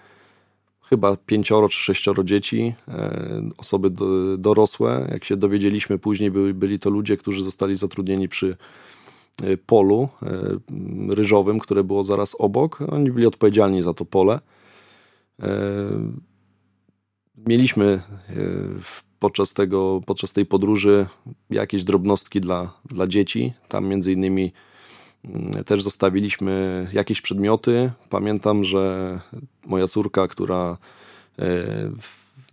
Chyba 0.83 1.17
pięcioro 1.17 1.69
czy 1.69 1.79
sześcioro 1.79 2.25
dzieci, 2.25 2.75
e, 2.89 3.43
osoby 3.59 3.91
do, 3.91 4.37
dorosłe. 4.39 5.09
Jak 5.13 5.25
się 5.25 5.37
dowiedzieliśmy 5.37 5.99
później, 5.99 6.31
byli, 6.31 6.55
byli 6.55 6.79
to 6.79 6.91
ludzie, 6.91 7.17
którzy 7.17 7.45
zostali 7.45 7.77
zatrudnieni 7.77 8.29
przy 8.29 8.57
e, 9.43 9.57
polu 9.57 10.09
e, 10.23 11.15
ryżowym, 11.15 11.59
które 11.59 11.85
było 11.85 12.05
zaraz 12.05 12.37
obok. 12.39 12.79
Oni 12.89 13.11
byli 13.11 13.27
odpowiedzialni 13.27 13.83
za 13.83 13.95
to 13.95 14.05
pole. 14.05 14.41
Mieliśmy 17.47 17.85
e, 17.85 18.35
podczas, 19.19 19.55
tego, 19.55 20.01
podczas 20.07 20.33
tej 20.33 20.47
podróży 20.47 21.07
jakieś 21.51 21.85
drobnostki 21.85 22.41
dla, 22.41 22.73
dla 22.85 23.07
dzieci. 23.07 23.53
Tam 23.69 23.87
między 23.87 24.13
innymi 24.13 24.53
mm, 25.25 25.65
też 25.65 25.83
zostawiliśmy 25.83 26.87
jakieś 26.93 27.21
przedmioty. 27.21 27.91
Pamiętam, 28.11 28.65
że 28.65 29.21
moja 29.67 29.89
córka, 29.89 30.29
która 30.29 30.77
e, 31.39 31.47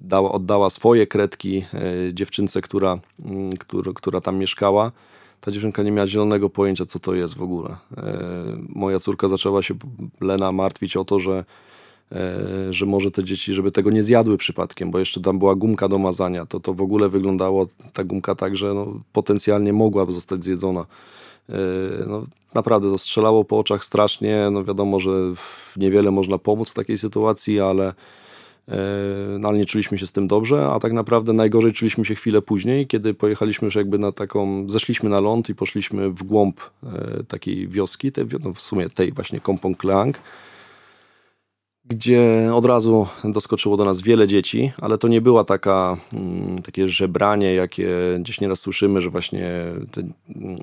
dała, 0.01 0.31
oddała 0.31 0.69
swoje 0.69 1.07
kredki 1.07 1.57
e, 1.57 2.13
dziewczynce, 2.13 2.61
która, 2.61 2.99
mm, 3.25 3.57
która, 3.57 3.91
która 3.95 4.21
tam 4.21 4.37
mieszkała, 4.37 4.91
ta 5.41 5.51
dziewczynka 5.51 5.83
nie 5.83 5.91
miała 5.91 6.07
zielonego 6.07 6.49
pojęcia, 6.49 6.85
co 6.85 6.99
to 6.99 7.15
jest 7.15 7.35
w 7.35 7.41
ogóle. 7.41 7.75
Moja 8.69 8.99
córka 8.99 9.27
zaczęła 9.27 9.61
się, 9.61 9.73
Lena, 10.21 10.51
martwić 10.51 10.97
o 10.97 11.05
to, 11.05 11.19
że 11.19 11.45
że 12.69 12.85
może 12.85 13.11
te 13.11 13.23
dzieci, 13.23 13.53
żeby 13.53 13.71
tego 13.71 13.91
nie 13.91 14.03
zjadły 14.03 14.37
przypadkiem, 14.37 14.91
bo 14.91 14.99
jeszcze 14.99 15.21
tam 15.21 15.39
była 15.39 15.55
gumka 15.55 15.87
do 15.87 15.97
mazania, 15.97 16.45
to 16.45 16.59
to 16.59 16.73
w 16.73 16.81
ogóle 16.81 17.09
wyglądało 17.09 17.67
ta 17.93 18.03
gumka 18.03 18.35
tak, 18.35 18.55
że 18.55 18.73
no, 18.73 19.01
potencjalnie 19.13 19.73
mogłaby 19.73 20.13
zostać 20.13 20.43
zjedzona. 20.43 20.85
E, 21.49 21.53
no, 22.07 22.23
naprawdę 22.55 22.91
to 22.91 22.97
strzelało 22.97 23.43
po 23.43 23.59
oczach 23.59 23.85
strasznie. 23.85 24.49
No 24.51 24.63
wiadomo, 24.63 24.99
że 24.99 25.11
niewiele 25.77 26.11
można 26.11 26.37
pomóc 26.37 26.71
w 26.71 26.73
takiej 26.73 26.97
sytuacji, 26.97 27.59
ale, 27.59 27.93
e, 28.67 28.77
no, 29.39 29.47
ale 29.47 29.57
nie 29.57 29.65
czuliśmy 29.65 29.97
się 29.97 30.07
z 30.07 30.11
tym 30.11 30.27
dobrze, 30.27 30.67
a 30.67 30.79
tak 30.79 30.93
naprawdę 30.93 31.33
najgorzej 31.33 31.73
czuliśmy 31.73 32.05
się 32.05 32.15
chwilę 32.15 32.41
później, 32.41 32.87
kiedy 32.87 33.13
pojechaliśmy 33.13 33.65
już 33.65 33.75
jakby 33.75 33.99
na 33.99 34.11
taką, 34.11 34.69
zeszliśmy 34.69 35.09
na 35.09 35.19
ląd 35.19 35.49
i 35.49 35.55
poszliśmy 35.55 36.09
w 36.09 36.23
głąb 36.23 36.61
takiej 37.27 37.67
wioski, 37.67 38.11
tej, 38.11 38.25
no 38.43 38.53
w 38.53 38.61
sumie 38.61 38.89
tej 38.89 39.11
właśnie 39.11 39.39
Kompong 39.39 39.77
Kleang 39.77 40.19
gdzie 41.89 42.49
od 42.53 42.65
razu 42.65 43.07
doskoczyło 43.23 43.77
do 43.77 43.85
nas 43.85 44.01
wiele 44.01 44.27
dzieci, 44.27 44.71
ale 44.81 44.97
to 44.97 45.07
nie 45.07 45.21
była 45.21 45.43
taka, 45.43 45.97
mm, 46.13 46.61
takie 46.61 46.87
żebranie, 46.87 47.53
jakie 47.53 47.89
gdzieś 48.19 48.41
nieraz 48.41 48.59
słyszymy, 48.59 49.01
że 49.01 49.09
właśnie 49.09 49.49
te 49.91 50.03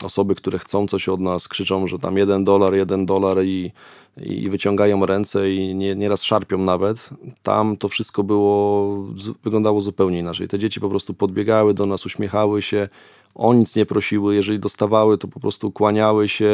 osoby, 0.04 0.34
które 0.34 0.58
chcą 0.58 0.86
coś 0.86 1.08
od 1.08 1.20
nas, 1.20 1.48
krzyczą, 1.48 1.86
że 1.86 1.98
tam 1.98 2.16
jeden 2.16 2.44
dolar, 2.44 2.74
jeden 2.74 3.06
dolar 3.06 3.44
i, 3.44 3.72
i 4.16 4.50
wyciągają 4.50 5.06
ręce 5.06 5.50
i 5.50 5.74
nie, 5.74 5.96
nieraz 5.96 6.22
szarpią 6.22 6.58
nawet. 6.58 7.10
Tam 7.42 7.76
to 7.76 7.88
wszystko 7.88 8.22
było, 8.22 8.96
wyglądało 9.44 9.80
zupełnie 9.80 10.18
inaczej. 10.18 10.48
Te 10.48 10.58
dzieci 10.58 10.80
po 10.80 10.88
prostu 10.88 11.14
podbiegały 11.14 11.74
do 11.74 11.86
nas, 11.86 12.06
uśmiechały 12.06 12.62
się, 12.62 12.88
o 13.34 13.54
nic 13.54 13.76
nie 13.76 13.86
prosiły, 13.86 14.34
jeżeli 14.34 14.58
dostawały, 14.58 15.18
to 15.18 15.28
po 15.28 15.40
prostu 15.40 15.72
kłaniały 15.72 16.28
się, 16.28 16.50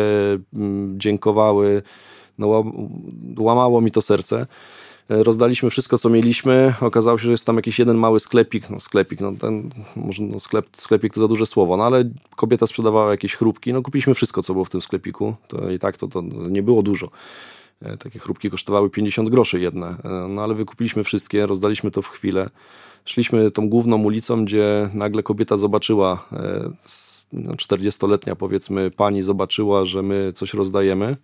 mm, 0.55 1.01
dziękowały 1.01 1.83
no, 2.41 2.65
łamało 3.39 3.81
mi 3.81 3.91
to 3.91 4.03
serce. 4.03 4.47
Rozdaliśmy 5.09 5.71
wszystko, 5.71 5.99
co 5.99 6.11
mieliśmy. 6.11 6.75
Okazało 6.81 7.19
się, 7.19 7.25
że 7.25 7.31
jest 7.31 7.47
tam 7.47 7.57
jakiś 7.57 7.79
jeden 7.79 7.97
mały 7.97 8.21
sklepik. 8.21 8.71
No 8.71 8.81
sklepik, 8.81 9.21
no 9.21 9.33
ten, 9.41 9.71
może 9.97 10.23
no 10.23 10.41
sklep, 10.41 10.67
sklepik 10.77 11.15
to 11.15 11.21
za 11.21 11.29
duże 11.29 11.47
słowo, 11.47 11.77
no 11.77 11.85
ale 11.85 12.05
kobieta 12.37 12.67
sprzedawała 12.67 13.11
jakieś 13.11 13.35
chrupki. 13.35 13.73
No 13.73 13.83
kupiliśmy 13.83 14.15
wszystko, 14.15 14.43
co 14.43 14.53
było 14.53 14.65
w 14.65 14.71
tym 14.71 14.81
sklepiku. 14.81 15.35
To 15.49 15.71
i 15.71 15.79
tak 15.79 15.97
to, 15.97 16.09
to 16.09 16.23
nie 16.51 16.63
było 16.63 16.83
dużo. 16.83 17.11
E, 17.83 17.97
takie 17.97 18.19
chrupki 18.19 18.51
kosztowały 18.51 18.91
50 18.91 19.29
groszy 19.29 19.61
jedne. 19.61 19.87
E, 20.05 20.29
no 20.29 20.43
ale 20.43 20.55
wykupiliśmy 20.55 21.05
wszystkie, 21.05 21.47
rozdaliśmy 21.47 21.91
to 21.91 22.03
w 22.03 22.09
chwilę. 22.09 22.51
Szliśmy 23.05 23.51
tą 23.51 23.69
główną 23.69 24.03
ulicą, 24.03 24.45
gdzie 24.45 24.91
nagle 24.95 25.23
kobieta 25.23 25.57
zobaczyła, 25.57 26.29
40-letnia 27.33 28.33
no, 28.33 28.37
powiedzmy 28.37 28.91
pani 28.91 29.23
zobaczyła, 29.23 29.85
że 29.85 30.03
my 30.03 30.33
coś 30.33 30.55
rozdajemy 30.55 31.17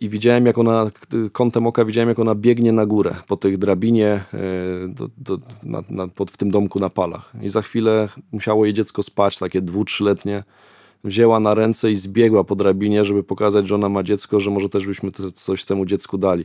i 0.00 0.08
widziałem, 0.08 0.46
jak 0.46 0.58
ona, 0.58 0.90
kątem 1.32 1.66
oka 1.66 1.84
widziałem, 1.84 2.08
jak 2.08 2.18
ona 2.18 2.34
biegnie 2.34 2.72
na 2.72 2.86
górę 2.86 3.14
po 3.28 3.36
tych 3.36 3.58
drabinie 3.58 4.06
e, 4.06 4.24
do, 4.88 5.08
do, 5.18 5.38
na, 5.62 5.82
na, 5.90 6.08
pod, 6.08 6.30
w 6.30 6.36
tym 6.36 6.50
domku 6.50 6.80
na 6.80 6.90
palach. 6.90 7.32
I 7.42 7.48
za 7.48 7.62
chwilę 7.62 8.08
musiało 8.32 8.64
jej 8.64 8.74
dziecko 8.74 9.02
spać, 9.02 9.38
takie 9.38 9.62
dwu, 9.62 9.84
trzyletnie. 9.84 10.44
Wzięła 11.04 11.40
na 11.40 11.54
ręce 11.54 11.90
i 11.90 11.96
zbiegła 11.96 12.44
po 12.44 12.56
drabinie, 12.56 13.04
żeby 13.04 13.22
pokazać, 13.22 13.68
że 13.68 13.74
ona 13.74 13.88
ma 13.88 14.02
dziecko, 14.02 14.40
że 14.40 14.50
może 14.50 14.68
też 14.68 14.86
byśmy 14.86 15.10
coś 15.34 15.64
temu 15.64 15.86
dziecku 15.86 16.18
dali. 16.18 16.44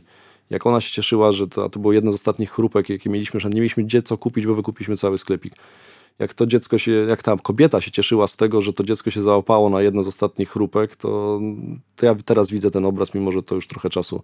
Jak 0.50 0.66
ona 0.66 0.80
się 0.80 0.92
cieszyła, 0.92 1.32
że 1.32 1.48
to, 1.48 1.68
to 1.68 1.80
było 1.80 1.92
jedno 1.92 2.12
z 2.12 2.14
ostatnich 2.14 2.50
chrupek, 2.50 2.88
jakie 2.88 3.10
mieliśmy, 3.10 3.40
że 3.40 3.48
nie 3.48 3.60
mieliśmy 3.60 3.84
gdzie 3.84 4.02
co 4.02 4.18
kupić, 4.18 4.46
bo 4.46 4.54
wykupiliśmy 4.54 4.96
cały 4.96 5.18
sklepik 5.18 5.54
jak 6.18 6.34
to 6.34 6.46
dziecko 6.46 6.78
się, 6.78 6.90
jak 6.90 7.22
ta 7.22 7.36
kobieta 7.36 7.80
się 7.80 7.90
cieszyła 7.90 8.26
z 8.26 8.36
tego, 8.36 8.62
że 8.62 8.72
to 8.72 8.84
dziecko 8.84 9.10
się 9.10 9.22
załapało 9.22 9.70
na 9.70 9.82
jedno 9.82 10.02
z 10.02 10.08
ostatnich 10.08 10.50
chrupek, 10.50 10.96
to, 10.96 11.40
to 11.96 12.06
ja 12.06 12.14
teraz 12.24 12.50
widzę 12.50 12.70
ten 12.70 12.84
obraz, 12.84 13.14
mimo 13.14 13.32
że 13.32 13.42
to 13.42 13.54
już 13.54 13.66
trochę 13.66 13.90
czasu 13.90 14.22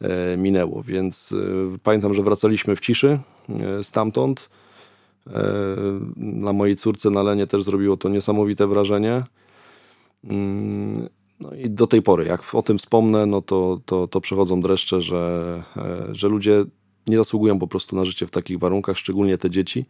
e, 0.00 0.36
minęło. 0.36 0.82
Więc 0.82 1.34
e, 1.74 1.78
pamiętam, 1.82 2.14
że 2.14 2.22
wracaliśmy 2.22 2.76
w 2.76 2.80
ciszy 2.80 3.18
e, 3.48 3.82
stamtąd. 3.82 4.50
E, 5.26 5.54
na 6.16 6.52
mojej 6.52 6.76
córce 6.76 7.10
na 7.10 7.22
Lenie 7.22 7.46
też 7.46 7.62
zrobiło 7.62 7.96
to 7.96 8.08
niesamowite 8.08 8.66
wrażenie. 8.66 9.22
Mm, 10.24 11.08
no 11.40 11.54
i 11.54 11.70
do 11.70 11.86
tej 11.86 12.02
pory, 12.02 12.24
jak 12.24 12.54
o 12.54 12.62
tym 12.62 12.78
wspomnę, 12.78 13.26
no 13.26 13.42
to, 13.42 13.80
to, 13.86 14.08
to 14.08 14.20
przechodzą 14.20 14.60
dreszcze, 14.60 15.00
że, 15.00 15.62
e, 15.76 16.14
że 16.14 16.28
ludzie 16.28 16.64
nie 17.06 17.16
zasługują 17.16 17.58
po 17.58 17.66
prostu 17.66 17.96
na 17.96 18.04
życie 18.04 18.26
w 18.26 18.30
takich 18.30 18.58
warunkach, 18.58 18.98
szczególnie 18.98 19.38
te 19.38 19.50
dzieci 19.50 19.86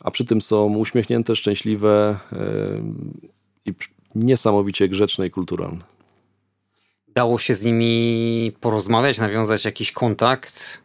a 0.00 0.10
przy 0.10 0.24
tym 0.24 0.42
są 0.42 0.74
uśmiechnięte, 0.76 1.36
szczęśliwe 1.36 2.18
i 3.66 3.74
niesamowicie 4.14 4.88
grzeczne 4.88 5.26
i 5.26 5.30
kulturalne. 5.30 5.84
Dało 7.14 7.38
się 7.38 7.54
z 7.54 7.64
nimi 7.64 8.52
porozmawiać, 8.60 9.18
nawiązać 9.18 9.64
jakiś 9.64 9.92
kontakt? 9.92 10.84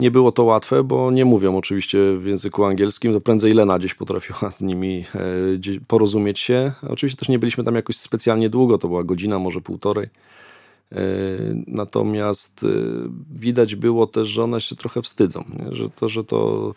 Nie 0.00 0.10
było 0.10 0.32
to 0.32 0.44
łatwe, 0.44 0.84
bo 0.84 1.10
nie 1.10 1.24
mówią 1.24 1.56
oczywiście 1.56 1.98
w 2.18 2.26
języku 2.26 2.64
angielskim. 2.64 3.12
To 3.12 3.20
prędzej 3.20 3.52
Lena 3.52 3.78
gdzieś 3.78 3.94
potrafiła 3.94 4.50
z 4.50 4.60
nimi 4.60 5.04
e, 5.14 5.80
porozumieć 5.86 6.38
się. 6.38 6.72
Oczywiście 6.88 7.18
też 7.18 7.28
nie 7.28 7.38
byliśmy 7.38 7.64
tam 7.64 7.74
jakoś 7.74 7.96
specjalnie 7.96 8.50
długo, 8.50 8.78
to 8.78 8.88
była 8.88 9.04
godzina, 9.04 9.38
może 9.38 9.60
półtorej. 9.60 10.08
E, 10.92 10.98
natomiast 11.66 12.64
e, 12.64 12.68
widać 13.30 13.74
było 13.74 14.06
też, 14.06 14.28
że 14.28 14.44
one 14.44 14.60
się 14.60 14.76
trochę 14.76 15.02
wstydzą, 15.02 15.44
nie? 15.58 15.74
że 15.74 15.90
to, 15.90 16.08
że 16.08 16.24
to 16.24 16.74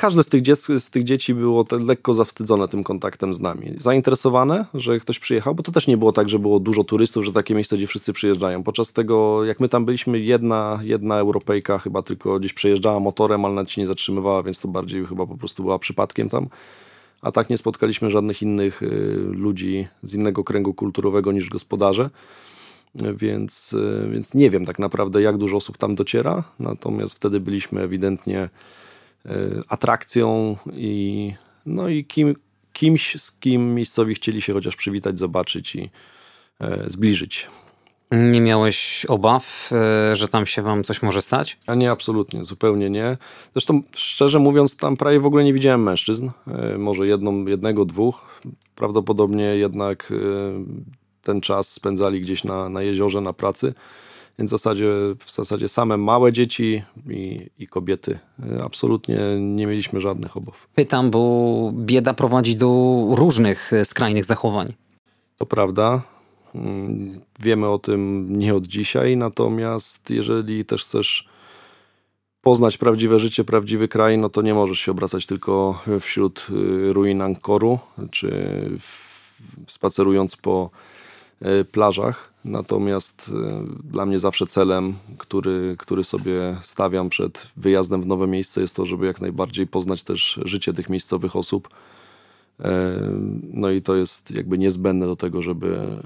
Każde 0.00 0.22
z 0.22 0.28
tych, 0.28 0.42
z 0.78 0.90
tych 0.90 1.04
dzieci 1.04 1.34
było 1.34 1.64
lekko 1.86 2.14
zawstydzone 2.14 2.68
tym 2.68 2.84
kontaktem 2.84 3.34
z 3.34 3.40
nami. 3.40 3.74
Zainteresowane, 3.76 4.64
że 4.74 5.00
ktoś 5.00 5.18
przyjechał, 5.18 5.54
bo 5.54 5.62
to 5.62 5.72
też 5.72 5.86
nie 5.86 5.96
było 5.96 6.12
tak, 6.12 6.28
że 6.28 6.38
było 6.38 6.60
dużo 6.60 6.84
turystów, 6.84 7.24
że 7.24 7.32
takie 7.32 7.54
miejsce, 7.54 7.76
gdzie 7.76 7.86
wszyscy 7.86 8.12
przyjeżdżają. 8.12 8.62
Podczas 8.62 8.92
tego, 8.92 9.44
jak 9.44 9.60
my 9.60 9.68
tam 9.68 9.84
byliśmy, 9.84 10.18
jedna, 10.18 10.80
jedna 10.82 11.18
Europejka 11.18 11.78
chyba 11.78 12.02
tylko 12.02 12.38
gdzieś 12.38 12.52
przejeżdżała 12.52 13.00
motorem, 13.00 13.44
ale 13.44 13.54
nawet 13.54 13.70
się 13.70 13.80
nie 13.80 13.86
zatrzymywała, 13.86 14.42
więc 14.42 14.60
to 14.60 14.68
bardziej 14.68 15.06
chyba 15.06 15.26
po 15.26 15.36
prostu 15.36 15.62
była 15.62 15.78
przypadkiem 15.78 16.28
tam. 16.28 16.48
A 17.22 17.32
tak 17.32 17.50
nie 17.50 17.58
spotkaliśmy 17.58 18.10
żadnych 18.10 18.42
innych 18.42 18.82
y, 18.82 18.88
ludzi 19.26 19.88
z 20.02 20.14
innego 20.14 20.44
kręgu 20.44 20.74
kulturowego 20.74 21.32
niż 21.32 21.48
gospodarze. 21.48 22.10
Więc, 22.94 23.76
e, 24.04 24.10
więc 24.10 24.34
nie 24.34 24.50
wiem 24.50 24.64
tak 24.64 24.78
naprawdę, 24.78 25.22
jak 25.22 25.36
dużo 25.38 25.56
osób 25.56 25.78
tam 25.78 25.94
dociera. 25.94 26.44
Natomiast 26.58 27.14
wtedy 27.14 27.40
byliśmy 27.40 27.80
ewidentnie 27.80 28.38
e, 29.26 29.30
atrakcją 29.68 30.56
i, 30.72 31.34
no 31.66 31.88
i 31.88 32.04
kim, 32.04 32.34
kimś, 32.72 33.22
z 33.22 33.32
kim 33.32 33.74
miejscowi 33.74 34.14
chcieli 34.14 34.42
się 34.42 34.52
chociaż 34.52 34.76
przywitać, 34.76 35.18
zobaczyć 35.18 35.76
i 35.76 35.90
e, 36.60 36.84
zbliżyć. 36.86 37.46
Nie 38.12 38.40
miałeś 38.40 39.06
obaw, 39.08 39.70
że 40.12 40.28
tam 40.28 40.46
się 40.46 40.62
wam 40.62 40.84
coś 40.84 41.02
może 41.02 41.22
stać? 41.22 41.58
A 41.66 41.74
nie, 41.74 41.90
absolutnie, 41.90 42.44
zupełnie 42.44 42.90
nie. 42.90 43.16
Zresztą, 43.52 43.80
szczerze 43.94 44.38
mówiąc, 44.38 44.76
tam 44.76 44.96
prawie 44.96 45.20
w 45.20 45.26
ogóle 45.26 45.44
nie 45.44 45.52
widziałem 45.52 45.82
mężczyzn. 45.82 46.30
Może 46.78 47.06
jedną, 47.06 47.46
jednego, 47.46 47.84
dwóch. 47.84 48.40
Prawdopodobnie 48.74 49.44
jednak 49.44 50.12
ten 51.22 51.40
czas 51.40 51.72
spędzali 51.72 52.20
gdzieś 52.20 52.44
na, 52.44 52.68
na 52.68 52.82
jeziorze, 52.82 53.20
na 53.20 53.32
pracy. 53.32 53.74
Więc 54.38 54.50
w 54.50 54.54
zasadzie, 54.54 54.86
w 55.26 55.32
zasadzie 55.32 55.68
same 55.68 55.96
małe 55.96 56.32
dzieci 56.32 56.82
i, 57.10 57.50
i 57.58 57.66
kobiety. 57.66 58.18
Absolutnie 58.64 59.18
nie 59.40 59.66
mieliśmy 59.66 60.00
żadnych 60.00 60.36
obaw. 60.36 60.66
Pytam, 60.74 61.10
bo 61.10 61.72
bieda 61.74 62.14
prowadzi 62.14 62.56
do 62.56 63.06
różnych 63.10 63.70
skrajnych 63.84 64.24
zachowań. 64.24 64.72
To 65.38 65.46
prawda. 65.46 66.02
Mm, 66.54 67.20
wiemy 67.40 67.68
o 67.68 67.78
tym 67.78 68.26
nie 68.38 68.54
od 68.54 68.66
dzisiaj, 68.66 69.16
natomiast 69.16 70.10
jeżeli 70.10 70.64
też 70.64 70.84
chcesz 70.84 71.28
poznać 72.40 72.78
prawdziwe 72.78 73.18
życie, 73.18 73.44
prawdziwy 73.44 73.88
kraj, 73.88 74.18
no 74.18 74.28
to 74.28 74.42
nie 74.42 74.54
możesz 74.54 74.78
się 74.78 74.90
obracać 74.90 75.26
tylko 75.26 75.82
wśród 76.00 76.46
y, 76.50 76.92
ruin 76.92 77.22
Ankoru, 77.22 77.78
czy 78.10 78.30
spacerując 79.68 80.36
po 80.36 80.70
E, 80.70 80.99
plażach. 81.72 82.32
Natomiast 82.44 83.32
e, 83.34 83.64
dla 83.84 84.06
mnie 84.06 84.20
zawsze 84.20 84.46
celem, 84.46 84.94
który, 85.18 85.74
który 85.78 86.04
sobie 86.04 86.56
stawiam 86.60 87.08
przed 87.08 87.50
wyjazdem 87.56 88.02
w 88.02 88.06
nowe 88.06 88.26
miejsce, 88.26 88.60
jest 88.60 88.76
to, 88.76 88.86
żeby 88.86 89.06
jak 89.06 89.20
najbardziej 89.20 89.66
poznać 89.66 90.02
też 90.02 90.40
życie 90.44 90.72
tych 90.72 90.88
miejscowych 90.88 91.36
osób. 91.36 91.68
E, 92.60 93.00
no 93.52 93.70
i 93.70 93.82
to 93.82 93.96
jest 93.96 94.30
jakby 94.30 94.58
niezbędne 94.58 95.06
do 95.06 95.16
tego, 95.16 95.42
żeby, 95.42 96.02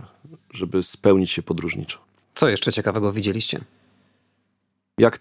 żeby 0.50 0.82
spełnić 0.82 1.30
się 1.30 1.42
podróżniczo. 1.42 1.98
Co 2.34 2.48
jeszcze 2.48 2.72
ciekawego 2.72 3.12
widzieliście? 3.12 3.60
Jak 4.98 5.20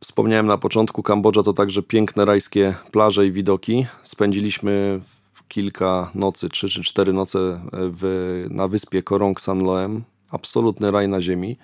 wspomniałem 0.00 0.46
na 0.46 0.58
początku, 0.58 1.02
Kambodża 1.02 1.42
to 1.42 1.52
także 1.52 1.82
piękne 1.82 2.24
rajskie 2.24 2.74
plaże 2.92 3.26
i 3.26 3.32
widoki. 3.32 3.86
Spędziliśmy 4.02 5.00
kilka 5.52 6.10
nocy, 6.14 6.48
trzy 6.48 6.68
czy 6.68 6.82
cztery 6.82 7.12
noce 7.12 7.38
e, 7.38 7.60
w, 7.72 8.46
na 8.50 8.68
wyspie 8.68 9.02
Korong 9.02 9.40
Sanloem. 9.40 10.02
Absolutny 10.30 10.90
raj 10.90 11.08
na 11.08 11.20
ziemi. 11.20 11.56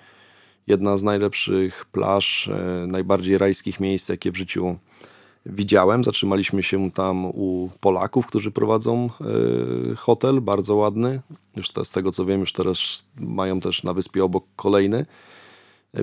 Jedna 0.67 0.97
z 0.97 1.03
najlepszych 1.03 1.85
plaż, 1.85 2.47
e, 2.47 2.87
najbardziej 2.87 3.37
rajskich 3.37 3.79
miejsc, 3.79 4.09
jakie 4.09 4.31
w 4.31 4.37
życiu 4.37 4.75
widziałem. 5.45 6.03
Zatrzymaliśmy 6.03 6.63
się 6.63 6.91
tam 6.91 7.25
u 7.25 7.69
Polaków, 7.79 8.27
którzy 8.27 8.51
prowadzą 8.51 9.09
e, 9.91 9.95
hotel, 9.95 10.41
bardzo 10.41 10.75
ładny. 10.75 11.21
Już 11.55 11.71
te, 11.71 11.85
z 11.85 11.91
tego 11.91 12.11
co 12.11 12.25
wiem, 12.25 12.39
już 12.39 12.53
teraz 12.53 13.07
mają 13.19 13.59
też 13.59 13.83
na 13.83 13.93
wyspie 13.93 14.23
obok 14.23 14.43
kolejny. 14.55 15.05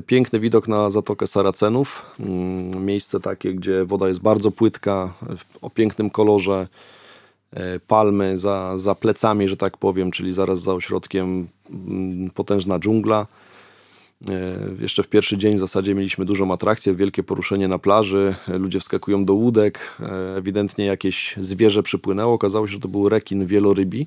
Piękny 0.07 0.41
widok 0.41 0.68
na 0.68 0.91
Zatokę 0.91 1.26
Saracenów. 1.26 2.16
Mm, 2.20 2.84
miejsce 2.84 3.20
takie, 3.20 3.55
gdzie 3.55 3.84
woda 3.84 4.09
jest 4.09 4.22
bardzo 4.22 4.51
płytka, 4.51 5.14
o 5.62 5.70
pięknym 5.70 6.11
kolorze. 6.11 6.68
E, 7.53 7.80
palmy 7.80 8.38
za, 8.38 8.78
za 8.78 8.94
plecami, 8.94 9.49
że 9.49 9.57
tak 9.57 9.76
powiem, 9.76 10.11
czyli 10.11 10.32
zaraz 10.32 10.61
za 10.61 10.74
ośrodkiem 10.74 11.47
mm, 11.70 12.30
potężna 12.30 12.78
dżungla. 12.78 13.26
E, 14.28 14.32
jeszcze 14.80 15.03
w 15.03 15.09
pierwszy 15.09 15.38
dzień 15.38 15.57
w 15.57 15.61
zasadzie 15.61 15.94
mieliśmy 15.94 16.24
dużą 16.24 16.53
atrakcję, 16.53 16.94
wielkie 16.94 17.22
poruszenie 17.22 17.68
na 17.68 17.78
plaży, 17.78 18.34
ludzie 18.49 18.80
wskakują 18.80 19.24
do 19.24 19.34
łódek, 19.34 19.97
e, 20.01 20.36
ewidentnie 20.36 20.84
jakieś 20.84 21.34
zwierzę 21.40 21.82
przypłynęło, 21.82 22.34
okazało 22.34 22.66
się, 22.66 22.72
że 22.72 22.80
to 22.80 22.88
był 22.88 23.09
rekin 23.09 23.47
wielorybi, 23.47 24.07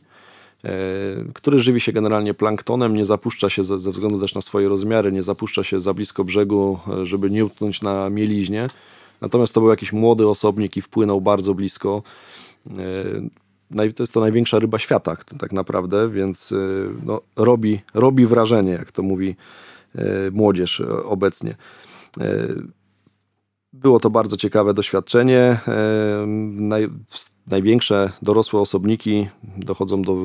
który 1.33 1.59
żywi 1.59 1.79
się 1.79 1.91
generalnie 1.91 2.33
planktonem, 2.33 2.95
nie 2.95 3.05
zapuszcza 3.05 3.49
się 3.49 3.63
ze, 3.63 3.79
ze 3.79 3.91
względu 3.91 4.19
też 4.19 4.35
na 4.35 4.41
swoje 4.41 4.69
rozmiary, 4.69 5.11
nie 5.11 5.23
zapuszcza 5.23 5.63
się 5.63 5.81
za 5.81 5.93
blisko 5.93 6.23
brzegu, 6.23 6.79
żeby 7.03 7.29
nie 7.29 7.45
utknąć 7.45 7.81
na 7.81 8.09
mieliźnie. 8.09 8.69
Natomiast 9.21 9.53
to 9.53 9.61
był 9.61 9.69
jakiś 9.69 9.93
młody 9.93 10.27
osobnik 10.27 10.77
i 10.77 10.81
wpłynął 10.81 11.21
bardzo 11.21 11.53
blisko. 11.53 12.03
E, 12.77 13.93
to 13.93 14.03
jest 14.03 14.13
to 14.13 14.19
największa 14.19 14.59
ryba 14.59 14.79
świata 14.79 15.15
tak 15.39 15.53
naprawdę, 15.53 16.09
więc 16.09 16.51
e, 16.51 16.55
no, 17.05 17.21
robi, 17.35 17.79
robi 17.93 18.25
wrażenie, 18.25 18.71
jak 18.71 18.91
to 18.91 19.03
mówi 19.03 19.35
e, 19.95 20.31
młodzież 20.31 20.81
obecnie. 21.03 21.55
było 23.73 23.99
to 23.99 24.09
bardzo 24.09 24.37
ciekawe 24.37 24.73
doświadczenie. 24.73 25.59
Naj, 26.47 26.87
największe 27.47 28.11
dorosłe 28.21 28.59
osobniki 28.59 29.27
dochodzą 29.57 30.01
do 30.01 30.17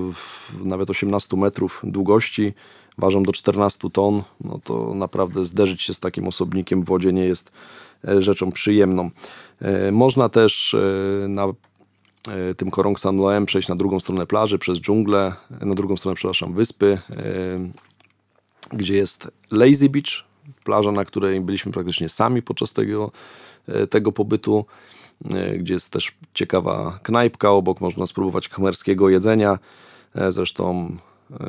nawet 0.65 0.91
18 0.91 1.37
metrów 1.37 1.81
długości, 1.85 2.55
ważą 2.99 3.23
do 3.23 3.33
14 3.33 3.91
ton. 3.91 4.23
No 4.41 4.61
to 4.65 4.95
naprawdę 4.95 5.45
zderzyć 5.45 5.83
się 5.83 5.95
z 5.95 6.01
takim 6.01 6.29
osobnikiem 6.29 6.83
w 6.83 6.87
wodzie 6.87 7.13
nie 7.13 7.25
jest 7.25 7.53
rzeczą 8.19 8.53
przyjemną. 8.53 9.11
Można 9.93 10.29
też 10.29 10.77
na 11.29 11.47
tym 12.57 12.71
Korong 12.71 13.01
San 13.01 13.17
Loem 13.17 13.47
przejść 13.47 13.69
na 13.69 13.77
drugą 13.77 14.01
stronę 14.01 14.27
plaży, 14.27 14.59
przez 14.59 14.79
dżunglę, 14.79 15.33
na 15.61 15.75
drugą 15.75 15.97
stronę, 15.97 16.17
przepraszam, 16.17 16.55
wyspy, 16.55 16.99
gdzie 18.73 18.95
jest 18.95 19.31
Lazy 19.51 19.89
Beach, 19.89 20.25
plaża, 20.65 20.93
na 20.93 21.05
której 21.05 21.41
byliśmy 21.41 21.73
praktycznie 21.73 22.09
sami 22.09 22.43
podczas 22.43 22.73
tego, 22.73 23.11
e, 23.69 23.87
tego 23.87 24.13
pobytu, 24.13 24.65
e, 25.35 25.59
gdzie 25.59 25.75
jest 25.75 25.93
też 25.93 26.13
ciekawa 26.35 26.99
knajpka, 27.03 27.51
obok 27.51 27.81
można 27.81 28.07
spróbować 28.07 28.49
khmerskiego 28.49 29.09
jedzenia. 29.09 29.59
E, 30.15 30.33
zresztą 30.33 30.97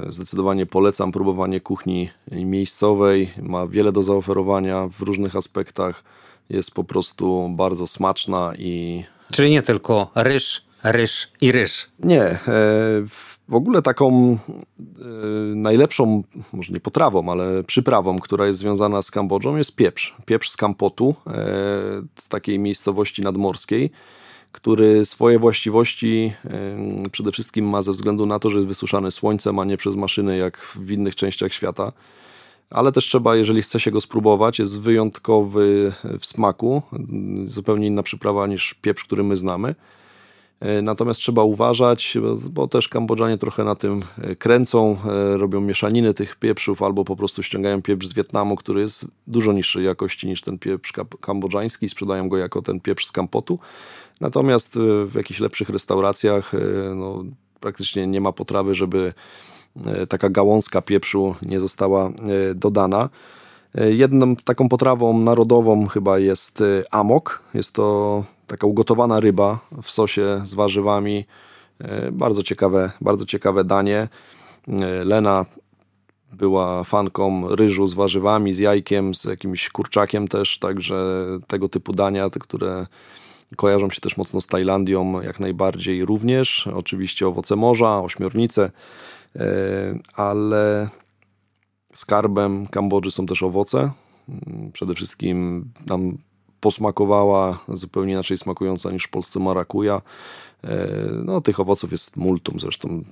zdecydowanie 0.10 0.66
polecam 0.66 1.12
próbowanie 1.12 1.60
kuchni 1.60 2.10
miejscowej. 2.32 3.34
Ma 3.42 3.68
wiele 3.68 3.92
do 3.92 4.04
zaoferowania 4.04 4.88
w 4.88 5.02
różnych 5.02 5.36
aspektach. 5.36 6.04
Jest 6.50 6.72
po 6.72 6.84
prostu 6.84 7.50
bardzo 7.50 7.88
smaczna 7.88 8.54
i. 8.58 9.04
Czyli 9.32 9.52
nie 9.52 9.62
tylko 9.62 10.12
ryż, 10.16 10.66
ryż 10.84 11.32
i 11.42 11.52
ryż. 11.52 11.90
Nie. 12.00 12.40
W 13.50 13.56
ogóle 13.56 13.82
taką 13.82 14.38
e, 14.40 15.06
najlepszą, 15.56 16.24
może 16.54 16.74
nie 16.74 16.80
potrawą, 16.80 17.32
ale 17.32 17.64
przyprawą, 17.64 18.20
która 18.20 18.48
jest 18.48 18.60
związana 18.60 19.02
z 19.02 19.12
Kambodżą 19.12 19.56
jest 19.56 19.76
pieprz. 19.76 20.16
Pieprz 20.26 20.50
z 20.50 20.58
Kampotu, 20.58 21.16
e, 21.28 21.34
z 22.16 22.30
takiej 22.30 22.60
miejscowości 22.60 23.22
nadmorskiej, 23.22 23.92
który 24.52 25.06
swoje 25.06 25.40
właściwości 25.40 26.34
e, 26.46 27.10
przede 27.12 27.32
wszystkim 27.32 27.70
ma 27.70 27.82
ze 27.82 27.92
względu 27.92 28.26
na 28.26 28.40
to, 28.40 28.52
że 28.52 28.58
jest 28.58 28.68
wysuszany 28.68 29.12
słońcem, 29.12 29.60
a 29.60 29.66
nie 29.66 29.78
przez 29.78 29.96
maszyny 29.96 30.38
jak 30.38 30.58
w 30.76 30.92
innych 30.92 31.16
częściach 31.16 31.54
świata. 31.54 31.92
Ale 32.70 32.92
też 32.92 33.06
trzeba, 33.06 33.36
jeżeli 33.36 33.62
chce 33.62 33.80
się 33.80 33.92
go 33.92 34.02
spróbować, 34.02 34.60
jest 34.60 34.80
wyjątkowy 34.80 35.94
w 36.20 36.26
smaku, 36.26 36.82
zupełnie 37.46 37.88
inna 37.88 38.04
przyprawa 38.04 38.48
niż 38.48 38.74
pieprz, 38.74 39.04
który 39.04 39.24
my 39.24 39.38
znamy. 39.38 39.76
E, 40.60 40.82
natomiast 40.82 41.20
trzeba 41.20 41.44
uważać, 41.44 42.18
bo 42.52 42.68
też 42.68 42.88
Kambodżanie 42.88 43.38
trochę 43.38 43.64
na 43.64 43.76
tym 43.76 44.00
e, 44.22 44.36
kręcą, 44.36 44.98
e, 45.06 45.38
robią 45.38 45.62
mieszaniny 45.62 46.14
tych 46.14 46.36
pieprzów 46.36 46.84
albo 46.84 47.06
po 47.06 47.16
prostu 47.16 47.44
ściągają 47.44 47.82
pieprz 47.82 48.08
z 48.08 48.14
Wietnamu, 48.14 48.56
który 48.56 48.82
jest 48.82 49.08
dużo 49.28 49.54
niższej 49.54 49.86
jakości 49.86 50.28
niż 50.28 50.42
ten 50.42 50.60
pieprz 50.60 50.94
kambodżański, 51.22 51.90
sprzedają 51.90 52.30
go 52.30 52.38
jako 52.38 52.62
ten 52.62 52.80
pieprz 52.80 53.06
z 53.06 53.12
Kampotu. 53.12 53.60
Natomiast 54.22 54.80
w 55.06 55.16
jakichś 55.16 55.40
lepszych 55.40 55.70
restauracjach 55.70 56.52
no, 56.96 57.24
praktycznie 57.60 58.08
nie 58.08 58.22
ma 58.22 58.32
potrawy, 58.32 58.76
żeby 58.76 59.14
taka 60.10 60.30
gałązka 60.30 60.82
pieprzu 60.82 61.36
nie 61.42 61.60
została 61.60 62.12
dodana. 62.56 63.10
Jedną 63.90 64.36
taką 64.36 64.70
potrawą 64.70 65.20
narodową 65.20 65.88
chyba 65.88 66.20
jest 66.20 66.64
amok. 66.92 67.44
Jest 67.54 67.74
to 67.74 68.24
taka 68.48 68.68
ugotowana 68.68 69.20
ryba 69.20 69.60
w 69.84 69.92
sosie 69.92 70.42
z 70.44 70.54
warzywami. 70.54 71.26
E, 71.80 72.12
bardzo 72.12 72.44
ciekawe, 72.44 72.92
bardzo 73.02 73.26
ciekawe 73.26 73.64
danie. 73.64 74.08
E, 74.68 75.06
Lena 75.06 75.46
była 76.34 76.84
fanką 76.84 77.56
ryżu 77.56 77.88
z 77.88 77.94
warzywami, 77.94 78.54
z 78.54 78.60
jajkiem, 78.60 79.16
z 79.16 79.24
jakimś 79.24 79.70
kurczakiem 79.70 80.28
też, 80.28 80.60
także 80.60 81.26
tego 81.48 81.70
typu 81.70 81.94
dania, 81.94 82.30
te, 82.30 82.40
które 82.40 82.86
kojarzą 83.56 83.90
się 83.90 84.02
też 84.02 84.18
mocno 84.18 84.42
z 84.42 84.48
Tajlandią, 84.48 85.22
jak 85.22 85.40
najbardziej 85.40 86.06
również. 86.06 86.68
Oczywiście 86.76 87.28
owoce 87.28 87.56
morza, 87.56 88.02
ośmiornice, 88.02 88.64
e, 88.64 88.72
ale 90.14 90.90
skarbem 91.94 92.68
Kambodży 92.68 93.12
są 93.12 93.26
też 93.26 93.44
owoce. 93.44 93.92
Przede 94.74 94.96
wszystkim 94.96 95.70
nam 95.88 96.18
posmakowała, 96.60 97.60
zupełnie 97.68 98.14
inaczej 98.14 98.38
smakująca 98.38 98.92
niż 98.92 99.04
w 99.04 99.10
Polsce 99.10 99.40
marakuja. 99.40 100.02
E, 100.64 100.88
no, 101.24 101.42
tych 101.42 101.60
owoców 101.60 101.92
jest 101.92 102.18
multum, 102.18 102.60
zresztą 102.60 103.04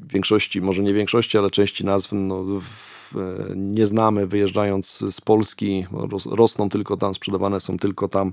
w 0.00 0.12
większości, 0.12 0.60
może 0.60 0.82
nie 0.82 0.94
większości, 0.94 1.38
ale 1.38 1.50
części 1.50 1.84
nazw 1.84 2.12
no, 2.12 2.44
w, 2.44 2.60
e, 2.60 2.62
nie 3.56 3.86
znamy 3.86 4.26
wyjeżdżając 4.26 5.04
z 5.14 5.20
Polski, 5.20 5.86
ros, 5.92 6.26
rosną 6.26 6.68
tylko 6.68 6.96
tam, 6.96 7.14
sprzedawane 7.14 7.60
są 7.60 7.78
tylko 7.78 8.08
tam, 8.08 8.32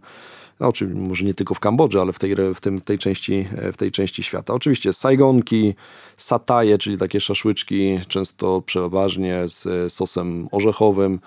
no, 0.59 0.67
oczywiście 0.67 1.01
może 1.01 1.25
nie 1.25 1.33
tylko 1.33 1.53
w 1.53 1.59
Kambodży, 1.59 2.01
ale 2.01 2.13
w 2.13 2.19
tej, 2.19 2.35
w, 2.55 2.61
tym, 2.61 2.81
tej 2.81 2.97
części, 2.97 3.47
w 3.73 3.77
tej 3.77 3.91
części 3.91 4.23
świata. 4.23 4.53
Oczywiście 4.53 4.93
sajgonki, 4.93 5.75
sataje, 6.17 6.77
czyli 6.77 6.97
takie 6.97 7.21
szaszłyczki, 7.21 7.99
często 8.07 8.61
przeważnie 8.61 9.43
z 9.45 9.93
sosem 9.93 10.47
orzechowym. 10.51 11.19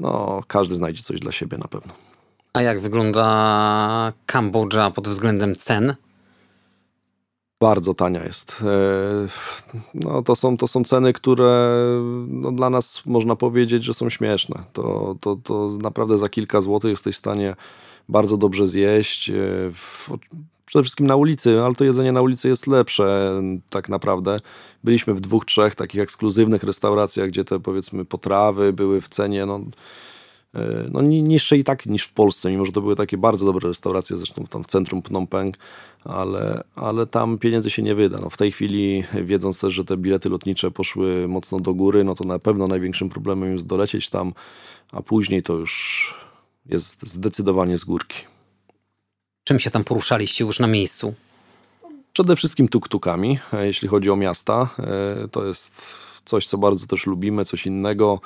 No, 0.00 0.42
każdy 0.46 0.74
znajdzie 0.74 1.02
coś 1.02 1.20
dla 1.20 1.32
siebie 1.32 1.58
na 1.58 1.68
pewno. 1.68 1.92
A 2.52 2.62
jak 2.62 2.80
wygląda 2.80 4.12
Kambodża 4.26 4.90
pod 4.90 5.08
względem 5.08 5.54
cen? 5.54 5.94
Bardzo 7.60 7.94
tania 7.94 8.24
jest. 8.24 8.62
E, 8.62 9.28
no, 9.94 10.22
to, 10.22 10.36
są, 10.36 10.56
to 10.56 10.68
są 10.68 10.84
ceny, 10.84 11.12
które 11.12 11.78
no, 12.28 12.52
dla 12.52 12.70
nas 12.70 13.02
można 13.06 13.36
powiedzieć, 13.36 13.84
że 13.84 13.94
są 13.94 14.10
śmieszne. 14.10 14.64
To, 14.72 15.16
to, 15.20 15.36
to 15.36 15.70
naprawdę 15.82 16.18
za 16.18 16.28
kilka 16.28 16.60
złotych 16.60 16.90
jesteś 16.90 17.14
w 17.14 17.18
stanie 17.18 17.56
bardzo 18.08 18.36
dobrze 18.36 18.66
zjeść. 18.66 19.30
E, 19.30 19.34
przede 20.66 20.82
wszystkim 20.82 21.06
na 21.06 21.16
ulicy, 21.16 21.62
ale 21.62 21.74
to 21.74 21.84
jedzenie 21.84 22.12
na 22.12 22.22
ulicy 22.22 22.48
jest 22.48 22.66
lepsze 22.66 23.42
tak 23.70 23.88
naprawdę. 23.88 24.40
Byliśmy 24.84 25.14
w 25.14 25.20
dwóch, 25.20 25.44
trzech 25.44 25.74
takich 25.74 26.00
ekskluzywnych 26.00 26.62
restauracjach, 26.62 27.28
gdzie 27.28 27.44
te 27.44 27.60
powiedzmy 27.60 28.04
potrawy 28.04 28.72
były 28.72 29.00
w 29.00 29.08
cenie 29.08 29.46
no, 29.46 29.60
no, 30.92 31.02
niższe 31.02 31.56
i 31.56 31.64
tak 31.64 31.86
niż 31.86 32.04
w 32.04 32.12
Polsce, 32.12 32.50
mimo 32.50 32.64
że 32.64 32.72
to 32.72 32.80
były 32.80 32.96
takie 32.96 33.18
bardzo 33.18 33.44
dobre 33.44 33.68
restauracje, 33.68 34.16
zresztą 34.16 34.44
tam 34.44 34.64
w 34.64 34.66
centrum 34.66 35.02
Phnom 35.02 35.26
Penh, 35.26 35.56
ale, 36.04 36.64
ale 36.74 37.06
tam 37.06 37.38
pieniędzy 37.38 37.70
się 37.70 37.82
nie 37.82 37.94
wyda. 37.94 38.18
No, 38.22 38.30
w 38.30 38.36
tej 38.36 38.52
chwili, 38.52 39.04
wiedząc 39.24 39.58
też, 39.58 39.74
że 39.74 39.84
te 39.84 39.96
bilety 39.96 40.28
lotnicze 40.28 40.70
poszły 40.70 41.28
mocno 41.28 41.60
do 41.60 41.74
góry, 41.74 42.04
no 42.04 42.14
to 42.14 42.24
na 42.24 42.38
pewno 42.38 42.66
największym 42.66 43.08
problemem 43.08 43.52
jest 43.52 43.66
dolecieć 43.66 44.10
tam, 44.10 44.32
a 44.92 45.02
później 45.02 45.42
to 45.42 45.52
już 45.52 46.14
jest 46.66 47.08
zdecydowanie 47.08 47.78
z 47.78 47.84
górki. 47.84 48.22
Czym 49.44 49.58
się 49.58 49.70
tam 49.70 49.84
poruszaliście 49.84 50.44
już 50.44 50.60
na 50.60 50.66
miejscu? 50.66 51.14
Przede 52.12 52.36
wszystkim 52.36 52.68
tuk-tukami, 52.68 53.38
e, 53.52 53.66
jeśli 53.66 53.88
chodzi 53.88 54.10
o 54.10 54.16
miasta. 54.16 54.68
E, 54.78 55.28
to 55.28 55.46
jest 55.46 55.96
coś, 56.24 56.46
co 56.46 56.58
bardzo 56.58 56.86
też 56.86 57.06
lubimy, 57.06 57.44
coś 57.44 57.66
innego. 57.66 58.20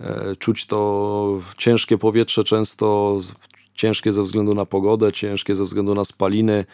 E, 0.00 0.36
czuć 0.36 0.66
to 0.66 1.40
ciężkie 1.58 1.98
powietrze, 1.98 2.44
często 2.44 3.18
ciężkie 3.74 4.12
ze 4.12 4.22
względu 4.22 4.54
na 4.54 4.66
pogodę, 4.66 5.12
ciężkie 5.12 5.56
ze 5.56 5.64
względu 5.64 5.94
na 5.94 6.04
spaliny, 6.04 6.64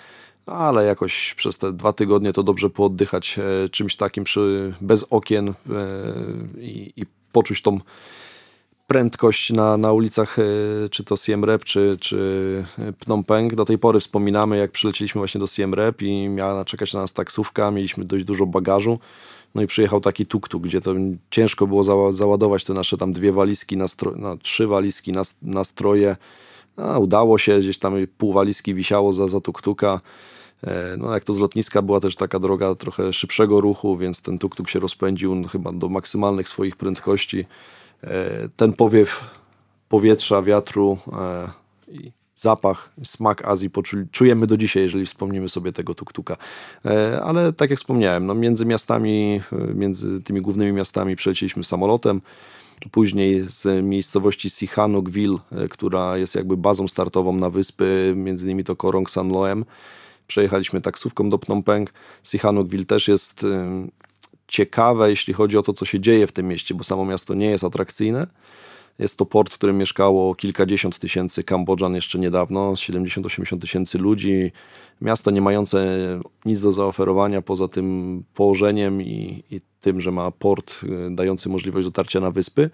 ale 0.47 0.85
jakoś 0.85 1.35
przez 1.35 1.59
te 1.59 1.73
dwa 1.73 1.93
tygodnie 1.93 2.33
to 2.33 2.43
dobrze 2.43 2.71
pooddychać 2.71 3.39
e, 3.39 3.69
czymś 3.69 3.97
takim 3.97 4.25
przy, 4.25 4.75
bez 4.81 5.05
okien 5.11 5.49
e, 5.49 5.53
i, 6.61 6.93
i 6.97 7.07
poczuć 7.33 7.63
tą 7.63 7.81
prędkość 8.87 9.51
na, 9.51 9.77
na 9.77 9.93
ulicach, 9.93 10.37
czy 10.91 11.05
to 11.05 11.17
Siem 11.17 11.45
Reap, 11.45 11.65
czy, 11.65 11.97
czy 12.01 12.65
Phnom 12.99 13.25
Penh. 13.25 13.55
Do 13.55 13.65
tej 13.65 13.79
pory 13.79 14.01
wspominamy, 14.01 14.57
jak 14.57 14.71
przylecieliśmy 14.71 15.19
właśnie 15.19 15.39
do 15.39 15.47
Siem 15.47 15.75
Reap 15.75 16.03
i 16.03 16.29
miała 16.29 16.65
czekać 16.65 16.95
na 16.95 17.01
nas 17.01 17.13
taksówka, 17.13 17.71
mieliśmy 17.71 18.05
dość 18.05 18.25
dużo 18.25 18.47
bagażu. 18.47 18.99
No 19.55 19.63
i 19.63 19.67
przyjechał 19.67 20.01
taki 20.01 20.27
tuk-tuk, 20.27 20.63
gdzie 20.63 20.81
to 20.81 20.95
ciężko 21.31 21.67
było 21.67 21.85
za, 21.85 22.13
załadować 22.13 22.65
te 22.65 22.73
nasze 22.73 22.97
tam 22.97 23.13
dwie 23.13 23.33
walizki, 23.33 23.77
nastro, 23.77 24.13
no, 24.17 24.37
trzy 24.37 24.67
walizki 24.67 25.13
na, 25.13 25.23
nastroje. 25.43 26.17
No, 26.77 27.01
udało 27.01 27.39
się, 27.39 27.59
gdzieś 27.59 27.79
tam 27.79 27.95
pół 28.19 28.33
walizki 28.33 28.75
wisiało 28.75 29.13
za, 29.13 29.29
za 29.29 29.39
tuk-tuka. 29.39 30.01
E, 30.65 30.97
no, 30.99 31.15
jak 31.15 31.25
to 31.25 31.35
z 31.35 31.39
lotniska 31.39 31.83
była 31.83 32.01
też 32.01 32.17
taka 32.17 32.39
droga 32.39 32.75
trochę 32.75 33.13
szybszego 33.13 33.61
ruchu, 33.61 33.97
więc 33.97 34.23
ten 34.23 34.39
tuk-tuk 34.39 34.69
się 34.69 34.81
rozpędził 34.81 35.35
no, 35.35 35.49
chyba 35.49 35.73
do 35.73 35.89
maksymalnych 35.89 36.49
swoich 36.49 36.77
prędkości. 36.77 37.47
E, 38.03 38.49
ten 38.57 38.73
powiew 38.73 39.31
powietrza, 39.89 40.43
wiatru 40.43 40.99
e, 41.13 41.51
i 41.89 42.13
zapach, 42.37 42.93
smak 43.05 43.45
Azji 43.49 43.71
czujemy 44.13 44.47
do 44.47 44.57
dzisiaj, 44.57 44.83
jeżeli 44.83 45.07
wspomnimy 45.07 45.49
sobie 45.49 45.73
tego 45.73 45.95
tuktuka. 45.95 46.37
E, 46.85 47.21
ale 47.23 47.53
tak 47.53 47.71
jak 47.71 47.79
wspomniałem, 47.79 48.27
no 48.27 48.35
między 48.35 48.67
miastami, 48.67 49.41
e, 49.53 49.75
między 49.75 50.23
tymi 50.23 50.41
głównymi 50.41 50.73
miastami 50.73 51.17
przelecieliśmy 51.17 51.65
samolotem. 51.65 52.21
Później 52.91 53.41
z 53.41 53.85
miejscowości 53.85 54.51
Sihanoukville, 54.51 55.37
e, 55.53 55.69
która 55.69 56.17
jest 56.17 56.35
jakby 56.35 56.57
bazą 56.57 56.89
startową 56.89 57.33
na 57.33 57.51
wyspy, 57.51 58.13
między 58.17 58.47
innymi 58.47 58.65
to 58.65 58.77
Korong 58.77 59.11
San 59.11 59.29
Loem. 59.29 59.65
Przejechaliśmy 60.27 60.81
taksówką 60.81 61.29
do 61.29 61.39
Phnom 61.39 61.63
Penh. 61.63 61.93
Sihanoukville 62.23 62.85
też 62.85 63.09
jest 63.09 63.47
ciekawe, 64.49 65.11
jeśli 65.11 65.35
chodzi 65.35 65.59
o 65.59 65.63
to, 65.63 65.73
co 65.73 65.85
się 65.85 66.01
dzieje 66.01 66.27
w 66.27 66.33
tym 66.33 66.49
mieście, 66.49 66.75
bo 66.75 66.85
samo 66.85 67.05
miasto 67.05 67.35
nie 67.35 67.51
jest 67.51 67.65
atrakcyjne 67.65 68.27
Jest 68.99 69.19
to 69.19 69.27
port, 69.27 69.53
w 69.53 69.59
którym 69.59 69.79
mieszkało 69.79 70.35
kilkadziesiąt 70.35 70.99
tysięcy 70.99 71.45
Kambodżan 71.45 71.95
jeszcze 71.95 72.19
niedawno, 72.19 72.73
70-80 72.73 73.61
tysięcy 73.61 73.99
ludzi. 73.99 74.53
Miasto 75.01 75.31
nie 75.31 75.41
mające 75.41 75.99
nic 76.45 76.61
do 76.61 76.73
zaoferowania 76.73 77.43
poza 77.43 77.69
tym 77.69 78.23
położeniem 78.35 79.03
i, 79.03 79.45
i 79.51 79.61
tym, 79.81 80.01
że 80.01 80.11
ma 80.11 80.31
port 80.31 80.81
y, 80.83 81.11
dający 81.11 81.49
możliwość 81.49 81.87
dotarcia 81.87 82.21
na 82.21 82.31
wyspy. 82.31 82.71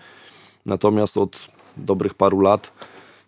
Natomiast 0.66 1.16
od 1.16 1.46
dobrych 1.76 2.14
paru 2.14 2.40
lat 2.40 2.72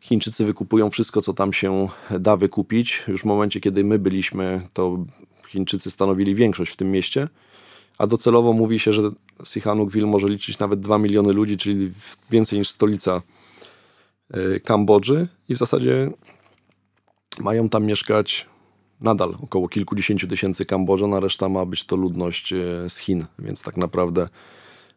Chińczycy 0.01 0.45
wykupują 0.45 0.91
wszystko, 0.91 1.21
co 1.21 1.35
tam 1.35 1.53
się 1.53 1.89
da 2.11 2.37
wykupić. 2.37 3.03
Już 3.09 3.23
w 3.23 3.25
momencie, 3.25 3.61
kiedy 3.61 3.85
my 3.85 3.99
byliśmy, 3.99 4.61
to 4.73 5.05
Chińczycy 5.49 5.91
stanowili 5.91 6.35
większość 6.35 6.73
w 6.73 6.77
tym 6.77 6.91
mieście, 6.91 7.29
a 8.03 8.07
docelowo 8.07 8.53
mówi 8.53 8.79
się, 8.79 8.93
że 8.93 9.03
Sihanoukville 9.45 10.07
może 10.07 10.29
liczyć 10.29 10.59
nawet 10.59 10.81
2 10.81 10.99
miliony 10.99 11.33
ludzi, 11.33 11.57
czyli 11.57 11.93
więcej 12.31 12.59
niż 12.59 12.71
stolica 12.71 13.23
y, 14.37 14.61
Kambodży. 14.61 15.29
I 15.49 15.55
w 15.55 15.59
zasadzie 15.59 16.11
mają 17.41 17.69
tam 17.69 17.85
mieszkać 17.85 18.47
nadal 19.01 19.35
około 19.43 19.69
kilkudziesięciu 19.69 20.29
tysięcy 20.29 20.65
Kambodżan, 20.65 21.15
a 21.15 21.21
reszta 21.21 21.49
ma 21.49 21.67
być 21.67 21.85
to 21.85 21.97
ludność 21.97 22.53
y, 22.53 22.85
z 22.89 22.97
Chin, 22.97 23.25
więc 23.39 23.63
tak 23.63 23.77
naprawdę 23.77 24.29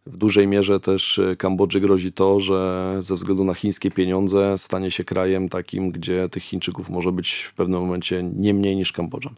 w 0.05 0.17
dużej 0.17 0.47
mierze 0.47 0.79
też 0.79 1.19
e, 1.19 1.35
Kambodży 1.35 1.79
grozi 1.79 2.11
to, 2.11 2.39
że 2.39 2.97
ze 2.99 3.15
względu 3.15 3.43
na 3.43 3.53
chińskie 3.53 3.91
pieniądze 3.91 4.57
stanie 4.57 4.91
się 4.91 5.03
krajem 5.03 5.49
takim, 5.49 5.91
gdzie 5.91 6.29
tych 6.29 6.43
Chińczyków 6.43 6.89
może 6.89 7.11
być 7.11 7.33
w 7.33 7.53
pewnym 7.53 7.81
momencie 7.81 8.23
nie 8.23 8.53
mniej 8.53 8.75
niż 8.75 8.91
Kambodżan. 8.91 9.33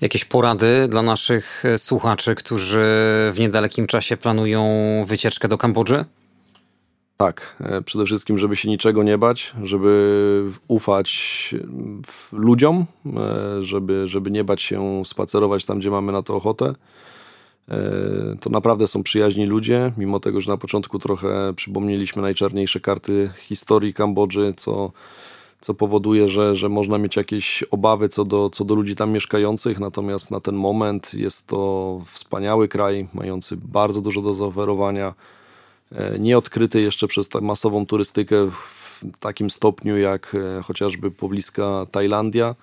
Jakieś 0.00 0.24
porady 0.24 0.88
dla 0.88 1.02
naszych 1.02 1.64
e, 1.64 1.78
słuchaczy, 1.78 2.34
którzy 2.34 2.80
w 3.32 3.36
niedalekim 3.38 3.86
czasie 3.86 4.16
planują 4.16 4.64
wycieczkę 5.06 5.48
do 5.48 5.58
Kambodży? 5.58 6.04
Tak, 7.16 7.56
e, 7.60 7.82
przede 7.82 8.04
wszystkim, 8.04 8.38
żeby 8.38 8.56
się 8.56 8.68
niczego 8.68 9.02
nie 9.02 9.18
bać, 9.18 9.52
żeby 9.62 10.44
ufać 10.68 11.54
ludziom, 12.32 12.86
żeby, 13.60 14.08
żeby 14.08 14.30
nie 14.30 14.44
bać 14.44 14.62
się 14.62 15.02
spacerować 15.04 15.64
tam, 15.64 15.78
gdzie 15.78 15.90
mamy 15.90 16.12
na 16.12 16.22
to 16.22 16.36
ochotę. 16.36 16.74
E, 17.70 18.36
to 18.40 18.50
naprawdę 18.50 18.88
są 18.88 19.02
przyjaźni 19.02 19.46
ludzie, 19.46 19.92
mimo 19.96 20.20
tego, 20.20 20.40
że 20.40 20.50
na 20.50 20.56
początku 20.56 20.98
trochę 20.98 21.54
przypomnieliśmy 21.56 22.22
najczarniejsze 22.22 22.80
karty 22.80 23.30
historii 23.40 23.94
Kambodży, 23.94 24.54
co, 24.56 24.92
co 25.60 25.74
powoduje, 25.74 26.28
że, 26.28 26.56
że 26.56 26.68
można 26.68 26.98
mieć 26.98 27.16
jakieś 27.16 27.64
obawy 27.70 28.08
co 28.08 28.24
do, 28.24 28.50
co 28.50 28.64
do 28.64 28.74
ludzi 28.74 28.96
tam 28.96 29.10
mieszkających, 29.10 29.78
natomiast 29.78 30.30
na 30.30 30.40
ten 30.40 30.54
moment 30.54 31.14
jest 31.14 31.46
to 31.46 32.00
wspaniały 32.12 32.68
kraj, 32.68 33.08
mający 33.14 33.56
bardzo 33.56 34.00
dużo 34.00 34.22
do 34.22 34.34
zaoferowania, 34.34 35.14
e, 35.92 36.18
nieodkryty 36.18 36.80
jeszcze 36.80 37.08
przez 37.08 37.28
masową 37.42 37.86
turystykę 37.86 38.50
w 38.50 39.16
takim 39.20 39.50
stopniu 39.50 39.98
jak 39.98 40.36
e, 40.58 40.62
chociażby 40.62 41.10
pobliska 41.10 41.86
Tajlandia 41.90 42.54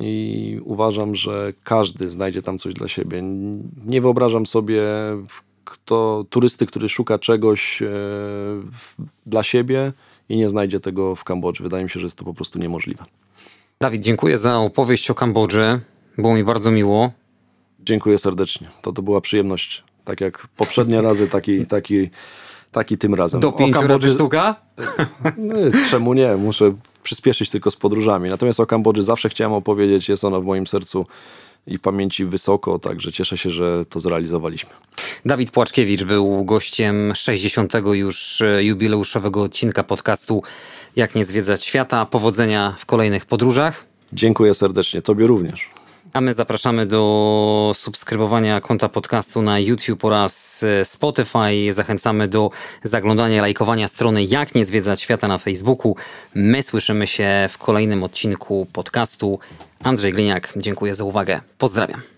i 0.00 0.60
uważam, 0.64 1.14
że 1.14 1.52
każdy 1.64 2.10
znajdzie 2.10 2.42
tam 2.42 2.58
coś 2.58 2.74
dla 2.74 2.88
siebie. 2.88 3.22
Nie 3.86 4.00
wyobrażam 4.00 4.46
sobie 4.46 4.82
kto, 5.64 6.24
turysty, 6.30 6.66
który 6.66 6.88
szuka 6.88 7.18
czegoś 7.18 7.82
e, 7.82 7.88
dla 9.26 9.42
siebie 9.42 9.92
i 10.28 10.36
nie 10.36 10.48
znajdzie 10.48 10.80
tego 10.80 11.16
w 11.16 11.24
Kambodży. 11.24 11.62
Wydaje 11.62 11.84
mi 11.84 11.90
się, 11.90 12.00
że 12.00 12.06
jest 12.06 12.18
to 12.18 12.24
po 12.24 12.34
prostu 12.34 12.58
niemożliwe. 12.58 13.04
Dawid, 13.80 14.02
dziękuję 14.02 14.38
za 14.38 14.58
opowieść 14.58 15.10
o 15.10 15.14
Kambodży. 15.14 15.80
Było 16.18 16.34
mi 16.34 16.44
bardzo 16.44 16.70
miło. 16.70 17.10
Dziękuję 17.80 18.18
serdecznie. 18.18 18.68
To 18.82 18.92
to 18.92 19.02
była 19.02 19.20
przyjemność. 19.20 19.84
Tak 20.04 20.20
jak 20.20 20.48
poprzednie 20.56 21.00
razy, 21.00 21.28
taki, 21.28 21.66
taki, 21.66 22.10
taki 22.72 22.98
tym 22.98 23.14
razem. 23.14 23.40
Do 23.40 23.52
pięciu 23.52 23.72
Kambodży... 23.72 24.06
razy 24.06 24.14
sztuka? 24.14 24.56
No, 25.36 25.54
czemu 25.90 26.14
nie? 26.14 26.36
Muszę 26.36 26.74
przyspieszyć 27.04 27.50
tylko 27.50 27.70
z 27.70 27.76
podróżami. 27.76 28.30
Natomiast 28.30 28.60
o 28.60 28.66
Kambodży 28.66 29.02
zawsze 29.02 29.28
chciałem 29.28 29.52
opowiedzieć, 29.52 30.08
jest 30.08 30.24
ona 30.24 30.40
w 30.40 30.44
moim 30.44 30.66
sercu 30.66 31.06
i 31.66 31.78
pamięci 31.78 32.24
wysoko, 32.24 32.78
także 32.78 33.12
cieszę 33.12 33.38
się, 33.38 33.50
że 33.50 33.84
to 33.84 34.00
zrealizowaliśmy. 34.00 34.70
Dawid 35.24 35.50
Płaczkiewicz 35.50 36.04
był 36.04 36.44
gościem 36.44 37.12
60. 37.14 37.72
już 37.92 38.42
jubileuszowego 38.60 39.42
odcinka 39.42 39.84
podcastu 39.84 40.42
Jak 40.96 41.14
nie 41.14 41.24
zwiedzać 41.24 41.64
świata. 41.64 42.06
Powodzenia 42.06 42.74
w 42.78 42.86
kolejnych 42.86 43.26
podróżach. 43.26 43.86
Dziękuję 44.12 44.54
serdecznie, 44.54 45.02
Tobie 45.02 45.26
również. 45.26 45.73
A 46.14 46.20
my 46.20 46.32
zapraszamy 46.32 46.86
do 46.86 47.72
subskrybowania 47.74 48.60
konta 48.60 48.88
podcastu 48.88 49.42
na 49.42 49.58
YouTube 49.58 50.04
oraz 50.04 50.62
e, 50.62 50.84
Spotify. 50.84 51.72
Zachęcamy 51.72 52.28
do 52.28 52.50
zaglądania, 52.82 53.42
lajkowania 53.42 53.88
strony 53.88 54.24
Jak 54.24 54.54
nie 54.54 54.64
zwiedzać 54.64 55.00
świata 55.00 55.28
na 55.28 55.38
Facebooku. 55.38 55.96
My 56.34 56.62
słyszymy 56.62 57.06
się 57.06 57.28
w 57.50 57.58
kolejnym 57.58 58.02
odcinku 58.02 58.66
podcastu. 58.72 59.38
Andrzej 59.82 60.12
Gliniak, 60.12 60.52
dziękuję 60.56 60.94
za 60.94 61.04
uwagę. 61.04 61.40
Pozdrawiam. 61.58 62.13